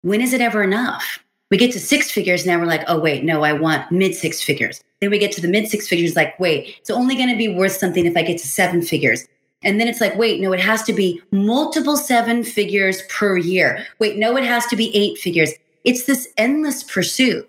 when 0.02 0.20
is 0.20 0.32
it 0.32 0.40
ever 0.40 0.62
enough? 0.62 1.18
We 1.52 1.58
get 1.58 1.72
to 1.72 1.80
six 1.80 2.10
figures 2.10 2.46
now 2.46 2.58
we're 2.58 2.64
like, 2.64 2.84
"Oh 2.88 2.98
wait, 2.98 3.24
no, 3.24 3.42
I 3.42 3.52
want 3.52 3.92
mid 3.92 4.14
six 4.14 4.42
figures." 4.42 4.82
Then 5.02 5.10
we 5.10 5.18
get 5.18 5.32
to 5.32 5.42
the 5.42 5.48
mid 5.48 5.68
six 5.68 5.86
figures 5.86 6.16
like, 6.16 6.40
"Wait, 6.40 6.76
it's 6.80 6.88
only 6.88 7.14
going 7.14 7.28
to 7.28 7.36
be 7.36 7.54
worth 7.54 7.72
something 7.72 8.06
if 8.06 8.16
I 8.16 8.22
get 8.22 8.38
to 8.38 8.48
seven 8.48 8.80
figures." 8.80 9.28
And 9.62 9.78
then 9.78 9.86
it's 9.86 10.00
like, 10.00 10.16
wait, 10.16 10.40
no, 10.40 10.54
it 10.54 10.60
has 10.60 10.82
to 10.84 10.94
be 10.94 11.20
multiple 11.30 11.98
seven 11.98 12.42
figures 12.42 13.02
per 13.10 13.36
year. 13.36 13.86
Wait, 13.98 14.16
no, 14.16 14.34
it 14.38 14.44
has 14.44 14.64
to 14.68 14.76
be 14.76 14.96
eight 14.96 15.18
figures. 15.18 15.52
It's 15.84 16.06
this 16.06 16.26
endless 16.38 16.82
pursuit. 16.82 17.48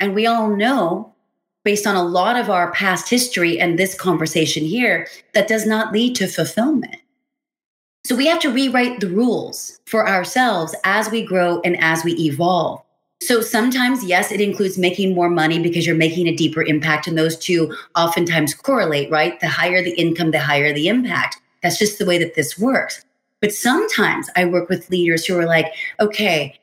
And 0.00 0.14
we 0.14 0.26
all 0.26 0.48
know, 0.48 1.12
based 1.62 1.86
on 1.86 1.94
a 1.94 2.02
lot 2.02 2.36
of 2.36 2.48
our 2.48 2.72
past 2.72 3.10
history 3.10 3.60
and 3.60 3.78
this 3.78 3.94
conversation 3.94 4.64
here, 4.64 5.06
that 5.34 5.46
does 5.46 5.66
not 5.66 5.92
lead 5.92 6.16
to 6.16 6.26
fulfillment. 6.26 6.96
So 8.06 8.16
we 8.16 8.26
have 8.28 8.40
to 8.40 8.50
rewrite 8.50 9.00
the 9.00 9.10
rules 9.10 9.78
for 9.84 10.08
ourselves 10.08 10.74
as 10.84 11.10
we 11.10 11.22
grow 11.22 11.60
and 11.60 11.78
as 11.80 12.02
we 12.02 12.14
evolve. 12.14 12.82
So 13.26 13.40
sometimes, 13.40 14.04
yes, 14.04 14.32
it 14.32 14.40
includes 14.40 14.76
making 14.76 15.14
more 15.14 15.30
money 15.30 15.60
because 15.60 15.86
you're 15.86 15.94
making 15.94 16.26
a 16.26 16.34
deeper 16.34 16.62
impact, 16.62 17.06
and 17.06 17.16
those 17.16 17.36
two 17.36 17.74
oftentimes 17.94 18.54
correlate, 18.54 19.10
right? 19.10 19.38
The 19.40 19.48
higher 19.48 19.82
the 19.82 19.92
income, 19.92 20.32
the 20.32 20.40
higher 20.40 20.72
the 20.72 20.88
impact. 20.88 21.38
That's 21.62 21.78
just 21.78 21.98
the 21.98 22.06
way 22.06 22.18
that 22.18 22.34
this 22.34 22.58
works. 22.58 23.04
But 23.40 23.54
sometimes 23.54 24.28
I 24.36 24.44
work 24.44 24.68
with 24.68 24.90
leaders 24.90 25.24
who 25.24 25.38
are 25.38 25.46
like, 25.46 25.66
okay, 26.00 26.58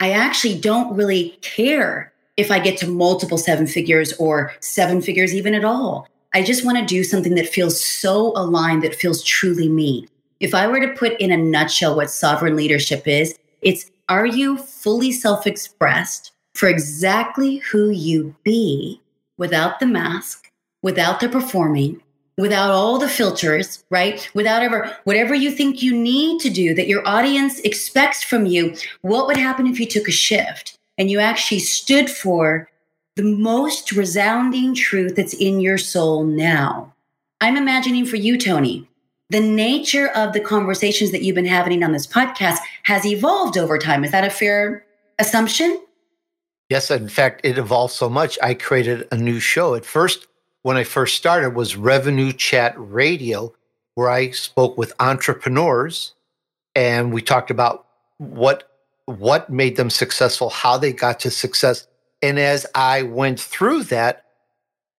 I 0.00 0.10
actually 0.10 0.58
don't 0.58 0.94
really 0.96 1.38
care 1.42 2.12
if 2.36 2.50
I 2.50 2.58
get 2.58 2.78
to 2.78 2.88
multiple 2.88 3.38
seven 3.38 3.66
figures 3.66 4.12
or 4.14 4.52
seven 4.60 5.00
figures 5.00 5.34
even 5.34 5.54
at 5.54 5.64
all. 5.64 6.08
I 6.34 6.42
just 6.42 6.64
want 6.64 6.78
to 6.78 6.84
do 6.84 7.04
something 7.04 7.34
that 7.36 7.48
feels 7.48 7.82
so 7.82 8.32
aligned, 8.36 8.82
that 8.82 8.94
feels 8.94 9.22
truly 9.22 9.68
me. 9.68 10.08
If 10.40 10.54
I 10.54 10.66
were 10.66 10.80
to 10.80 10.94
put 10.94 11.20
in 11.20 11.30
a 11.30 11.36
nutshell 11.36 11.94
what 11.94 12.10
sovereign 12.10 12.56
leadership 12.56 13.06
is, 13.06 13.38
it's 13.60 13.91
are 14.08 14.26
you 14.26 14.56
fully 14.56 15.12
self 15.12 15.46
expressed 15.46 16.32
for 16.54 16.68
exactly 16.68 17.56
who 17.56 17.90
you 17.90 18.34
be 18.44 19.00
without 19.38 19.80
the 19.80 19.86
mask, 19.86 20.50
without 20.82 21.20
the 21.20 21.28
performing, 21.28 22.00
without 22.38 22.70
all 22.70 22.98
the 22.98 23.08
filters, 23.08 23.84
right? 23.90 24.28
Without 24.34 24.62
ever, 24.62 24.96
whatever 25.04 25.34
you 25.34 25.50
think 25.50 25.82
you 25.82 25.96
need 25.96 26.40
to 26.40 26.50
do 26.50 26.74
that 26.74 26.88
your 26.88 27.06
audience 27.06 27.60
expects 27.60 28.22
from 28.22 28.46
you, 28.46 28.74
what 29.02 29.26
would 29.26 29.36
happen 29.36 29.66
if 29.66 29.78
you 29.78 29.86
took 29.86 30.08
a 30.08 30.12
shift 30.12 30.78
and 30.98 31.10
you 31.10 31.18
actually 31.18 31.60
stood 31.60 32.10
for 32.10 32.68
the 33.16 33.22
most 33.22 33.92
resounding 33.92 34.74
truth 34.74 35.16
that's 35.16 35.34
in 35.34 35.60
your 35.60 35.78
soul 35.78 36.24
now? 36.24 36.92
I'm 37.40 37.56
imagining 37.56 38.06
for 38.06 38.16
you, 38.16 38.38
Tony, 38.38 38.88
the 39.32 39.40
nature 39.40 40.08
of 40.08 40.34
the 40.34 40.40
conversations 40.40 41.10
that 41.10 41.22
you've 41.22 41.34
been 41.34 41.46
having 41.46 41.82
on 41.82 41.92
this 41.92 42.06
podcast 42.06 42.58
has 42.82 43.06
evolved 43.06 43.56
over 43.56 43.78
time. 43.78 44.04
Is 44.04 44.10
that 44.12 44.24
a 44.24 44.30
fair 44.30 44.84
assumption? 45.18 45.82
Yes, 46.68 46.90
in 46.90 47.08
fact, 47.08 47.40
it 47.42 47.56
evolved 47.56 47.94
so 47.94 48.10
much. 48.10 48.38
I 48.42 48.52
created 48.52 49.08
a 49.10 49.16
new 49.16 49.40
show. 49.40 49.74
At 49.74 49.86
first, 49.86 50.26
when 50.60 50.76
I 50.76 50.84
first 50.84 51.16
started 51.16 51.54
was 51.54 51.76
Revenue 51.76 52.32
Chat 52.32 52.74
Radio, 52.76 53.54
where 53.94 54.10
I 54.10 54.32
spoke 54.32 54.76
with 54.76 54.92
entrepreneurs 55.00 56.12
and 56.74 57.12
we 57.12 57.22
talked 57.22 57.50
about 57.50 57.86
what 58.18 58.68
what 59.06 59.50
made 59.50 59.76
them 59.76 59.90
successful, 59.90 60.50
how 60.50 60.78
they 60.78 60.92
got 60.92 61.20
to 61.20 61.30
success. 61.30 61.86
And 62.20 62.38
as 62.38 62.66
I 62.74 63.02
went 63.02 63.40
through 63.40 63.84
that, 63.84 64.26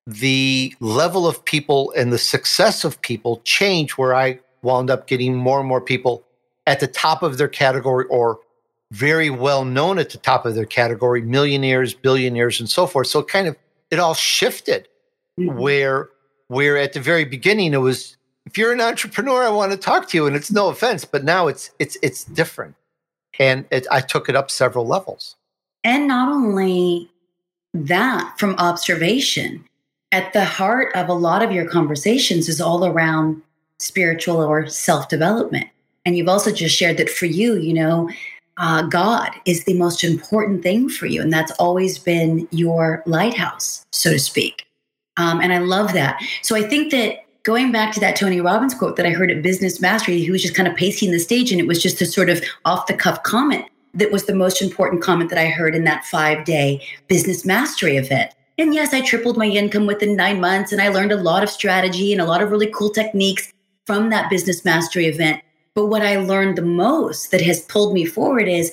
the 0.05 0.75
level 0.79 1.27
of 1.27 1.43
people 1.45 1.93
and 1.95 2.11
the 2.11 2.17
success 2.17 2.83
of 2.83 3.01
people 3.01 3.41
changed 3.45 3.93
where 3.93 4.13
I 4.13 4.39
wound 4.61 4.89
up 4.89 5.07
getting 5.07 5.35
more 5.35 5.59
and 5.59 5.67
more 5.67 5.81
people 5.81 6.23
at 6.67 6.79
the 6.79 6.87
top 6.87 7.23
of 7.23 7.37
their 7.37 7.47
category 7.47 8.05
or 8.09 8.39
very 8.91 9.29
well 9.29 9.65
known 9.65 9.97
at 9.99 10.11
the 10.11 10.17
top 10.17 10.45
of 10.45 10.55
their 10.55 10.65
category, 10.65 11.21
millionaires, 11.21 11.93
billionaires, 11.93 12.59
and 12.59 12.69
so 12.69 12.85
forth. 12.85 13.07
So 13.07 13.23
kind 13.23 13.47
of 13.47 13.55
it 13.91 13.99
all 13.99 14.13
shifted 14.13 14.87
mm-hmm. 15.39 15.57
where 15.57 16.09
where 16.47 16.77
at 16.77 16.93
the 16.93 16.99
very 16.99 17.25
beginning 17.25 17.73
it 17.73 17.77
was 17.77 18.17
if 18.45 18.57
you're 18.57 18.73
an 18.73 18.81
entrepreneur, 18.81 19.43
I 19.43 19.49
want 19.49 19.71
to 19.71 19.77
talk 19.77 20.09
to 20.09 20.17
you, 20.17 20.27
and 20.27 20.35
it's 20.35 20.51
no 20.51 20.67
offense, 20.67 21.05
but 21.05 21.23
now 21.23 21.47
it's 21.47 21.71
it's 21.79 21.97
it's 22.01 22.23
different, 22.25 22.75
and 23.39 23.65
it, 23.71 23.87
I 23.89 24.01
took 24.01 24.29
it 24.29 24.35
up 24.35 24.51
several 24.51 24.85
levels. 24.85 25.35
And 25.83 26.07
not 26.07 26.29
only 26.29 27.09
that, 27.73 28.35
from 28.37 28.55
observation, 28.57 29.65
at 30.13 30.31
the 30.31 30.45
heart 30.45 30.95
of 30.95 31.09
a 31.09 31.13
lot 31.13 31.41
of 31.41 31.51
your 31.51 31.67
conversations 31.67 32.47
is 32.47 32.61
all 32.61 32.85
around 32.85 33.41
spiritual 33.79 34.37
or 34.37 34.67
self 34.67 35.09
development. 35.09 35.67
And 36.05 36.15
you've 36.15 36.29
also 36.29 36.51
just 36.51 36.75
shared 36.75 36.97
that 36.97 37.09
for 37.09 37.25
you, 37.25 37.55
you 37.55 37.73
know, 37.73 38.09
uh, 38.57 38.83
God 38.83 39.31
is 39.45 39.63
the 39.63 39.73
most 39.73 40.03
important 40.03 40.61
thing 40.61 40.87
for 40.87 41.07
you. 41.07 41.19
And 41.19 41.33
that's 41.33 41.51
always 41.53 41.97
been 41.97 42.47
your 42.51 43.01
lighthouse, 43.07 43.83
so 43.91 44.11
to 44.11 44.19
speak. 44.19 44.67
Um, 45.17 45.41
and 45.41 45.51
I 45.51 45.57
love 45.57 45.93
that. 45.93 46.21
So 46.43 46.55
I 46.55 46.61
think 46.61 46.91
that 46.91 47.25
going 47.41 47.71
back 47.71 47.91
to 47.93 47.99
that 47.99 48.15
Tony 48.15 48.39
Robbins 48.39 48.75
quote 48.75 48.95
that 48.97 49.07
I 49.07 49.09
heard 49.09 49.31
at 49.31 49.41
Business 49.41 49.81
Mastery, 49.81 50.19
he 50.19 50.29
was 50.29 50.43
just 50.43 50.55
kind 50.55 50.67
of 50.67 50.75
pacing 50.75 51.11
the 51.11 51.19
stage 51.19 51.51
and 51.51 51.59
it 51.59 51.67
was 51.67 51.81
just 51.81 52.01
a 52.01 52.05
sort 52.05 52.29
of 52.29 52.43
off 52.65 52.85
the 52.85 52.93
cuff 52.93 53.23
comment 53.23 53.65
that 53.95 54.11
was 54.11 54.25
the 54.25 54.35
most 54.35 54.61
important 54.61 55.01
comment 55.01 55.31
that 55.31 55.39
I 55.39 55.47
heard 55.47 55.73
in 55.75 55.83
that 55.85 56.05
five 56.05 56.45
day 56.45 56.85
Business 57.07 57.45
Mastery 57.45 57.97
event. 57.97 58.31
And 58.57 58.73
yes, 58.73 58.93
I 58.93 59.01
tripled 59.01 59.37
my 59.37 59.47
income 59.47 59.87
within 59.87 60.15
nine 60.15 60.39
months 60.39 60.71
and 60.71 60.81
I 60.81 60.89
learned 60.89 61.11
a 61.11 61.17
lot 61.17 61.43
of 61.43 61.49
strategy 61.49 62.11
and 62.11 62.21
a 62.21 62.25
lot 62.25 62.41
of 62.41 62.51
really 62.51 62.71
cool 62.71 62.89
techniques 62.89 63.51
from 63.85 64.09
that 64.09 64.29
Business 64.29 64.63
Mastery 64.63 65.07
event. 65.07 65.41
But 65.73 65.87
what 65.87 66.03
I 66.03 66.17
learned 66.17 66.57
the 66.57 66.61
most 66.61 67.31
that 67.31 67.41
has 67.41 67.61
pulled 67.61 67.93
me 67.93 68.05
forward 68.05 68.47
is 68.47 68.71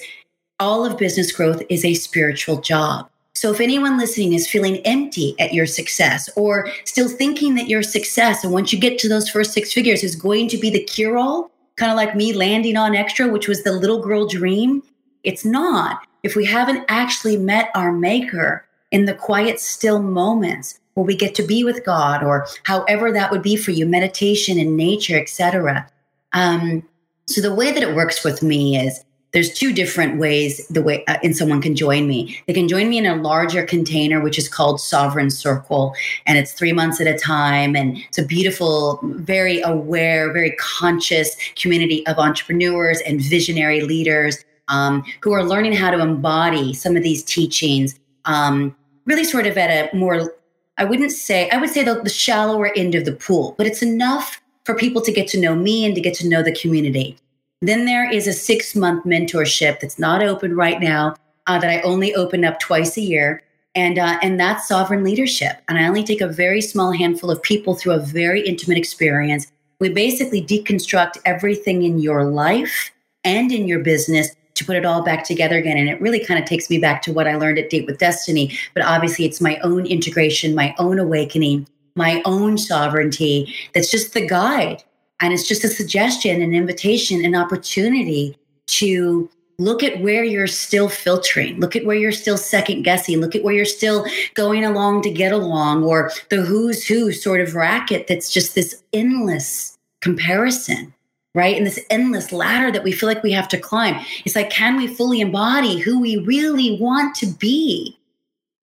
all 0.58 0.84
of 0.84 0.98
business 0.98 1.32
growth 1.32 1.62
is 1.70 1.84
a 1.84 1.94
spiritual 1.94 2.60
job. 2.60 3.08
So 3.34 3.50
if 3.50 3.60
anyone 3.60 3.96
listening 3.96 4.34
is 4.34 4.50
feeling 4.50 4.78
empty 4.86 5.34
at 5.38 5.54
your 5.54 5.64
success 5.64 6.28
or 6.36 6.68
still 6.84 7.08
thinking 7.08 7.54
that 7.54 7.68
your 7.68 7.82
success, 7.82 8.44
and 8.44 8.52
once 8.52 8.70
you 8.70 8.78
get 8.78 8.98
to 8.98 9.08
those 9.08 9.30
first 9.30 9.54
six 9.54 9.72
figures, 9.72 10.04
is 10.04 10.14
going 10.14 10.48
to 10.48 10.58
be 10.58 10.68
the 10.68 10.84
cure 10.84 11.16
all, 11.16 11.50
kind 11.76 11.90
of 11.90 11.96
like 11.96 12.14
me 12.14 12.34
landing 12.34 12.76
on 12.76 12.94
extra, 12.94 13.28
which 13.28 13.48
was 13.48 13.62
the 13.62 13.72
little 13.72 14.02
girl 14.02 14.26
dream, 14.26 14.82
it's 15.24 15.46
not. 15.46 16.06
If 16.22 16.36
we 16.36 16.44
haven't 16.44 16.84
actually 16.88 17.38
met 17.38 17.70
our 17.74 17.92
maker 17.92 18.66
in 18.90 19.04
the 19.04 19.14
quiet, 19.14 19.60
still 19.60 20.00
moments 20.00 20.78
where 20.94 21.06
we 21.06 21.14
get 21.14 21.34
to 21.36 21.42
be 21.42 21.64
with 21.64 21.84
God, 21.84 22.22
or 22.22 22.46
however 22.64 23.12
that 23.12 23.30
would 23.30 23.42
be 23.42 23.56
for 23.56 23.70
you, 23.70 23.86
meditation 23.86 24.58
in 24.58 24.76
nature, 24.76 25.18
etc. 25.18 25.88
Um, 26.32 26.82
so 27.26 27.40
the 27.40 27.54
way 27.54 27.70
that 27.72 27.82
it 27.82 27.94
works 27.94 28.24
with 28.24 28.42
me 28.42 28.76
is 28.76 29.04
there's 29.32 29.52
two 29.52 29.72
different 29.72 30.18
ways 30.18 30.66
the 30.68 30.82
way 30.82 31.04
uh, 31.06 31.18
and 31.22 31.36
someone 31.36 31.62
can 31.62 31.76
join 31.76 32.08
me 32.08 32.40
they 32.46 32.52
can 32.52 32.68
join 32.68 32.88
me 32.88 32.98
in 32.98 33.06
a 33.06 33.14
larger 33.14 33.64
container 33.64 34.20
which 34.20 34.38
is 34.38 34.48
called 34.48 34.80
sovereign 34.80 35.30
circle 35.30 35.94
and 36.26 36.38
it's 36.38 36.52
three 36.52 36.72
months 36.72 37.00
at 37.00 37.06
a 37.06 37.16
time 37.16 37.76
and 37.76 37.98
it's 37.98 38.18
a 38.18 38.24
beautiful 38.24 38.98
very 39.02 39.60
aware 39.62 40.32
very 40.32 40.52
conscious 40.58 41.36
community 41.54 42.04
of 42.06 42.18
entrepreneurs 42.18 43.00
and 43.02 43.20
visionary 43.20 43.82
leaders 43.82 44.44
um, 44.68 45.04
who 45.20 45.32
are 45.32 45.44
learning 45.44 45.72
how 45.72 45.90
to 45.90 46.00
embody 46.00 46.72
some 46.72 46.96
of 46.96 47.02
these 47.02 47.22
teachings 47.22 47.98
um, 48.24 48.74
really 49.10 49.24
sort 49.24 49.46
of 49.46 49.58
at 49.58 49.70
a 49.70 49.96
more 49.96 50.32
i 50.78 50.84
wouldn't 50.84 51.12
say 51.12 51.50
i 51.50 51.56
would 51.56 51.70
say 51.70 51.82
the, 51.82 52.00
the 52.02 52.16
shallower 52.24 52.70
end 52.76 52.94
of 52.94 53.04
the 53.04 53.12
pool 53.12 53.54
but 53.58 53.66
it's 53.66 53.82
enough 53.82 54.40
for 54.64 54.74
people 54.74 55.02
to 55.02 55.12
get 55.12 55.26
to 55.28 55.40
know 55.40 55.54
me 55.54 55.84
and 55.84 55.94
to 55.94 56.00
get 56.00 56.14
to 56.14 56.28
know 56.28 56.42
the 56.42 56.54
community 56.62 57.16
then 57.62 57.84
there 57.84 58.10
is 58.10 58.26
a 58.26 58.32
six 58.32 58.74
month 58.74 59.04
mentorship 59.04 59.80
that's 59.80 59.98
not 59.98 60.22
open 60.22 60.54
right 60.54 60.80
now 60.80 61.14
uh, 61.46 61.58
that 61.58 61.70
I 61.70 61.80
only 61.82 62.14
open 62.14 62.44
up 62.44 62.60
twice 62.60 62.96
a 62.96 63.00
year. 63.00 63.42
And, 63.74 63.98
uh, 63.98 64.18
and 64.22 64.38
that's 64.38 64.68
sovereign 64.68 65.04
leadership. 65.04 65.60
And 65.68 65.78
I 65.78 65.86
only 65.86 66.02
take 66.04 66.20
a 66.20 66.28
very 66.28 66.60
small 66.60 66.92
handful 66.92 67.30
of 67.30 67.42
people 67.42 67.74
through 67.74 67.92
a 67.92 68.00
very 68.00 68.40
intimate 68.40 68.78
experience. 68.78 69.46
We 69.78 69.90
basically 69.90 70.42
deconstruct 70.42 71.18
everything 71.24 71.82
in 71.82 71.98
your 71.98 72.24
life 72.24 72.90
and 73.24 73.52
in 73.52 73.68
your 73.68 73.80
business 73.80 74.34
to 74.60 74.64
put 74.64 74.76
it 74.76 74.86
all 74.86 75.02
back 75.02 75.24
together 75.24 75.58
again. 75.58 75.76
And 75.76 75.88
it 75.88 76.00
really 76.00 76.24
kind 76.24 76.40
of 76.40 76.48
takes 76.48 76.70
me 76.70 76.78
back 76.78 77.02
to 77.02 77.12
what 77.12 77.26
I 77.26 77.34
learned 77.34 77.58
at 77.58 77.70
Date 77.70 77.86
with 77.86 77.98
Destiny. 77.98 78.56
But 78.74 78.84
obviously, 78.84 79.24
it's 79.24 79.40
my 79.40 79.58
own 79.58 79.84
integration, 79.86 80.54
my 80.54 80.74
own 80.78 80.98
awakening, 80.98 81.66
my 81.96 82.22
own 82.24 82.56
sovereignty 82.56 83.52
that's 83.74 83.90
just 83.90 84.14
the 84.14 84.26
guide 84.26 84.84
and 85.20 85.32
it's 85.32 85.46
just 85.46 85.64
a 85.64 85.68
suggestion, 85.68 86.40
an 86.42 86.54
invitation, 86.54 87.24
an 87.24 87.34
opportunity 87.34 88.36
to 88.66 89.28
look 89.58 89.82
at 89.82 90.00
where 90.00 90.24
you're 90.24 90.46
still 90.46 90.88
filtering, 90.88 91.60
look 91.60 91.76
at 91.76 91.84
where 91.84 91.96
you're 91.96 92.12
still 92.12 92.38
second 92.38 92.82
guessing, 92.82 93.20
look 93.20 93.36
at 93.36 93.42
where 93.42 93.52
you're 93.52 93.66
still 93.66 94.06
going 94.34 94.64
along 94.64 95.02
to 95.02 95.10
get 95.10 95.32
along, 95.32 95.84
or 95.84 96.10
the 96.30 96.40
who's 96.40 96.86
who 96.86 97.12
sort 97.12 97.42
of 97.42 97.54
racket 97.54 98.06
that's 98.06 98.32
just 98.32 98.54
this 98.54 98.82
endless 98.94 99.76
comparison, 100.00 100.94
right? 101.34 101.56
And 101.56 101.66
this 101.66 101.80
endless 101.90 102.32
ladder 102.32 102.72
that 102.72 102.82
we 102.82 102.92
feel 102.92 103.08
like 103.08 103.22
we 103.22 103.32
have 103.32 103.48
to 103.48 103.58
climb. 103.58 104.04
It's 104.24 104.36
like, 104.36 104.50
can 104.50 104.76
we 104.76 104.86
fully 104.86 105.20
embody 105.20 105.78
who 105.78 106.00
we 106.00 106.16
really 106.18 106.78
want 106.80 107.14
to 107.16 107.26
be? 107.26 107.96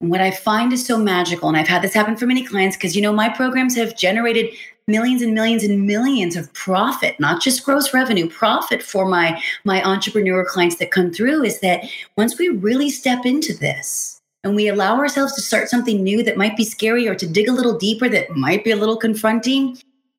And 0.02 0.12
what 0.12 0.22
I 0.22 0.32
find 0.32 0.74
is 0.74 0.86
so 0.86 0.98
magical, 0.98 1.48
and 1.48 1.58
I've 1.58 1.68
had 1.68 1.82
this 1.82 1.94
happen 1.94 2.18
for 2.18 2.28
many 2.28 2.44
clients 2.44 2.78
because, 2.78 2.96
you 2.96 3.02
know, 3.02 3.14
my 3.14 3.30
programs 3.30 3.76
have 3.76 3.98
generated 3.98 4.54
millions 4.88 5.22
and 5.22 5.34
millions 5.34 5.64
and 5.64 5.86
millions 5.86 6.38
of 6.38 6.52
profit 6.54 7.20
not 7.20 7.42
just 7.42 7.66
gross 7.66 7.94
revenue 7.94 8.30
profit 8.30 8.82
for 8.82 9.06
my 9.06 9.42
my 9.66 9.84
entrepreneur 9.84 10.46
clients 10.46 10.78
that 10.78 10.92
come 10.92 11.12
through 11.12 11.44
is 11.44 11.60
that 11.60 11.84
once 12.16 12.40
we 12.40 12.48
really 12.48 12.90
step 12.90 13.26
into 13.26 13.54
this 13.54 14.22
and 14.46 14.56
we 14.56 14.70
allow 14.70 14.98
ourselves 14.98 15.34
to 15.36 15.42
start 15.42 15.68
something 15.68 16.02
new 16.02 16.24
that 16.24 16.38
might 16.38 16.56
be 16.56 16.64
scary 16.64 17.06
or 17.06 17.16
to 17.16 17.28
dig 17.28 17.50
a 17.50 17.52
little 17.52 17.78
deeper 17.78 18.08
that 18.08 18.32
might 18.32 18.64
be 18.64 18.72
a 18.72 18.78
little 18.78 18.96
confronting 18.96 19.78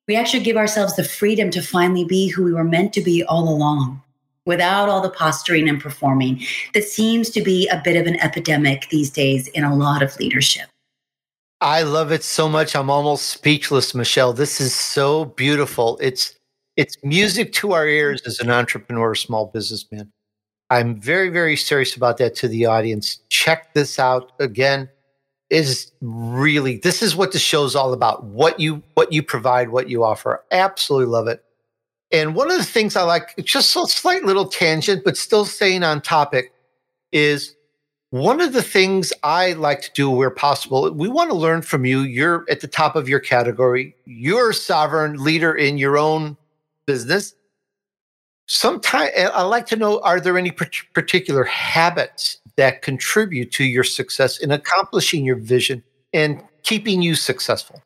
we 0.09 0.15
actually 0.15 0.43
give 0.43 0.57
ourselves 0.57 0.95
the 0.95 1.03
freedom 1.03 1.51
to 1.51 1.61
finally 1.61 2.03
be 2.03 2.27
who 2.27 2.43
we 2.43 2.51
were 2.51 2.63
meant 2.63 2.93
to 2.93 3.01
be 3.01 3.23
all 3.25 3.47
along 3.47 4.01
without 4.45 4.89
all 4.89 5.01
the 5.01 5.09
posturing 5.11 5.69
and 5.69 5.79
performing 5.79 6.43
that 6.73 6.83
seems 6.83 7.29
to 7.29 7.43
be 7.43 7.67
a 7.67 7.79
bit 7.83 7.95
of 7.95 8.07
an 8.07 8.19
epidemic 8.19 8.87
these 8.89 9.11
days 9.11 9.47
in 9.49 9.63
a 9.63 9.75
lot 9.75 10.01
of 10.01 10.19
leadership 10.19 10.67
I 11.61 11.81
love 11.81 12.13
it 12.13 12.23
so 12.23 12.47
much. 12.47 12.73
I'm 12.73 12.89
almost 12.89 13.27
speechless, 13.27 13.93
Michelle. 13.93 14.31
This 14.31 14.61
is 14.61 14.73
so 14.73 15.25
beautiful. 15.25 15.99
It's 16.01 16.33
it's 16.77 16.95
music 17.03 17.51
to 17.53 17.73
our 17.73 17.85
ears 17.85 18.21
as 18.25 18.39
an 18.39 18.49
entrepreneur, 18.49 19.13
small 19.13 19.47
businessman. 19.47 20.09
I'm 20.69 21.01
very, 21.01 21.27
very 21.27 21.57
serious 21.57 21.97
about 21.97 22.15
that 22.19 22.33
to 22.35 22.47
the 22.47 22.65
audience. 22.65 23.19
Check 23.27 23.73
this 23.73 23.99
out 23.99 24.31
again. 24.39 24.87
Is 25.49 25.91
really 26.01 26.77
this 26.77 27.01
is 27.01 27.15
what 27.15 27.31
the 27.31 27.39
show's 27.39 27.75
all 27.75 27.91
about. 27.91 28.23
What 28.23 28.59
you 28.59 28.83
what 28.93 29.11
you 29.11 29.23
provide, 29.23 29.69
what 29.69 29.89
you 29.89 30.03
offer. 30.03 30.43
Absolutely 30.51 31.07
love 31.07 31.27
it. 31.27 31.43
And 32.11 32.35
one 32.35 32.51
of 32.51 32.57
the 32.57 32.63
things 32.63 32.95
I 32.95 33.03
like, 33.03 33.35
just 33.37 33.75
a 33.75 33.87
slight 33.87 34.23
little 34.23 34.47
tangent, 34.47 35.03
but 35.03 35.17
still 35.17 35.45
staying 35.45 35.83
on 35.83 36.01
topic, 36.01 36.53
is 37.11 37.55
one 38.11 38.41
of 38.41 38.53
the 38.53 38.63
things 38.63 39.13
I 39.21 39.53
like 39.53 39.81
to 39.83 39.91
do 39.93 40.09
where 40.09 40.31
possible, 40.31 40.91
we 40.91 41.07
want 41.07 41.29
to 41.29 41.35
learn 41.35 41.61
from 41.61 41.85
you. 41.85 41.99
You're 41.99 42.45
at 42.49 42.61
the 42.61 42.67
top 42.67 42.95
of 42.95 43.07
your 43.07 43.19
category. 43.19 43.95
You're 44.05 44.49
a 44.49 44.55
sovereign 44.55 45.23
leader 45.23 45.53
in 45.53 45.77
your 45.77 45.97
own 45.97 46.35
business. 46.87 47.35
Sometimes 48.51 49.11
I 49.15 49.43
like 49.43 49.67
to 49.67 49.75
know 49.75 49.99
are 49.99 50.19
there 50.19 50.35
any 50.35 50.49
particular 50.49 51.43
habits 51.43 52.41
that 52.57 52.81
contribute 52.81 53.51
to 53.51 53.63
your 53.63 53.83
success 53.83 54.39
in 54.39 54.49
accomplishing 54.49 55.23
your 55.23 55.35
vision 55.35 55.83
and 56.11 56.41
keeping 56.63 57.03
you 57.03 57.13
successful? 57.13 57.83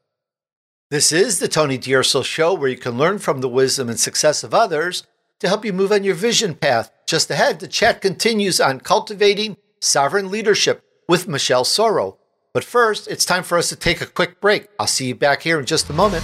This 0.89 1.11
is 1.11 1.39
the 1.39 1.49
Tony 1.49 1.77
DUrso 1.77 2.23
Show, 2.23 2.53
where 2.53 2.69
you 2.69 2.77
can 2.77 2.97
learn 2.97 3.19
from 3.19 3.41
the 3.41 3.49
wisdom 3.49 3.89
and 3.89 3.99
success 3.99 4.41
of 4.41 4.53
others 4.53 5.05
to 5.41 5.49
help 5.49 5.65
you 5.65 5.73
move 5.73 5.91
on 5.91 6.05
your 6.05 6.15
vision 6.15 6.55
path. 6.55 6.89
Just 7.05 7.29
ahead, 7.29 7.59
the 7.59 7.67
chat 7.67 7.99
continues 7.99 8.61
on 8.61 8.79
cultivating 8.79 9.57
Sovereign 9.81 10.31
Leadership 10.31 10.81
with 11.09 11.27
Michelle 11.27 11.65
Sorro. 11.65 12.15
But 12.53 12.63
first, 12.63 13.09
it's 13.09 13.25
time 13.25 13.43
for 13.43 13.57
us 13.57 13.67
to 13.67 13.75
take 13.75 13.99
a 13.99 14.05
quick 14.05 14.39
break. 14.39 14.69
I'll 14.79 14.87
see 14.87 15.07
you 15.07 15.15
back 15.15 15.41
here 15.41 15.59
in 15.59 15.65
just 15.65 15.89
a 15.89 15.93
moment. 15.93 16.23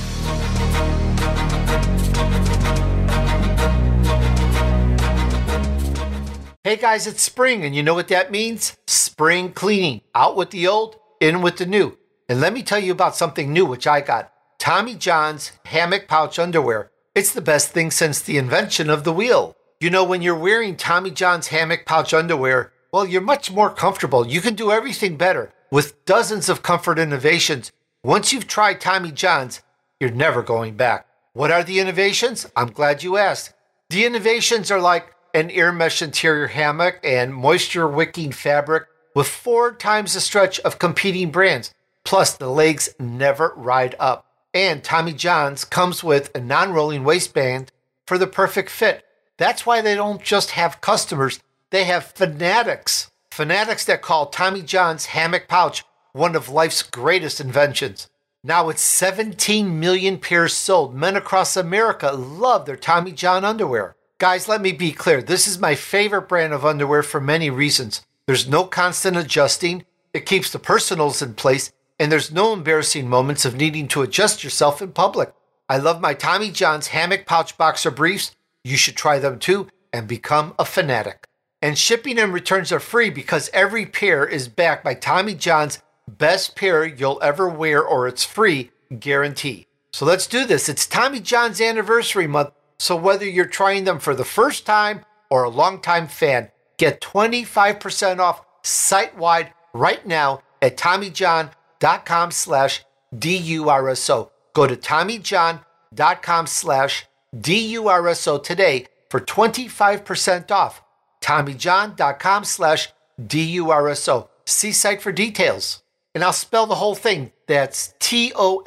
Hey 6.70 6.76
guys, 6.76 7.08
it's 7.08 7.24
spring, 7.24 7.66
and 7.66 7.76
you 7.76 7.82
know 7.82 7.96
what 7.96 8.10
that 8.10 8.30
means? 8.30 8.78
Spring 8.86 9.54
cleaning. 9.54 10.02
Out 10.14 10.36
with 10.36 10.52
the 10.52 10.68
old, 10.68 10.98
in 11.20 11.42
with 11.42 11.58
the 11.58 11.66
new. 11.66 11.98
And 12.30 12.40
let 12.40 12.54
me 12.54 12.62
tell 12.62 12.78
you 12.78 12.92
about 12.92 13.16
something 13.16 13.52
new 13.52 13.66
which 13.66 13.88
I 13.88 14.02
got 14.02 14.32
Tommy 14.60 14.94
John's 14.94 15.52
hammock 15.66 16.08
pouch 16.08 16.38
underwear. 16.38 16.92
It's 17.16 17.34
the 17.34 17.42
best 17.42 17.72
thing 17.72 17.90
since 17.90 18.22
the 18.22 18.38
invention 18.38 18.88
of 18.92 19.04
the 19.04 19.12
wheel. 19.12 19.56
You 19.80 19.90
know, 19.90 20.04
when 20.04 20.22
you're 20.22 20.38
wearing 20.38 20.76
Tommy 20.76 21.10
John's 21.10 21.48
hammock 21.48 21.88
pouch 21.88 22.14
underwear, 22.14 22.72
well, 22.94 23.08
you're 23.08 23.20
much 23.20 23.50
more 23.50 23.72
comfortable. 23.72 24.28
You 24.28 24.40
can 24.40 24.54
do 24.54 24.70
everything 24.70 25.18
better 25.18 25.52
with 25.72 26.06
dozens 26.06 26.50
of 26.50 26.62
comfort 26.62 27.00
innovations. 27.00 27.72
Once 28.04 28.32
you've 28.32 28.46
tried 28.46 28.80
Tommy 28.80 29.12
John's, 29.12 29.62
you're 30.00 30.12
never 30.12 30.44
going 30.44 30.76
back. 30.76 31.08
What 31.34 31.50
are 31.50 31.64
the 31.64 31.80
innovations? 31.80 32.46
I'm 32.56 32.70
glad 32.70 33.02
you 33.02 33.18
asked. 33.18 33.56
The 33.90 34.06
innovations 34.06 34.70
are 34.70 34.80
like 34.80 35.16
an 35.34 35.50
ear 35.52 35.72
mesh 35.72 36.02
interior 36.02 36.48
hammock 36.48 37.00
and 37.04 37.34
moisture 37.34 37.88
wicking 37.88 38.32
fabric 38.32 38.88
with 39.16 39.28
four 39.28 39.74
times 39.74 40.14
the 40.14 40.22
stretch 40.22 40.60
of 40.62 40.80
competing 40.80 41.32
brands. 41.32 41.74
Plus, 42.04 42.36
the 42.36 42.50
legs 42.50 42.90
never 43.00 43.54
ride 43.56 43.96
up. 44.00 44.26
And 44.54 44.84
Tommy 44.84 45.14
John's 45.14 45.66
comes 45.66 46.04
with 46.04 46.32
a 46.36 46.40
non 46.40 46.74
rolling 46.74 47.04
waistband 47.04 47.72
for 48.08 48.18
the 48.18 48.28
perfect 48.28 48.70
fit. 48.70 49.06
That's 49.38 49.66
why 49.66 49.82
they 49.82 49.96
don't 49.96 50.24
just 50.24 50.52
have 50.52 50.82
customers, 50.82 51.40
they 51.70 51.84
have 51.86 52.06
fanatics. 52.06 53.12
Fanatics 53.32 53.86
that 53.86 54.02
call 54.02 54.26
Tommy 54.26 54.62
John's 54.62 55.08
hammock 55.08 55.48
pouch 55.48 55.84
one 56.14 56.36
of 56.36 56.50
life's 56.50 56.82
greatest 56.82 57.40
inventions. 57.40 58.10
Now, 58.44 58.66
with 58.68 58.80
17 58.80 59.80
million 59.80 60.18
pairs 60.18 60.54
sold, 60.54 60.96
men 60.96 61.16
across 61.16 61.56
America 61.56 62.12
love 62.12 62.66
their 62.66 62.78
Tommy 62.78 63.12
John 63.12 63.46
underwear. 63.46 63.96
Guys, 64.20 64.50
let 64.50 64.60
me 64.60 64.74
be 64.74 64.92
clear 64.92 65.22
this 65.22 65.48
is 65.48 65.60
my 65.60 65.76
favorite 65.76 66.28
brand 66.28 66.52
of 66.52 66.66
underwear 66.66 67.02
for 67.02 67.22
many 67.22 67.50
reasons. 67.50 68.06
There's 68.28 68.50
no 68.50 68.66
constant 68.66 69.16
adjusting, 69.16 69.86
it 70.14 70.26
keeps 70.26 70.52
the 70.52 70.60
personals 70.60 71.22
in 71.22 71.36
place, 71.36 71.72
and 71.98 72.12
there's 72.12 72.30
no 72.30 72.52
embarrassing 72.52 73.08
moments 73.08 73.46
of 73.46 73.56
needing 73.56 73.88
to 73.88 74.02
adjust 74.02 74.44
yourself 74.44 74.82
in 74.82 74.92
public. 74.92 75.32
I 75.70 75.78
love 75.78 76.02
my 76.02 76.14
Tommy 76.14 76.52
John's 76.52 76.88
hammock 76.88 77.26
pouch 77.26 77.58
boxer 77.58 77.92
briefs. 77.92 78.36
You 78.66 78.76
should 78.76 78.98
try 78.98 79.20
them 79.20 79.40
too 79.40 79.70
and 79.94 80.06
become 80.06 80.54
a 80.60 80.66
fanatic. 80.66 81.26
And 81.62 81.78
shipping 81.78 82.20
and 82.20 82.34
returns 82.34 82.74
are 82.74 82.82
free 82.82 83.10
because 83.10 83.50
every 83.54 83.86
pair 83.86 84.26
is 84.26 84.50
backed 84.50 84.84
by 84.84 84.96
Tommy 84.96 85.34
John's 85.34 85.82
best 86.10 86.58
pair 86.58 86.84
you'll 86.84 87.24
ever 87.24 87.48
wear 87.48 87.82
or 87.82 88.06
it's 88.06 88.26
free 88.26 88.72
guarantee. 89.00 89.68
So 89.94 90.06
let's 90.06 90.28
do 90.28 90.46
this. 90.46 90.68
It's 90.68 90.86
Tommy 90.86 91.22
John's 91.22 91.62
anniversary 91.62 92.28
month. 92.28 92.52
So 92.80 92.96
whether 92.96 93.26
you're 93.26 93.46
trying 93.46 93.84
them 93.84 94.00
for 94.00 94.16
the 94.16 94.26
first 94.26 94.66
time 94.66 95.06
or 95.30 95.44
a 95.44 95.50
longtime 95.50 96.08
fan, 96.08 96.50
get 96.78 97.02
25% 97.02 98.20
off 98.20 98.42
site 98.64 99.18
wide 99.18 99.54
right 99.74 100.06
now 100.08 100.42
at 100.62 100.78
TommyJohn.com 100.78 102.32
slash 102.32 102.84
D-U-R-S-O. 103.18 104.32
Go 104.54 104.68
to 104.68 104.76
TommyJohn.com 104.76 106.48
slash 106.48 107.06
D-U-R-S-O 107.40 108.38
today 108.40 108.88
for 109.10 109.20
25% 109.20 110.52
off. 110.52 110.82
TommyJohn.com 111.22 112.44
slash 112.46 112.90
D-U-R-S-O. 113.24 114.30
See 114.46 114.72
site 114.72 115.02
for 115.02 115.12
details. 115.12 115.84
And 116.16 116.24
I'll 116.24 116.34
spell 116.34 116.66
the 116.66 116.76
whole 116.76 116.96
thing. 116.96 117.34
That's 117.46 117.94
T-O-M-M-Y-J-O-H-N 118.00 118.58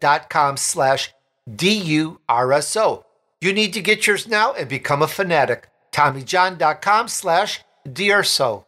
dot 0.00 0.28
com 0.28 0.56
slash 0.56 1.12
D-U-R-S-O. 1.56 3.04
You 3.40 3.52
need 3.52 3.72
to 3.72 3.80
get 3.80 4.06
yours 4.06 4.26
now 4.26 4.52
and 4.52 4.68
become 4.68 5.02
a 5.02 5.08
fanatic. 5.08 5.68
TommyJohn.com 5.92 7.08
slash 7.08 7.60
DRSO. 7.86 8.64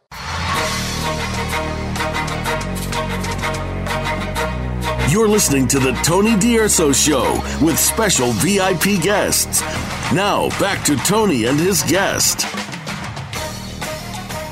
You're 5.11 5.27
listening 5.27 5.67
to 5.67 5.79
the 5.79 5.91
Tony 6.03 6.31
DUrso 6.31 6.95
Show 6.95 7.33
with 7.65 7.77
special 7.77 8.31
VIP 8.31 9.03
guests. 9.03 9.61
Now, 10.13 10.47
back 10.57 10.85
to 10.85 10.95
Tony 10.95 11.45
and 11.45 11.59
his 11.59 11.83
guest. 11.83 12.45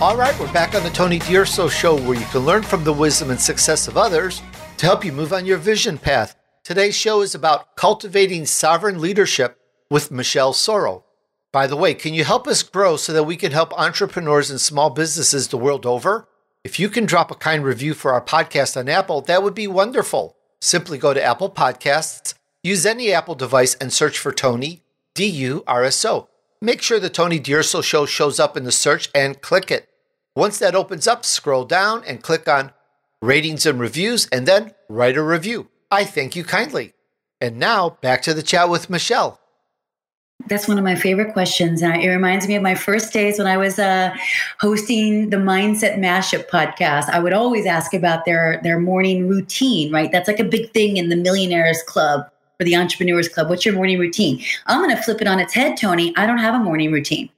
All 0.01 0.17
right, 0.17 0.37
we're 0.37 0.51
back 0.51 0.75
on 0.75 0.83
the 0.83 0.89
Tony 0.89 1.19
DUrso 1.19 1.71
Show 1.71 1.97
where 2.01 2.19
you 2.19 2.25
can 2.25 2.41
learn 2.41 2.63
from 2.63 2.83
the 2.83 2.91
wisdom 2.91 3.31
and 3.31 3.39
success 3.39 3.87
of 3.87 3.95
others 3.95 4.41
to 4.77 4.85
help 4.85 5.05
you 5.05 5.13
move 5.13 5.31
on 5.31 5.45
your 5.45 5.57
vision 5.57 5.97
path. 5.97 6.38
Today's 6.69 6.93
show 6.93 7.21
is 7.21 7.33
about 7.33 7.75
cultivating 7.75 8.45
sovereign 8.45 9.01
leadership 9.01 9.59
with 9.89 10.11
Michelle 10.11 10.53
Sorro. 10.53 11.01
By 11.51 11.65
the 11.65 11.75
way, 11.75 11.95
can 11.95 12.13
you 12.13 12.23
help 12.23 12.47
us 12.47 12.61
grow 12.61 12.95
so 12.95 13.11
that 13.11 13.23
we 13.23 13.37
can 13.37 13.51
help 13.51 13.73
entrepreneurs 13.73 14.51
and 14.51 14.61
small 14.61 14.91
businesses 14.91 15.47
the 15.47 15.57
world 15.57 15.87
over? 15.87 16.27
If 16.63 16.79
you 16.79 16.89
can 16.89 17.07
drop 17.07 17.31
a 17.31 17.33
kind 17.33 17.63
review 17.63 17.95
for 17.95 18.13
our 18.13 18.23
podcast 18.23 18.77
on 18.77 18.87
Apple, 18.87 19.21
that 19.21 19.41
would 19.41 19.55
be 19.55 19.65
wonderful. 19.65 20.37
Simply 20.61 20.99
go 20.99 21.11
to 21.11 21.23
Apple 21.23 21.49
Podcasts, 21.49 22.35
use 22.61 22.85
any 22.85 23.11
Apple 23.11 23.33
device, 23.33 23.73
and 23.73 23.91
search 23.91 24.19
for 24.19 24.31
Tony, 24.31 24.83
D 25.15 25.25
U 25.25 25.63
R 25.65 25.83
S 25.83 26.05
O. 26.05 26.29
Make 26.61 26.83
sure 26.83 26.99
the 26.99 27.09
Tony 27.09 27.39
DUrso 27.39 27.83
Show 27.83 28.05
shows 28.05 28.39
up 28.39 28.55
in 28.55 28.63
the 28.63 28.71
search 28.71 29.09
and 29.15 29.41
click 29.41 29.71
it. 29.71 29.89
Once 30.35 30.59
that 30.59 30.75
opens 30.75 31.07
up, 31.07 31.25
scroll 31.25 31.65
down 31.65 32.03
and 32.05 32.21
click 32.21 32.47
on 32.47 32.73
ratings 33.23 33.65
and 33.65 33.79
reviews, 33.79 34.27
and 34.31 34.47
then 34.47 34.75
write 34.87 35.17
a 35.17 35.23
review. 35.23 35.67
I 35.91 36.03
thank 36.03 36.35
you 36.35 36.43
kindly. 36.43 36.93
And 37.41 37.57
now 37.57 37.97
back 38.01 38.21
to 38.23 38.33
the 38.33 38.43
chat 38.43 38.69
with 38.69 38.89
Michelle. 38.89 39.39
That's 40.47 40.67
one 40.67 40.77
of 40.77 40.83
my 40.83 40.95
favorite 40.95 41.33
questions. 41.33 41.81
And 41.81 42.01
it 42.01 42.09
reminds 42.09 42.47
me 42.47 42.55
of 42.55 42.63
my 42.63 42.75
first 42.75 43.11
days 43.11 43.37
when 43.37 43.47
I 43.47 43.57
was 43.57 43.77
uh, 43.77 44.15
hosting 44.59 45.31
the 45.31 45.37
Mindset 45.37 45.97
Mashup 45.97 46.47
podcast. 46.47 47.09
I 47.09 47.19
would 47.19 47.33
always 47.33 47.65
ask 47.65 47.93
about 47.93 48.25
their, 48.25 48.59
their 48.63 48.79
morning 48.79 49.27
routine, 49.27 49.91
right? 49.91 50.11
That's 50.11 50.27
like 50.27 50.39
a 50.39 50.45
big 50.45 50.71
thing 50.71 50.97
in 50.97 51.09
the 51.09 51.17
Millionaires 51.17 51.83
Club 51.83 52.29
or 52.59 52.63
the 52.63 52.75
Entrepreneurs 52.75 53.27
Club. 53.27 53.49
What's 53.49 53.65
your 53.65 53.75
morning 53.75 53.99
routine? 53.99 54.41
I'm 54.67 54.81
going 54.81 54.95
to 54.95 55.01
flip 55.01 55.21
it 55.21 55.27
on 55.27 55.39
its 55.39 55.53
head, 55.53 55.77
Tony. 55.77 56.13
I 56.15 56.25
don't 56.25 56.37
have 56.37 56.55
a 56.55 56.63
morning 56.63 56.91
routine, 56.91 57.29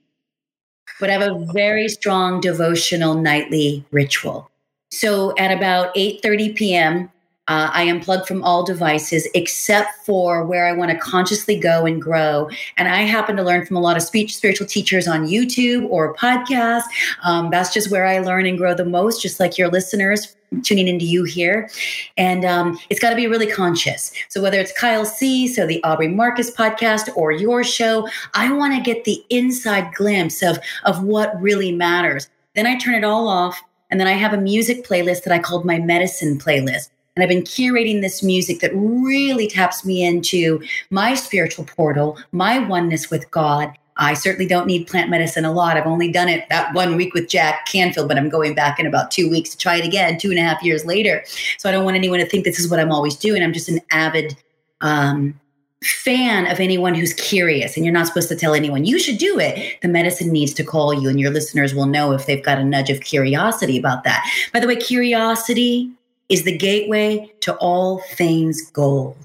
but 0.99 1.10
I 1.10 1.14
have 1.14 1.22
a 1.24 1.45
very 1.54 1.89
strong 1.89 2.39
devotional 2.39 3.16
nightly 3.16 3.84
ritual. 3.91 4.49
So 4.91 5.36
at 5.38 5.52
about 5.52 5.95
8:30 5.95 6.56
p.m., 6.56 7.12
uh, 7.52 7.70
I 7.74 7.88
unplug 7.88 8.26
from 8.26 8.41
all 8.43 8.64
devices 8.64 9.28
except 9.34 10.06
for 10.06 10.45
where 10.45 10.66
I 10.66 10.72
want 10.72 10.89
to 10.91 10.97
consciously 10.97 11.60
go 11.60 11.86
and 11.86 12.02
grow. 12.02 12.49
And 12.78 12.88
I 12.88 13.02
happen 13.02 13.36
to 13.36 13.43
learn 13.43 13.66
from 13.66 13.76
a 13.76 13.82
lot 13.82 13.97
of 13.97 14.04
speech 14.04 14.34
spiritual 14.38 14.68
teachers 14.68 15.06
on 15.06 15.28
YouTube 15.28 15.86
or 15.89 16.16
podcasts. 16.16 16.86
Um, 17.26 17.49
that's 17.49 17.74
just 17.74 17.91
where 17.91 18.06
I 18.08 18.20
learn 18.20 18.45
and 18.45 18.58
grow 18.58 18.74
the 18.74 18.86
most, 18.86 19.22
just 19.22 19.41
like 19.41 19.58
your 19.58 19.68
listeners 19.68 20.34
tuning 20.64 20.88
into 20.88 21.04
you 21.04 21.26
here. 21.26 21.70
And 22.16 22.45
um, 22.45 22.80
it's 22.89 23.02
got 23.02 23.10
to 23.10 23.18
be 23.18 23.28
really 23.28 23.52
conscious. 23.52 24.14
So 24.30 24.41
whether 24.41 24.58
it's 24.58 24.72
Kyle 24.80 25.04
Cease, 25.04 25.58
so 25.58 25.68
the 25.68 25.84
Aubrey 25.84 26.08
Marcus 26.08 26.56
podcast, 26.56 27.10
or 27.18 27.34
your 27.34 27.66
show, 27.66 28.08
I 28.34 28.54
want 28.54 28.76
to 28.76 28.82
get 28.82 29.04
the 29.04 29.22
inside 29.30 29.93
glimpse 29.93 30.41
of 30.41 30.58
of 30.86 31.04
what 31.04 31.39
really 31.41 31.74
matters. 31.74 32.30
Then 32.56 32.66
I 32.66 32.78
turn 32.78 32.95
it 32.95 33.04
all 33.04 33.28
off. 33.28 33.62
And 33.89 33.99
then 33.99 34.08
I 34.08 34.14
have 34.14 34.32
a 34.32 34.38
music 34.38 34.88
playlist 34.88 35.24
that 35.26 35.34
I 35.34 35.39
called 35.39 35.66
my 35.66 35.78
medicine 35.78 36.39
playlist. 36.39 36.91
And 37.16 37.24
I've 37.24 37.30
been 37.30 37.43
curating 37.43 38.01
this 38.01 38.24
music 38.24 38.62
that 38.62 38.72
really 38.74 39.47
taps 39.47 39.84
me 39.84 40.03
into 40.03 40.62
my 40.89 41.14
spiritual 41.14 41.66
portal, 41.66 42.18
my 42.32 42.59
oneness 42.59 43.09
with 43.09 43.30
God. 43.32 43.74
I 43.97 44.14
certainly 44.14 44.47
don't 44.47 44.66
need 44.66 44.88
plant 44.88 45.09
medicine 45.09 45.43
a 45.43 45.51
lot. 45.51 45.76
I've 45.76 45.86
only 45.86 46.12
done 46.12 46.30
it 46.30 46.47
that 46.49 46.74
one 46.74 46.95
week 46.95 47.14
with 47.14 47.28
Jack 47.28 47.66
Canfield, 47.68 48.07
but 48.07 48.18
I'm 48.18 48.30
going 48.30 48.55
back 48.55 48.80
in 48.80 48.88
about 48.88 49.12
two 49.12 49.30
weeks 49.30 49.49
to 49.51 49.57
try 49.57 49.76
it 49.76 49.86
again, 49.86 50.18
two 50.18 50.30
and 50.30 50.39
a 50.39 50.41
half 50.41 50.64
years 50.64 50.86
later. 50.86 51.24
So 51.57 51.68
I 51.68 51.74
don't 51.74 51.84
want 51.84 51.97
anyone 51.97 52.20
to 52.20 52.26
think 52.26 52.45
this 52.45 52.59
is 52.59 52.70
what 52.70 52.80
I'm 52.80 52.91
always 52.91 53.16
doing. 53.16 53.43
I'm 53.43 53.53
just 53.53 53.68
an 53.70 53.82
avid 53.91 54.38
um, 54.80 55.39
fan 55.84 56.45
of 56.47 56.59
anyone 56.59 56.93
who's 56.93 57.14
curious 57.14 57.76
and 57.76 57.84
you're 57.84 57.93
not 57.93 58.05
supposed 58.05 58.30
to 58.30 58.36
tell 58.36 58.53
anyone 58.53 58.86
you 58.86 58.99
should 58.99 59.18
do 59.18 59.39
it 59.39 59.82
the 59.82 59.88
medicine 59.88 60.32
needs 60.32 60.53
to 60.53 60.64
call 60.64 60.93
you 60.93 61.09
and 61.09 61.20
your 61.20 61.32
listeners 61.32 61.74
will 61.74 61.88
know 61.88 62.12
if 62.12 62.28
they've 62.28 62.43
got 62.43 62.59
a 62.59 62.64
nudge 62.64 62.91
of 62.91 63.01
curiosity 63.01 63.80
about 63.80 64.03
that 64.03 64.24
by 64.53 64.59
the 64.59 64.68
way 64.68 64.76
curiosity 64.76 65.89
is 66.32 66.44
the 66.44 66.58
gateway 66.58 67.30
to 67.42 67.54
all 67.58 68.00
things 68.14 68.72
gold. 68.72 69.18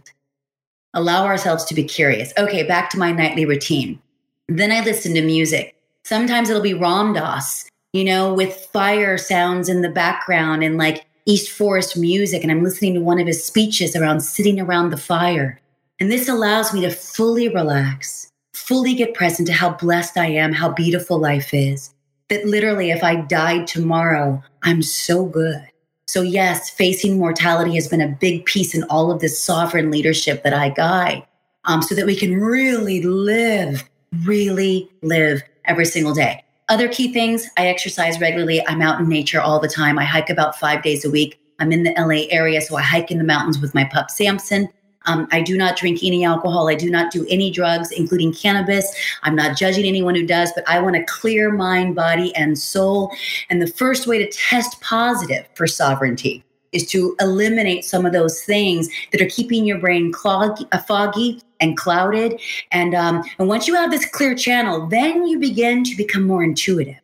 Allow 0.92 1.24
ourselves 1.24 1.64
to 1.66 1.74
be 1.74 1.84
curious. 1.84 2.32
Okay, 2.36 2.64
back 2.64 2.90
to 2.90 2.98
my 2.98 3.12
nightly 3.12 3.46
routine. 3.46 4.00
Then 4.48 4.72
I 4.72 4.80
listen 4.80 5.14
to 5.14 5.22
music. 5.22 5.76
Sometimes 6.04 6.50
it'll 6.50 6.62
be 6.62 6.74
Ram 6.74 7.12
Dass, 7.12 7.68
you 7.92 8.04
know, 8.04 8.34
with 8.34 8.54
fire 8.72 9.18
sounds 9.18 9.68
in 9.68 9.82
the 9.82 9.88
background 9.88 10.64
and 10.64 10.76
like 10.76 11.06
East 11.26 11.50
Forest 11.50 11.96
music. 11.96 12.42
And 12.42 12.50
I'm 12.50 12.64
listening 12.64 12.94
to 12.94 13.00
one 13.00 13.20
of 13.20 13.26
his 13.26 13.44
speeches 13.44 13.94
around 13.94 14.20
sitting 14.20 14.60
around 14.60 14.90
the 14.90 14.96
fire. 14.96 15.60
And 16.00 16.10
this 16.10 16.28
allows 16.28 16.74
me 16.74 16.80
to 16.82 16.90
fully 16.90 17.48
relax, 17.48 18.32
fully 18.52 18.94
get 18.94 19.14
present 19.14 19.46
to 19.46 19.54
how 19.54 19.70
blessed 19.70 20.16
I 20.16 20.26
am, 20.26 20.52
how 20.52 20.70
beautiful 20.70 21.18
life 21.20 21.54
is. 21.54 21.94
That 22.30 22.46
literally, 22.46 22.90
if 22.90 23.04
I 23.04 23.16
died 23.16 23.68
tomorrow, 23.68 24.42
I'm 24.62 24.82
so 24.82 25.24
good. 25.24 25.62
So, 26.08 26.22
yes, 26.22 26.70
facing 26.70 27.18
mortality 27.18 27.74
has 27.74 27.88
been 27.88 28.00
a 28.00 28.08
big 28.08 28.44
piece 28.46 28.74
in 28.74 28.84
all 28.84 29.10
of 29.10 29.20
this 29.20 29.38
sovereign 29.38 29.90
leadership 29.90 30.44
that 30.44 30.54
I 30.54 30.68
guide 30.68 31.26
um, 31.64 31.82
so 31.82 31.96
that 31.96 32.06
we 32.06 32.14
can 32.14 32.40
really 32.40 33.02
live, 33.02 33.82
really 34.24 34.88
live 35.02 35.42
every 35.64 35.84
single 35.84 36.14
day. 36.14 36.44
Other 36.68 36.88
key 36.88 37.12
things 37.12 37.48
I 37.56 37.66
exercise 37.66 38.20
regularly. 38.20 38.64
I'm 38.68 38.82
out 38.82 39.00
in 39.00 39.08
nature 39.08 39.40
all 39.40 39.58
the 39.58 39.68
time. 39.68 39.98
I 39.98 40.04
hike 40.04 40.30
about 40.30 40.58
five 40.58 40.82
days 40.82 41.04
a 41.04 41.10
week. 41.10 41.40
I'm 41.58 41.72
in 41.72 41.82
the 41.82 41.94
LA 41.96 42.26
area, 42.30 42.60
so 42.60 42.76
I 42.76 42.82
hike 42.82 43.10
in 43.10 43.18
the 43.18 43.24
mountains 43.24 43.58
with 43.58 43.74
my 43.74 43.84
pup 43.84 44.10
Samson. 44.10 44.68
Um, 45.06 45.28
I 45.32 45.40
do 45.40 45.56
not 45.56 45.76
drink 45.76 46.00
any 46.02 46.24
alcohol. 46.24 46.68
I 46.68 46.74
do 46.74 46.90
not 46.90 47.12
do 47.12 47.26
any 47.28 47.50
drugs, 47.50 47.90
including 47.90 48.32
cannabis. 48.32 48.92
I'm 49.22 49.34
not 49.34 49.56
judging 49.56 49.86
anyone 49.86 50.14
who 50.14 50.26
does, 50.26 50.52
but 50.54 50.68
I 50.68 50.80
want 50.80 50.96
to 50.96 51.04
clear 51.04 51.52
mind, 51.52 51.94
body, 51.94 52.34
and 52.34 52.58
soul. 52.58 53.12
And 53.50 53.60
the 53.60 53.66
first 53.66 54.06
way 54.06 54.18
to 54.18 54.30
test 54.30 54.80
positive 54.80 55.46
for 55.54 55.66
sovereignty 55.66 56.44
is 56.72 56.86
to 56.90 57.16
eliminate 57.20 57.84
some 57.84 58.04
of 58.04 58.12
those 58.12 58.42
things 58.42 58.88
that 59.12 59.20
are 59.20 59.30
keeping 59.30 59.64
your 59.64 59.78
brain 59.78 60.12
clog, 60.12 60.58
uh, 60.72 60.78
foggy 60.78 61.40
and 61.60 61.76
clouded. 61.76 62.40
And, 62.70 62.94
um, 62.94 63.24
and 63.38 63.48
once 63.48 63.66
you 63.66 63.74
have 63.74 63.90
this 63.90 64.04
clear 64.04 64.34
channel, 64.34 64.86
then 64.86 65.26
you 65.26 65.38
begin 65.38 65.84
to 65.84 65.96
become 65.96 66.24
more 66.24 66.44
intuitive. 66.44 66.96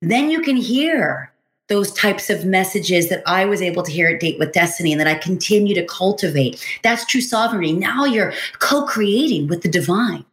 Then 0.00 0.30
you 0.30 0.40
can 0.40 0.56
hear 0.56 1.32
those 1.68 1.92
types 1.92 2.30
of 2.30 2.44
messages 2.44 3.08
that 3.08 3.22
I 3.26 3.44
was 3.44 3.62
able 3.62 3.82
to 3.82 3.92
hear 3.92 4.08
at 4.08 4.20
Date 4.20 4.38
with 4.38 4.52
Destiny 4.52 4.92
and 4.92 5.00
that 5.00 5.06
I 5.06 5.14
continue 5.14 5.74
to 5.74 5.84
cultivate. 5.84 6.64
That's 6.82 7.04
true 7.04 7.20
sovereignty. 7.20 7.72
Now 7.72 8.04
you're 8.04 8.32
co 8.58 8.84
creating 8.84 9.48
with 9.48 9.62
the 9.62 9.68
divine. 9.68 10.24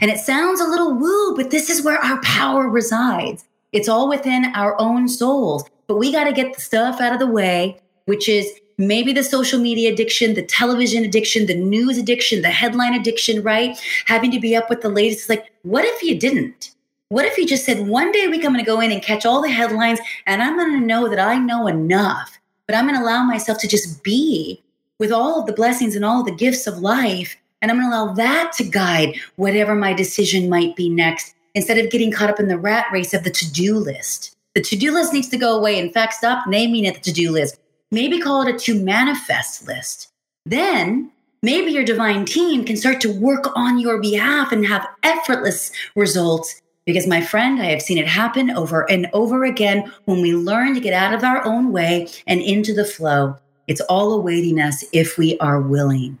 And 0.00 0.10
it 0.10 0.18
sounds 0.18 0.60
a 0.60 0.68
little 0.68 0.94
woo, 0.94 1.36
but 1.36 1.50
this 1.50 1.68
is 1.68 1.84
where 1.84 1.98
our 1.98 2.20
power 2.22 2.68
resides. 2.68 3.44
It's 3.72 3.88
all 3.88 4.08
within 4.08 4.46
our 4.54 4.80
own 4.80 5.08
souls. 5.08 5.64
But 5.86 5.98
we 5.98 6.12
got 6.12 6.24
to 6.24 6.32
get 6.32 6.54
the 6.54 6.60
stuff 6.60 7.00
out 7.00 7.12
of 7.12 7.18
the 7.18 7.26
way, 7.26 7.78
which 8.06 8.28
is 8.28 8.50
maybe 8.78 9.12
the 9.12 9.22
social 9.22 9.60
media 9.60 9.92
addiction, 9.92 10.34
the 10.34 10.42
television 10.42 11.04
addiction, 11.04 11.46
the 11.46 11.54
news 11.54 11.98
addiction, 11.98 12.42
the 12.42 12.50
headline 12.50 12.94
addiction, 12.94 13.42
right? 13.42 13.78
Having 14.06 14.32
to 14.32 14.40
be 14.40 14.56
up 14.56 14.70
with 14.70 14.80
the 14.80 14.88
latest. 14.88 15.28
Like, 15.28 15.52
what 15.62 15.84
if 15.84 16.02
you 16.02 16.18
didn't? 16.18 16.75
What 17.08 17.24
if 17.24 17.36
he 17.36 17.46
just 17.46 17.64
said, 17.64 17.86
one 17.86 18.10
day 18.10 18.24
a 18.24 18.30
week, 18.30 18.44
I'm 18.44 18.52
going 18.52 18.64
to 18.64 18.68
go 18.68 18.80
in 18.80 18.90
and 18.90 19.00
catch 19.00 19.24
all 19.24 19.40
the 19.40 19.48
headlines 19.48 20.00
and 20.26 20.42
I'm 20.42 20.56
going 20.56 20.72
to 20.72 20.84
know 20.84 21.08
that 21.08 21.20
I 21.20 21.38
know 21.38 21.68
enough, 21.68 22.36
but 22.66 22.74
I'm 22.74 22.84
going 22.86 22.96
to 22.96 23.02
allow 23.02 23.22
myself 23.22 23.58
to 23.58 23.68
just 23.68 24.02
be 24.02 24.60
with 24.98 25.12
all 25.12 25.38
of 25.38 25.46
the 25.46 25.52
blessings 25.52 25.94
and 25.94 26.04
all 26.04 26.20
of 26.20 26.26
the 26.26 26.32
gifts 26.32 26.66
of 26.66 26.78
life. 26.78 27.36
And 27.62 27.70
I'm 27.70 27.78
going 27.78 27.88
to 27.88 27.96
allow 27.96 28.12
that 28.14 28.52
to 28.56 28.64
guide 28.64 29.14
whatever 29.36 29.76
my 29.76 29.92
decision 29.92 30.48
might 30.48 30.74
be 30.74 30.88
next 30.88 31.36
instead 31.54 31.78
of 31.78 31.92
getting 31.92 32.10
caught 32.10 32.28
up 32.28 32.40
in 32.40 32.48
the 32.48 32.58
rat 32.58 32.86
race 32.92 33.14
of 33.14 33.22
the 33.22 33.30
to 33.30 33.52
do 33.52 33.78
list. 33.78 34.34
The 34.56 34.62
to 34.62 34.76
do 34.76 34.92
list 34.92 35.12
needs 35.12 35.28
to 35.28 35.38
go 35.38 35.56
away. 35.56 35.78
In 35.78 35.92
fact, 35.92 36.14
stop 36.14 36.48
naming 36.48 36.86
it 36.86 36.94
the 36.94 37.00
to 37.02 37.12
do 37.12 37.30
list. 37.30 37.56
Maybe 37.92 38.18
call 38.18 38.42
it 38.42 38.52
a 38.52 38.58
to 38.58 38.82
manifest 38.82 39.68
list. 39.68 40.08
Then 40.44 41.12
maybe 41.40 41.70
your 41.70 41.84
divine 41.84 42.24
team 42.24 42.64
can 42.64 42.76
start 42.76 43.00
to 43.02 43.12
work 43.12 43.46
on 43.54 43.78
your 43.78 44.00
behalf 44.00 44.50
and 44.50 44.66
have 44.66 44.88
effortless 45.04 45.70
results 45.94 46.60
because, 46.86 47.06
my 47.06 47.20
friend, 47.20 47.60
I 47.60 47.66
have 47.66 47.82
seen 47.82 47.98
it 47.98 48.06
happen 48.06 48.50
over 48.52 48.90
and 48.90 49.08
over 49.12 49.44
again 49.44 49.92
when 50.06 50.22
we 50.22 50.34
learn 50.34 50.74
to 50.74 50.80
get 50.80 50.94
out 50.94 51.12
of 51.12 51.24
our 51.24 51.44
own 51.44 51.72
way 51.72 52.08
and 52.26 52.40
into 52.40 52.72
the 52.72 52.84
flow. 52.84 53.36
It's 53.66 53.80
all 53.82 54.12
awaiting 54.12 54.60
us 54.60 54.84
if 54.92 55.18
we 55.18 55.36
are 55.38 55.60
willing. 55.60 56.18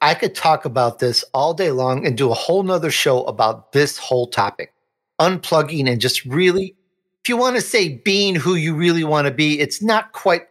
I 0.00 0.14
could 0.14 0.36
talk 0.36 0.64
about 0.64 1.00
this 1.00 1.24
all 1.34 1.52
day 1.52 1.72
long 1.72 2.06
and 2.06 2.16
do 2.16 2.30
a 2.30 2.34
whole 2.34 2.62
nother 2.62 2.92
show 2.92 3.24
about 3.24 3.72
this 3.72 3.98
whole 3.98 4.28
topic 4.28 4.72
unplugging 5.20 5.90
and 5.90 6.00
just 6.00 6.24
really, 6.24 6.74
if 7.22 7.28
you 7.28 7.36
want 7.36 7.54
to 7.56 7.62
say 7.62 7.96
being 7.98 8.34
who 8.34 8.54
you 8.54 8.74
really 8.74 9.04
want 9.04 9.26
to 9.26 9.30
be, 9.30 9.60
it's 9.60 9.82
not 9.82 10.12
quite, 10.12 10.48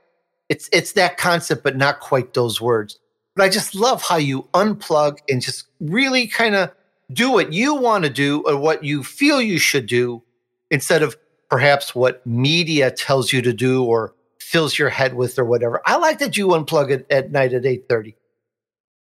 it's, 0.49 0.69
it's 0.71 0.91
that 0.91 1.17
concept, 1.17 1.63
but 1.63 1.75
not 1.75 1.99
quite 1.99 2.33
those 2.33 2.61
words. 2.61 2.99
But 3.35 3.45
I 3.45 3.49
just 3.49 3.73
love 3.73 4.03
how 4.03 4.17
you 4.17 4.43
unplug 4.53 5.19
and 5.27 5.41
just 5.41 5.65
really 5.79 6.27
kind 6.27 6.53
of 6.53 6.71
do 7.11 7.31
what 7.31 7.53
you 7.53 7.75
want 7.75 8.03
to 8.03 8.09
do 8.09 8.43
or 8.45 8.57
what 8.57 8.83
you 8.83 9.03
feel 9.03 9.41
you 9.41 9.57
should 9.57 9.87
do 9.87 10.23
instead 10.69 11.01
of 11.01 11.17
perhaps 11.49 11.95
what 11.95 12.25
media 12.25 12.91
tells 12.91 13.33
you 13.33 13.41
to 13.41 13.53
do 13.53 13.83
or 13.83 14.13
fills 14.39 14.77
your 14.77 14.89
head 14.89 15.15
with 15.15 15.37
or 15.39 15.45
whatever. 15.45 15.81
I 15.85 15.97
like 15.97 16.19
that 16.19 16.37
you 16.37 16.47
unplug 16.47 16.91
it 16.91 17.05
at 17.09 17.31
night 17.31 17.53
at 17.53 17.63
8:30. 17.63 18.15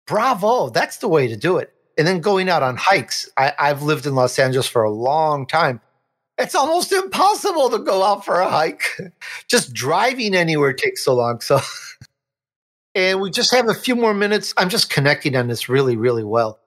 Bravo, 0.07 0.71
that's 0.71 0.99
the 0.99 1.09
way 1.09 1.29
to 1.29 1.37
do 1.37 1.59
it. 1.59 1.73
And 1.97 2.07
then 2.07 2.21
going 2.21 2.49
out 2.49 2.63
on 2.63 2.77
hikes. 2.77 3.29
I, 3.37 3.53
I've 3.59 3.83
lived 3.83 4.07
in 4.07 4.15
Los 4.15 4.39
Angeles 4.39 4.67
for 4.67 4.83
a 4.83 4.91
long 4.91 5.47
time. 5.47 5.81
It's 6.39 6.55
almost 6.55 6.91
impossible 6.93 7.69
to 7.71 7.79
go 7.79 8.03
out 8.03 8.25
for 8.25 8.41
a 8.41 8.49
hike. 8.49 8.99
just 9.49 9.75
driving 9.75 10.35
anywhere 10.35 10.73
takes 10.73 11.05
so 11.05 11.15
long. 11.15 11.41
So 11.41 11.61
and 12.95 13.21
we 13.21 13.31
just 13.31 13.55
have 13.55 13.69
a 13.69 13.75
few 13.75 13.95
more 13.95 14.15
minutes. 14.15 14.55
I'm 14.57 14.71
just 14.71 14.89
connecting 14.89 15.37
on 15.37 15.49
this 15.49 15.69
really, 15.69 15.97
really 15.97 16.25
well 16.25 16.60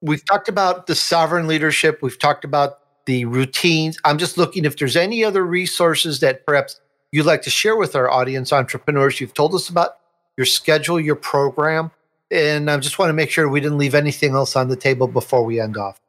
we've 0.00 0.24
talked 0.24 0.48
about 0.48 0.86
the 0.86 0.94
sovereign 0.94 1.46
leadership. 1.46 2.00
We've 2.02 2.18
talked 2.18 2.44
about 2.44 2.80
the 3.06 3.24
routines. 3.24 3.98
I'm 4.04 4.18
just 4.18 4.36
looking 4.36 4.64
if 4.64 4.76
there's 4.76 4.96
any 4.96 5.24
other 5.24 5.44
resources 5.44 6.20
that 6.20 6.44
perhaps 6.44 6.80
you'd 7.10 7.26
like 7.26 7.42
to 7.42 7.50
share 7.50 7.76
with 7.76 7.96
our 7.96 8.10
audience 8.10 8.52
entrepreneurs. 8.52 9.20
You've 9.20 9.34
told 9.34 9.54
us 9.54 9.68
about 9.68 9.92
your 10.36 10.46
schedule, 10.46 11.00
your 11.00 11.16
program, 11.16 11.90
and 12.30 12.70
I 12.70 12.76
just 12.78 12.98
want 12.98 13.08
to 13.08 13.14
make 13.14 13.30
sure 13.30 13.48
we 13.48 13.60
didn't 13.60 13.78
leave 13.78 13.94
anything 13.94 14.34
else 14.34 14.56
on 14.56 14.68
the 14.68 14.76
table 14.76 15.08
before 15.08 15.42
we 15.44 15.60
end 15.60 15.76
off. 15.76 16.00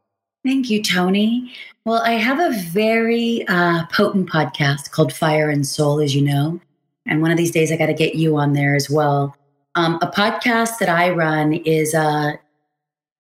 Thank 0.44 0.70
you, 0.70 0.82
Tony. 0.82 1.54
Well, 1.86 2.02
I 2.02 2.14
have 2.14 2.40
a 2.40 2.58
very 2.70 3.46
uh, 3.48 3.86
potent 3.92 4.30
podcast 4.30 4.92
called 4.92 5.12
Fire 5.12 5.50
and 5.50 5.66
Soul, 5.66 6.00
as 6.00 6.16
you 6.16 6.22
know. 6.22 6.60
And 7.06 7.22
one 7.22 7.32
of 7.32 7.38
these 7.38 7.52
days, 7.52 7.72
I 7.72 7.78
got 7.78 7.88
to 7.88 7.94
get 7.94 8.16
you 8.16 8.38
on 8.38 8.54
there 8.54 8.76
as 8.76 8.90
well. 8.90 9.36
Um, 9.76 9.98
a 10.02 10.08
podcast 10.08 10.80
that 10.80 10.90
I 10.90 11.10
run 11.10 11.54
is 11.54 11.96
uh, 11.96 12.34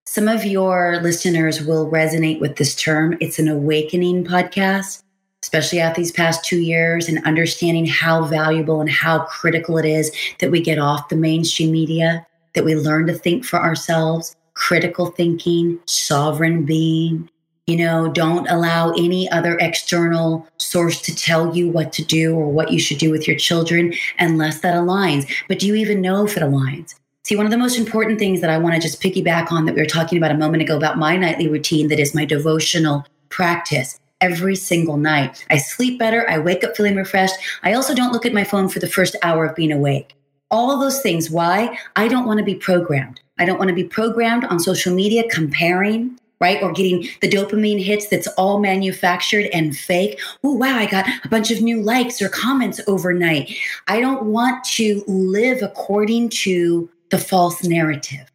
some 0.10 0.28
of 0.28 0.43
your 0.43 0.99
listeners 1.03 1.64
will 1.64 1.88
resonate 1.88 2.39
with 2.39 2.55
this 2.55 2.74
term. 2.74 3.16
It's 3.22 3.38
an 3.38 3.47
awakening 3.47 4.26
podcast, 4.26 5.03
especially 5.43 5.80
after 5.80 6.01
these 6.01 6.12
past 6.12 6.43
two 6.43 6.62
years 6.62 7.07
and 7.07 7.24
understanding 7.26 7.86
how 7.86 8.24
valuable 8.24 8.82
and 8.82 8.89
how 8.89 9.20
critical 9.26 9.78
it 9.78 9.86
is 9.86 10.12
that 10.39 10.49
we 10.49 10.62
get 10.62 10.80
off 10.80 11.10
the 11.10 11.16
mainstream 11.16 11.72
media, 11.72 12.26
that 12.55 12.66
we 12.66 12.74
learn 12.74 13.05
to 13.05 13.14
think 13.14 13.45
for 13.45 13.60
ourselves, 13.60 14.36
critical 14.55 15.12
thinking, 15.12 15.78
sovereign 15.86 16.66
being. 16.66 17.30
You 17.68 17.78
know, 17.78 18.07
don't 18.07 18.49
allow 18.49 18.89
any 18.93 19.30
other 19.30 19.60
external 19.60 20.47
source 20.57 21.03
to 21.03 21.16
tell 21.16 21.55
you 21.55 21.70
what 21.70 21.93
to 21.93 22.03
do 22.03 22.34
or 22.34 22.51
what 22.51 22.72
you 22.72 22.80
should 22.80 22.97
do 22.97 23.12
with 23.12 23.28
your 23.28 23.38
children 23.38 23.93
unless 24.18 24.62
that 24.62 24.74
aligns. 24.74 25.32
But 25.47 25.60
do 25.60 25.68
you 25.68 25.76
even 25.76 26.01
know 26.01 26.26
if 26.26 26.36
it 26.36 26.41
aligns? 26.41 26.99
See, 27.30 27.36
one 27.36 27.46
of 27.46 27.52
the 27.52 27.60
most 27.60 27.78
important 27.78 28.18
things 28.18 28.42
that 28.42 28.50
I 28.50 28.58
want 28.58 28.74
to 28.74 28.82
just 28.82 29.04
piggyback 29.04 29.52
on 29.52 29.66
that 29.66 29.76
we 29.76 29.82
were 29.82 29.86
talking 29.86 30.18
about 30.18 30.32
a 30.32 30.38
moment 30.38 30.64
ago 30.64 30.76
about 30.76 30.98
my 30.98 31.16
nightly 31.16 31.48
routine 31.48 31.88
that 31.90 32.00
is 32.00 32.16
my 32.16 32.26
devotional 32.26 33.06
practice 33.30 34.00
every 34.20 34.56
single 34.56 34.98
night. 34.98 35.46
I 35.52 35.60
sleep 35.60 36.00
better. 36.00 36.28
I 36.28 36.40
wake 36.40 36.64
up 36.64 36.76
feeling 36.76 36.96
refreshed. 36.96 37.36
I 37.62 37.74
also 37.74 37.94
don't 37.94 38.12
look 38.12 38.26
at 38.26 38.34
my 38.34 38.44
phone 38.44 38.68
for 38.68 38.80
the 38.80 38.90
first 38.90 39.16
hour 39.22 39.46
of 39.46 39.56
being 39.56 39.72
awake. 39.72 40.16
All 40.50 40.72
of 40.72 40.80
those 40.80 41.02
things. 41.02 41.30
Why? 41.30 41.78
I 41.96 42.08
don't 42.08 42.26
want 42.26 42.40
to 42.40 42.44
be 42.44 42.56
programmed. 42.56 43.22
I 43.38 43.46
don't 43.46 43.60
want 43.60 43.70
to 43.70 43.76
be 43.76 43.84
programmed 43.84 44.46
on 44.46 44.60
social 44.60 44.96
media 44.96 45.30
comparing, 45.30 46.18
right? 46.42 46.64
Or 46.64 46.72
getting 46.72 47.10
the 47.22 47.30
dopamine 47.30 47.80
hits 47.80 48.08
that's 48.08 48.26
all 48.40 48.60
manufactured 48.60 49.46
and 49.54 49.78
fake. 49.78 50.20
Oh, 50.44 50.54
wow, 50.54 50.76
I 50.76 50.88
got 50.88 51.08
a 51.24 51.30
bunch 51.30 51.52
of 51.52 51.62
new 51.62 51.80
likes 51.80 52.24
or 52.24 52.30
comments 52.30 52.82
overnight. 52.88 53.56
I 53.88 54.02
don't 54.02 54.24
want 54.24 54.64
to 54.64 55.04
live 55.06 55.62
according 55.62 56.30
to 56.30 56.90
the 57.10 57.18
false 57.18 57.64
narrative, 57.64 58.32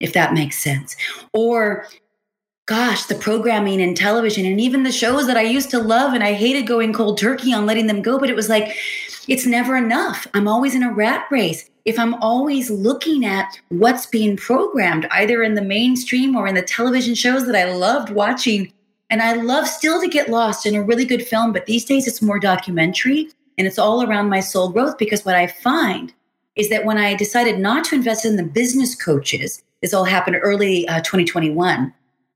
if 0.00 0.12
that 0.12 0.34
makes 0.34 0.62
sense. 0.62 0.96
Or, 1.32 1.86
gosh, 2.66 3.04
the 3.04 3.14
programming 3.14 3.80
in 3.80 3.94
television 3.94 4.46
and 4.46 4.60
even 4.60 4.82
the 4.82 4.92
shows 4.92 5.26
that 5.26 5.36
I 5.36 5.42
used 5.42 5.70
to 5.70 5.78
love 5.78 6.14
and 6.14 6.24
I 6.24 6.32
hated 6.32 6.66
going 6.66 6.92
cold 6.92 7.18
turkey 7.18 7.52
on 7.52 7.66
letting 7.66 7.86
them 7.86 8.02
go, 8.02 8.18
but 8.18 8.30
it 8.30 8.36
was 8.36 8.48
like, 8.48 8.76
it's 9.28 9.46
never 9.46 9.76
enough. 9.76 10.26
I'm 10.34 10.48
always 10.48 10.74
in 10.74 10.82
a 10.82 10.92
rat 10.92 11.26
race. 11.30 11.68
If 11.84 11.98
I'm 11.98 12.14
always 12.14 12.70
looking 12.70 13.24
at 13.24 13.60
what's 13.68 14.06
being 14.06 14.36
programmed, 14.36 15.06
either 15.10 15.42
in 15.42 15.54
the 15.54 15.62
mainstream 15.62 16.36
or 16.36 16.46
in 16.46 16.54
the 16.54 16.62
television 16.62 17.14
shows 17.14 17.46
that 17.46 17.56
I 17.56 17.72
loved 17.72 18.10
watching, 18.10 18.72
and 19.10 19.20
I 19.20 19.34
love 19.34 19.66
still 19.66 20.00
to 20.00 20.08
get 20.08 20.30
lost 20.30 20.64
in 20.64 20.74
a 20.74 20.82
really 20.82 21.04
good 21.04 21.26
film, 21.26 21.52
but 21.52 21.66
these 21.66 21.84
days 21.84 22.06
it's 22.06 22.22
more 22.22 22.38
documentary 22.38 23.28
and 23.58 23.66
it's 23.66 23.78
all 23.78 24.02
around 24.02 24.30
my 24.30 24.40
soul 24.40 24.70
growth 24.70 24.96
because 24.96 25.24
what 25.24 25.34
I 25.34 25.48
find 25.48 26.14
is 26.56 26.68
that 26.70 26.84
when 26.84 26.98
I 26.98 27.14
decided 27.14 27.58
not 27.58 27.84
to 27.86 27.94
invest 27.94 28.24
in 28.24 28.36
the 28.36 28.42
business 28.42 28.94
coaches, 28.94 29.62
this 29.80 29.94
all 29.94 30.04
happened 30.04 30.36
early 30.40 30.86
uh, 30.88 31.00
2021. 31.00 31.92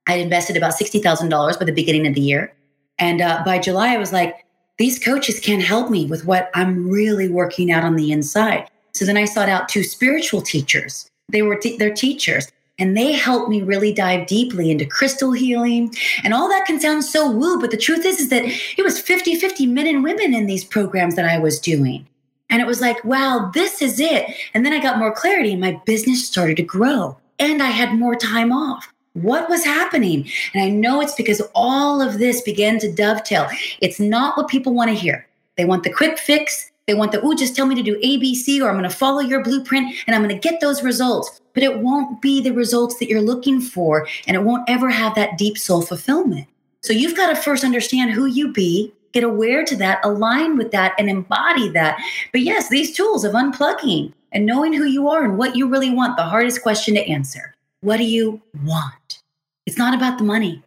I 0.06 0.14
invested 0.14 0.56
about 0.56 0.74
$60,000 0.74 1.58
by 1.58 1.64
the 1.64 1.72
beginning 1.72 2.06
of 2.06 2.14
the 2.14 2.20
year. 2.20 2.52
And 2.98 3.20
uh, 3.20 3.42
by 3.44 3.58
July, 3.58 3.94
I 3.94 3.98
was 3.98 4.12
like, 4.12 4.44
these 4.78 4.98
coaches 4.98 5.40
can't 5.40 5.62
help 5.62 5.90
me 5.90 6.06
with 6.06 6.24
what 6.24 6.50
I'm 6.54 6.88
really 6.88 7.28
working 7.28 7.72
out 7.72 7.84
on 7.84 7.96
the 7.96 8.12
inside. 8.12 8.70
So 8.94 9.04
then 9.04 9.16
I 9.16 9.24
sought 9.24 9.48
out 9.48 9.68
two 9.68 9.82
spiritual 9.82 10.42
teachers. 10.42 11.08
They 11.30 11.42
were 11.42 11.56
t- 11.56 11.76
their 11.76 11.92
teachers, 11.92 12.50
and 12.78 12.96
they 12.96 13.12
helped 13.12 13.48
me 13.48 13.62
really 13.62 13.92
dive 13.92 14.26
deeply 14.26 14.70
into 14.70 14.86
crystal 14.86 15.32
healing. 15.32 15.94
And 16.22 16.34
all 16.34 16.48
that 16.48 16.66
can 16.66 16.80
sound 16.80 17.04
so 17.04 17.30
woo, 17.30 17.60
but 17.60 17.70
the 17.70 17.76
truth 17.76 18.04
is, 18.04 18.20
is 18.20 18.28
that 18.28 18.44
it 18.44 18.82
was 18.82 19.00
50 19.00 19.34
50 19.36 19.66
men 19.66 19.86
and 19.86 20.04
women 20.04 20.34
in 20.34 20.46
these 20.46 20.64
programs 20.64 21.14
that 21.16 21.24
I 21.24 21.38
was 21.38 21.58
doing. 21.58 22.06
And 22.50 22.60
it 22.62 22.66
was 22.66 22.80
like, 22.80 23.04
wow, 23.04 23.50
this 23.54 23.82
is 23.82 23.98
it. 23.98 24.34
And 24.54 24.64
then 24.64 24.72
I 24.72 24.80
got 24.80 24.98
more 24.98 25.12
clarity 25.12 25.52
and 25.52 25.60
my 25.60 25.80
business 25.84 26.26
started 26.26 26.56
to 26.58 26.62
grow 26.62 27.16
and 27.38 27.62
I 27.62 27.70
had 27.70 27.98
more 27.98 28.16
time 28.16 28.52
off. 28.52 28.92
What 29.14 29.48
was 29.48 29.64
happening? 29.64 30.28
And 30.52 30.62
I 30.62 30.68
know 30.68 31.00
it's 31.00 31.14
because 31.14 31.40
all 31.54 32.02
of 32.02 32.18
this 32.18 32.42
began 32.42 32.78
to 32.80 32.92
dovetail. 32.92 33.48
It's 33.80 33.98
not 33.98 34.36
what 34.36 34.48
people 34.48 34.74
want 34.74 34.90
to 34.90 34.96
hear. 34.96 35.26
They 35.56 35.64
want 35.64 35.84
the 35.84 35.92
quick 35.92 36.18
fix. 36.18 36.70
They 36.86 36.94
want 36.94 37.12
the, 37.12 37.20
oh, 37.20 37.34
just 37.34 37.56
tell 37.56 37.66
me 37.66 37.74
to 37.74 37.82
do 37.82 37.98
ABC 38.00 38.62
or 38.62 38.68
I'm 38.68 38.76
going 38.76 38.88
to 38.88 38.94
follow 38.94 39.20
your 39.20 39.42
blueprint 39.42 39.96
and 40.06 40.14
I'm 40.14 40.22
going 40.22 40.38
to 40.38 40.48
get 40.48 40.60
those 40.60 40.82
results. 40.82 41.40
But 41.52 41.62
it 41.62 41.78
won't 41.78 42.20
be 42.20 42.40
the 42.40 42.52
results 42.52 42.98
that 42.98 43.08
you're 43.08 43.22
looking 43.22 43.60
for 43.60 44.06
and 44.26 44.36
it 44.36 44.44
won't 44.44 44.68
ever 44.68 44.90
have 44.90 45.14
that 45.14 45.38
deep 45.38 45.58
soul 45.58 45.82
fulfillment. 45.82 46.46
So 46.82 46.92
you've 46.92 47.16
got 47.16 47.30
to 47.30 47.36
first 47.42 47.64
understand 47.64 48.12
who 48.12 48.26
you 48.26 48.52
be, 48.52 48.92
get 49.16 49.24
aware 49.24 49.64
to 49.64 49.74
that, 49.76 49.98
align 50.04 50.58
with 50.58 50.70
that, 50.72 50.94
and 50.98 51.08
embody 51.08 51.70
that. 51.70 51.98
But 52.32 52.42
yes, 52.42 52.68
these 52.68 52.94
tools 52.94 53.24
of 53.24 53.32
unplugging 53.32 54.12
and 54.30 54.44
knowing 54.44 54.74
who 54.74 54.84
you 54.84 55.08
are 55.08 55.24
and 55.24 55.38
what 55.38 55.56
you 55.56 55.66
really 55.66 55.88
want, 55.88 56.18
the 56.18 56.22
hardest 56.22 56.60
question 56.62 56.94
to 56.96 57.08
answer. 57.08 57.54
What 57.80 57.96
do 57.96 58.04
you 58.04 58.42
want? 58.62 59.22
It's 59.64 59.78
not 59.78 59.94
about 59.94 60.18
the 60.18 60.24
money. 60.24 60.62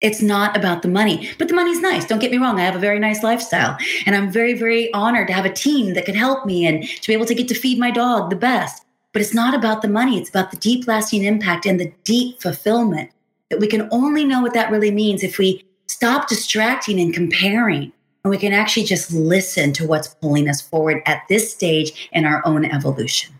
It's 0.00 0.22
not 0.22 0.56
about 0.56 0.80
the 0.80 0.88
money, 0.88 1.28
but 1.38 1.48
the 1.48 1.54
money's 1.54 1.80
nice. 1.80 2.06
Don't 2.06 2.20
get 2.20 2.30
me 2.30 2.38
wrong. 2.38 2.58
I 2.58 2.64
have 2.64 2.76
a 2.76 2.78
very 2.78 2.98
nice 3.00 3.22
lifestyle 3.22 3.76
and 4.06 4.14
I'm 4.16 4.30
very, 4.30 4.54
very 4.54 4.90
honored 4.94 5.26
to 5.26 5.34
have 5.34 5.44
a 5.44 5.52
team 5.52 5.92
that 5.94 6.06
can 6.06 6.14
help 6.14 6.46
me 6.46 6.66
and 6.66 6.84
to 6.84 7.06
be 7.06 7.12
able 7.12 7.26
to 7.26 7.34
get 7.34 7.48
to 7.48 7.54
feed 7.54 7.78
my 7.78 7.90
dog 7.90 8.30
the 8.30 8.36
best. 8.36 8.84
But 9.12 9.22
it's 9.22 9.34
not 9.34 9.54
about 9.54 9.82
the 9.82 9.88
money. 9.88 10.16
It's 10.16 10.30
about 10.30 10.52
the 10.52 10.56
deep 10.56 10.86
lasting 10.86 11.24
impact 11.24 11.66
and 11.66 11.80
the 11.80 11.92
deep 12.04 12.40
fulfillment 12.40 13.10
that 13.50 13.58
we 13.58 13.66
can 13.66 13.88
only 13.90 14.24
know 14.24 14.40
what 14.40 14.54
that 14.54 14.70
really 14.70 14.92
means 14.92 15.22
if 15.22 15.36
we 15.36 15.64
stop 15.88 16.28
distracting 16.28 17.00
and 17.00 17.12
comparing 17.12 17.92
and 18.24 18.30
we 18.30 18.38
can 18.38 18.52
actually 18.52 18.84
just 18.84 19.12
listen 19.12 19.72
to 19.72 19.86
what's 19.86 20.08
pulling 20.08 20.48
us 20.48 20.60
forward 20.60 21.00
at 21.06 21.22
this 21.28 21.52
stage 21.52 22.10
in 22.12 22.24
our 22.24 22.44
own 22.44 22.64
evolution. 22.66 23.32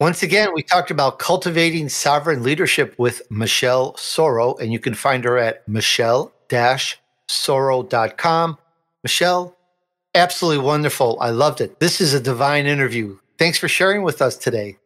Once 0.00 0.22
again, 0.22 0.54
we 0.54 0.62
talked 0.62 0.90
about 0.90 1.18
cultivating 1.18 1.90
sovereign 1.90 2.42
leadership 2.42 2.94
with 2.98 3.22
Michelle 3.30 3.92
Sorro, 3.94 4.58
and 4.60 4.70
you 4.72 4.78
can 4.78 4.94
find 4.94 5.24
her 5.24 5.38
at 5.38 5.66
michelle-sorro.com. 5.68 8.58
Michelle, 9.02 9.56
absolutely 10.14 10.64
wonderful. 10.64 11.18
I 11.20 11.30
loved 11.30 11.60
it. 11.60 11.80
This 11.80 12.00
is 12.00 12.14
a 12.14 12.20
divine 12.20 12.66
interview. 12.66 13.18
Thanks 13.38 13.58
for 13.58 13.68
sharing 13.68 14.02
with 14.02 14.22
us 14.22 14.36
today. 14.36 14.78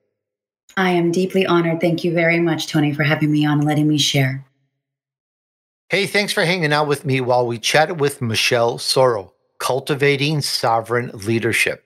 I 0.76 0.90
am 0.90 1.10
deeply 1.10 1.46
honored. 1.46 1.80
Thank 1.80 2.04
you 2.04 2.12
very 2.12 2.40
much, 2.40 2.66
Tony, 2.66 2.92
for 2.92 3.04
having 3.04 3.32
me 3.32 3.46
on 3.46 3.58
and 3.58 3.66
letting 3.66 3.88
me 3.88 3.96
share. 3.98 4.44
Hey, 5.90 6.06
thanks 6.06 6.34
for 6.34 6.44
hanging 6.44 6.74
out 6.74 6.86
with 6.86 7.06
me 7.06 7.22
while 7.22 7.46
we 7.46 7.58
chatted 7.58 7.98
with 7.98 8.20
Michelle 8.20 8.76
Sorro, 8.76 9.32
cultivating 9.58 10.42
sovereign 10.42 11.10
leadership. 11.14 11.82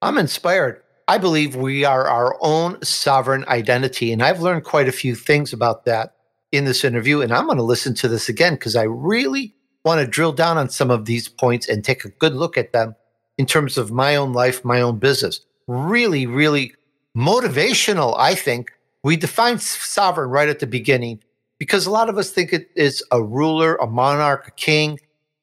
I'm 0.00 0.16
inspired. 0.16 0.80
I 1.06 1.18
believe 1.18 1.54
we 1.54 1.84
are 1.84 2.06
our 2.06 2.38
own 2.40 2.82
sovereign 2.82 3.44
identity. 3.48 4.10
And 4.10 4.22
I've 4.22 4.40
learned 4.40 4.64
quite 4.64 4.88
a 4.88 4.92
few 4.92 5.14
things 5.14 5.52
about 5.52 5.84
that 5.84 6.16
in 6.50 6.64
this 6.64 6.82
interview. 6.82 7.20
And 7.20 7.30
I'm 7.30 7.44
going 7.44 7.58
to 7.58 7.62
listen 7.62 7.92
to 7.96 8.08
this 8.08 8.26
again 8.26 8.54
because 8.54 8.74
I 8.74 8.84
really 8.84 9.54
want 9.84 10.00
to 10.00 10.06
drill 10.06 10.32
down 10.32 10.56
on 10.56 10.70
some 10.70 10.90
of 10.90 11.04
these 11.04 11.28
points 11.28 11.68
and 11.68 11.84
take 11.84 12.06
a 12.06 12.10
good 12.10 12.32
look 12.32 12.56
at 12.56 12.72
them 12.72 12.96
in 13.36 13.44
terms 13.44 13.76
of 13.76 13.92
my 13.92 14.16
own 14.16 14.32
life, 14.32 14.64
my 14.64 14.80
own 14.80 14.98
business. 14.98 15.42
Really, 15.66 16.24
really 16.24 16.72
motivational, 17.14 18.16
I 18.18 18.34
think. 18.34 18.72
We 19.04 19.18
define 19.18 19.58
sovereign 19.58 20.30
right 20.30 20.48
at 20.48 20.60
the 20.60 20.66
beginning 20.66 21.22
because 21.62 21.86
a 21.86 21.90
lot 21.92 22.08
of 22.08 22.18
us 22.18 22.32
think 22.32 22.52
it 22.52 22.70
is 22.74 23.04
a 23.12 23.22
ruler, 23.22 23.76
a 23.76 23.86
monarch, 23.86 24.48
a 24.48 24.50
king. 24.50 24.98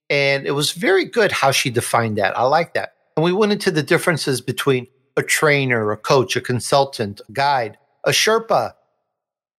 And 0.10 0.46
it 0.46 0.52
was 0.52 0.74
very 0.74 1.06
good 1.06 1.32
how 1.32 1.52
she 1.52 1.70
defined 1.70 2.18
that. 2.18 2.38
I 2.38 2.44
like 2.44 2.74
that. 2.74 2.96
And 3.16 3.24
we 3.24 3.32
went 3.32 3.54
into 3.54 3.72
the 3.72 3.84
differences 3.84 4.42
between 4.42 4.88
a 5.16 5.24
trainer, 5.24 5.94
a 5.94 5.96
coach, 5.96 6.36
a 6.36 6.42
consultant, 6.42 7.22
a 7.30 7.32
guide, 7.32 7.78
a 8.04 8.10
Sherpa. 8.10 8.74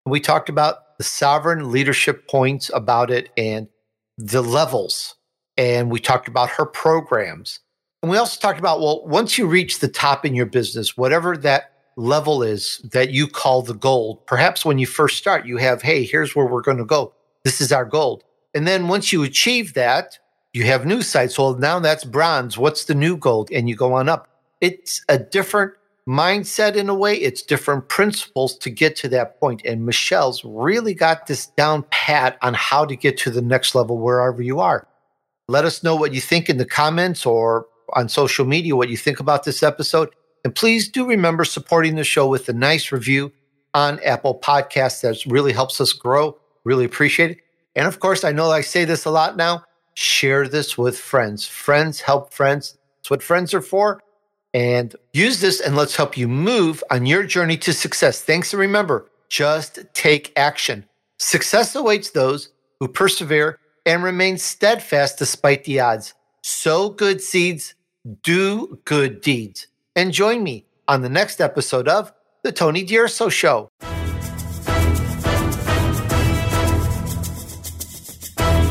We 0.05 0.21
talked 0.21 0.51
about 0.51 0.99
the 0.99 1.05
sovereign 1.05 1.73
leadership 1.73 2.29
points 2.29 2.71
about 2.75 3.11
it 3.11 3.31
and 3.39 3.67
the 4.19 4.43
levels. 4.43 5.15
And 5.57 5.91
we 5.91 5.99
talked 5.99 6.29
about 6.29 6.51
her 6.51 6.67
programs. 6.67 7.61
And 8.03 8.11
we 8.11 8.19
also 8.19 8.39
talked 8.39 8.59
about, 8.59 8.81
well, 8.81 9.07
once 9.07 9.39
you 9.39 9.47
reach 9.47 9.79
the 9.79 9.89
top 9.89 10.27
in 10.27 10.35
your 10.35 10.45
business, 10.45 10.95
whatever 10.95 11.39
that 11.39 11.73
level 12.01 12.43
is 12.43 12.79
that 12.93 13.11
you 13.11 13.27
call 13.27 13.63
the 13.63 13.75
gold, 13.75 14.27
perhaps 14.27 14.65
when 14.65 14.79
you 14.79 14.87
first 14.87 15.19
start, 15.19 15.47
you 15.47 15.59
have, 15.59 15.83
hey, 15.83 16.05
here's 16.05 16.35
where 16.35 16.47
we're 16.47 16.63
going 16.63 16.79
to 16.79 16.85
go. 16.85 17.13
This 17.45 17.61
is 17.61 17.73
our 17.73 17.85
gold. 17.85 18.25
And 18.55 18.67
then 18.67 18.89
once 18.89 19.13
you 19.13 19.23
achieve 19.23 19.75
that, 19.75 20.19
you 20.53 20.65
have 20.65 20.85
new 20.85 21.03
sites. 21.03 21.39
Well, 21.39 21.55
now 21.55 21.79
that's 21.79 22.05
bronze. 22.05 22.59
What's 22.59 22.85
the 22.85 22.95
new 22.95 23.17
gold? 23.17 23.51
And 23.53 23.69
you 23.69 23.77
go 23.77 23.93
on 23.93 24.09
up 24.09 24.31
it's 24.61 25.03
a 25.09 25.19
different 25.19 25.73
mindset 26.09 26.77
in 26.77 26.89
a 26.89 26.95
way. 26.95 27.15
It's 27.15 27.43
different 27.43 27.89
principles 27.89 28.57
to 28.59 28.71
get 28.71 28.97
to 28.97 29.09
that 29.09 29.41
point. 29.41 29.63
And 29.65 29.87
Michelle's 29.87 30.45
really 30.45 30.95
got 30.95 31.27
this 31.27 31.47
down 31.47 31.85
pat 31.91 32.39
on 32.43 32.55
how 32.55 32.85
to 32.85 32.97
get 32.97 33.17
to 33.19 33.31
the 33.31 33.43
next 33.43 33.75
level 33.75 33.99
wherever 33.99 34.43
you 34.43 34.61
are. 34.61 34.87
Let 35.49 35.65
us 35.65 35.83
know 35.83 35.97
what 35.97 36.15
you 36.15 36.21
think 36.21 36.49
in 36.49 36.59
the 36.59 36.65
comments 36.65 37.27
or 37.27 37.67
on 37.95 38.09
social 38.09 38.45
media, 38.45 38.77
what 38.77 38.89
you 38.89 38.97
think 38.97 39.19
about 39.19 39.45
this 39.45 39.63
episode. 39.63 40.11
And 40.45 40.55
please 40.55 40.89
do 40.89 41.07
remember 41.07 41.45
supporting 41.45 41.97
the 41.97 42.05
show 42.05 42.27
with 42.27 42.49
a 42.49 42.53
nice 42.53 42.93
review 42.93 43.33
on 43.75 44.01
Apple 44.01 44.39
Podcasts. 44.39 45.03
That 45.03 45.25
really 45.31 45.53
helps 45.53 45.81
us 45.81 45.93
grow. 45.93 46.39
Really 46.65 46.85
appreciate 46.85 47.33
it. 47.33 47.39
And 47.77 47.87
of 47.87 48.01
course, 48.01 48.25
I 48.25 48.33
know 48.33 48.51
I 48.51 48.63
say 48.63 48.85
this 48.85 49.05
a 49.05 49.11
lot 49.11 49.37
now 49.37 49.65
share 49.95 50.49
this 50.49 50.79
with 50.79 50.99
friends. 50.99 51.47
Friends 51.47 52.01
help 52.01 52.33
friends. 52.33 52.79
That's 52.99 53.11
what 53.11 53.23
friends 53.23 53.53
are 53.55 53.61
for 53.61 54.01
and 54.53 54.95
use 55.13 55.41
this 55.41 55.61
and 55.61 55.77
let's 55.77 55.97
help 55.97 56.17
you 56.17 56.27
move 56.27 56.83
on 56.91 57.07
your 57.07 57.23
journey 57.23 57.57
to 57.59 57.73
success. 57.73 58.23
Thanks. 58.23 58.53
And 58.53 58.61
remember, 58.61 59.11
just 59.29 59.79
take 59.95 60.33
action. 60.37 60.87
Success 61.19 61.75
awaits 61.75 62.11
those 62.11 62.51
who 62.81 62.89
persevere 62.89 63.59
and 63.87 64.03
remain 64.03 64.39
steadfast 64.39 65.19
despite 65.19 65.65
the 65.65 65.81
odds. 65.81 66.15
Sow 66.43 66.91
good 66.91 67.21
seeds, 67.21 67.75
do 68.23 68.81
good 68.85 69.21
deeds. 69.21 69.67
And 69.97 70.13
join 70.13 70.43
me 70.43 70.67
on 70.87 71.03
the 71.03 71.09
next 71.09 71.41
episode 71.41 71.89
of 71.89 72.13
The 72.43 72.53
Tony 72.53 72.85
DUrso 72.87 73.31
Show. 73.31 73.71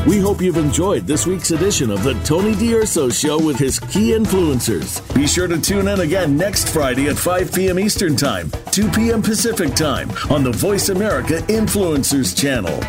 We 0.06 0.18
hope 0.18 0.40
you've 0.40 0.56
enjoyed 0.56 1.06
this 1.06 1.26
week's 1.26 1.50
edition 1.50 1.90
of 1.90 2.02
the 2.02 2.14
Tony 2.24 2.54
DUrso 2.54 3.12
Show 3.12 3.38
with 3.38 3.58
his 3.58 3.78
key 3.78 4.12
influencers. 4.12 5.14
Be 5.14 5.26
sure 5.26 5.46
to 5.46 5.60
tune 5.60 5.88
in 5.88 6.00
again 6.00 6.36
next 6.36 6.70
Friday 6.70 7.08
at 7.08 7.16
5 7.16 7.54
p.m. 7.54 7.78
Eastern 7.78 8.16
Time, 8.16 8.50
2 8.72 8.88
p.m. 8.90 9.22
Pacific 9.22 9.74
Time 9.74 10.10
on 10.30 10.42
the 10.42 10.52
VoiceAmerica 10.52 11.40
Influencers 11.42 12.36
channel. 12.36 12.80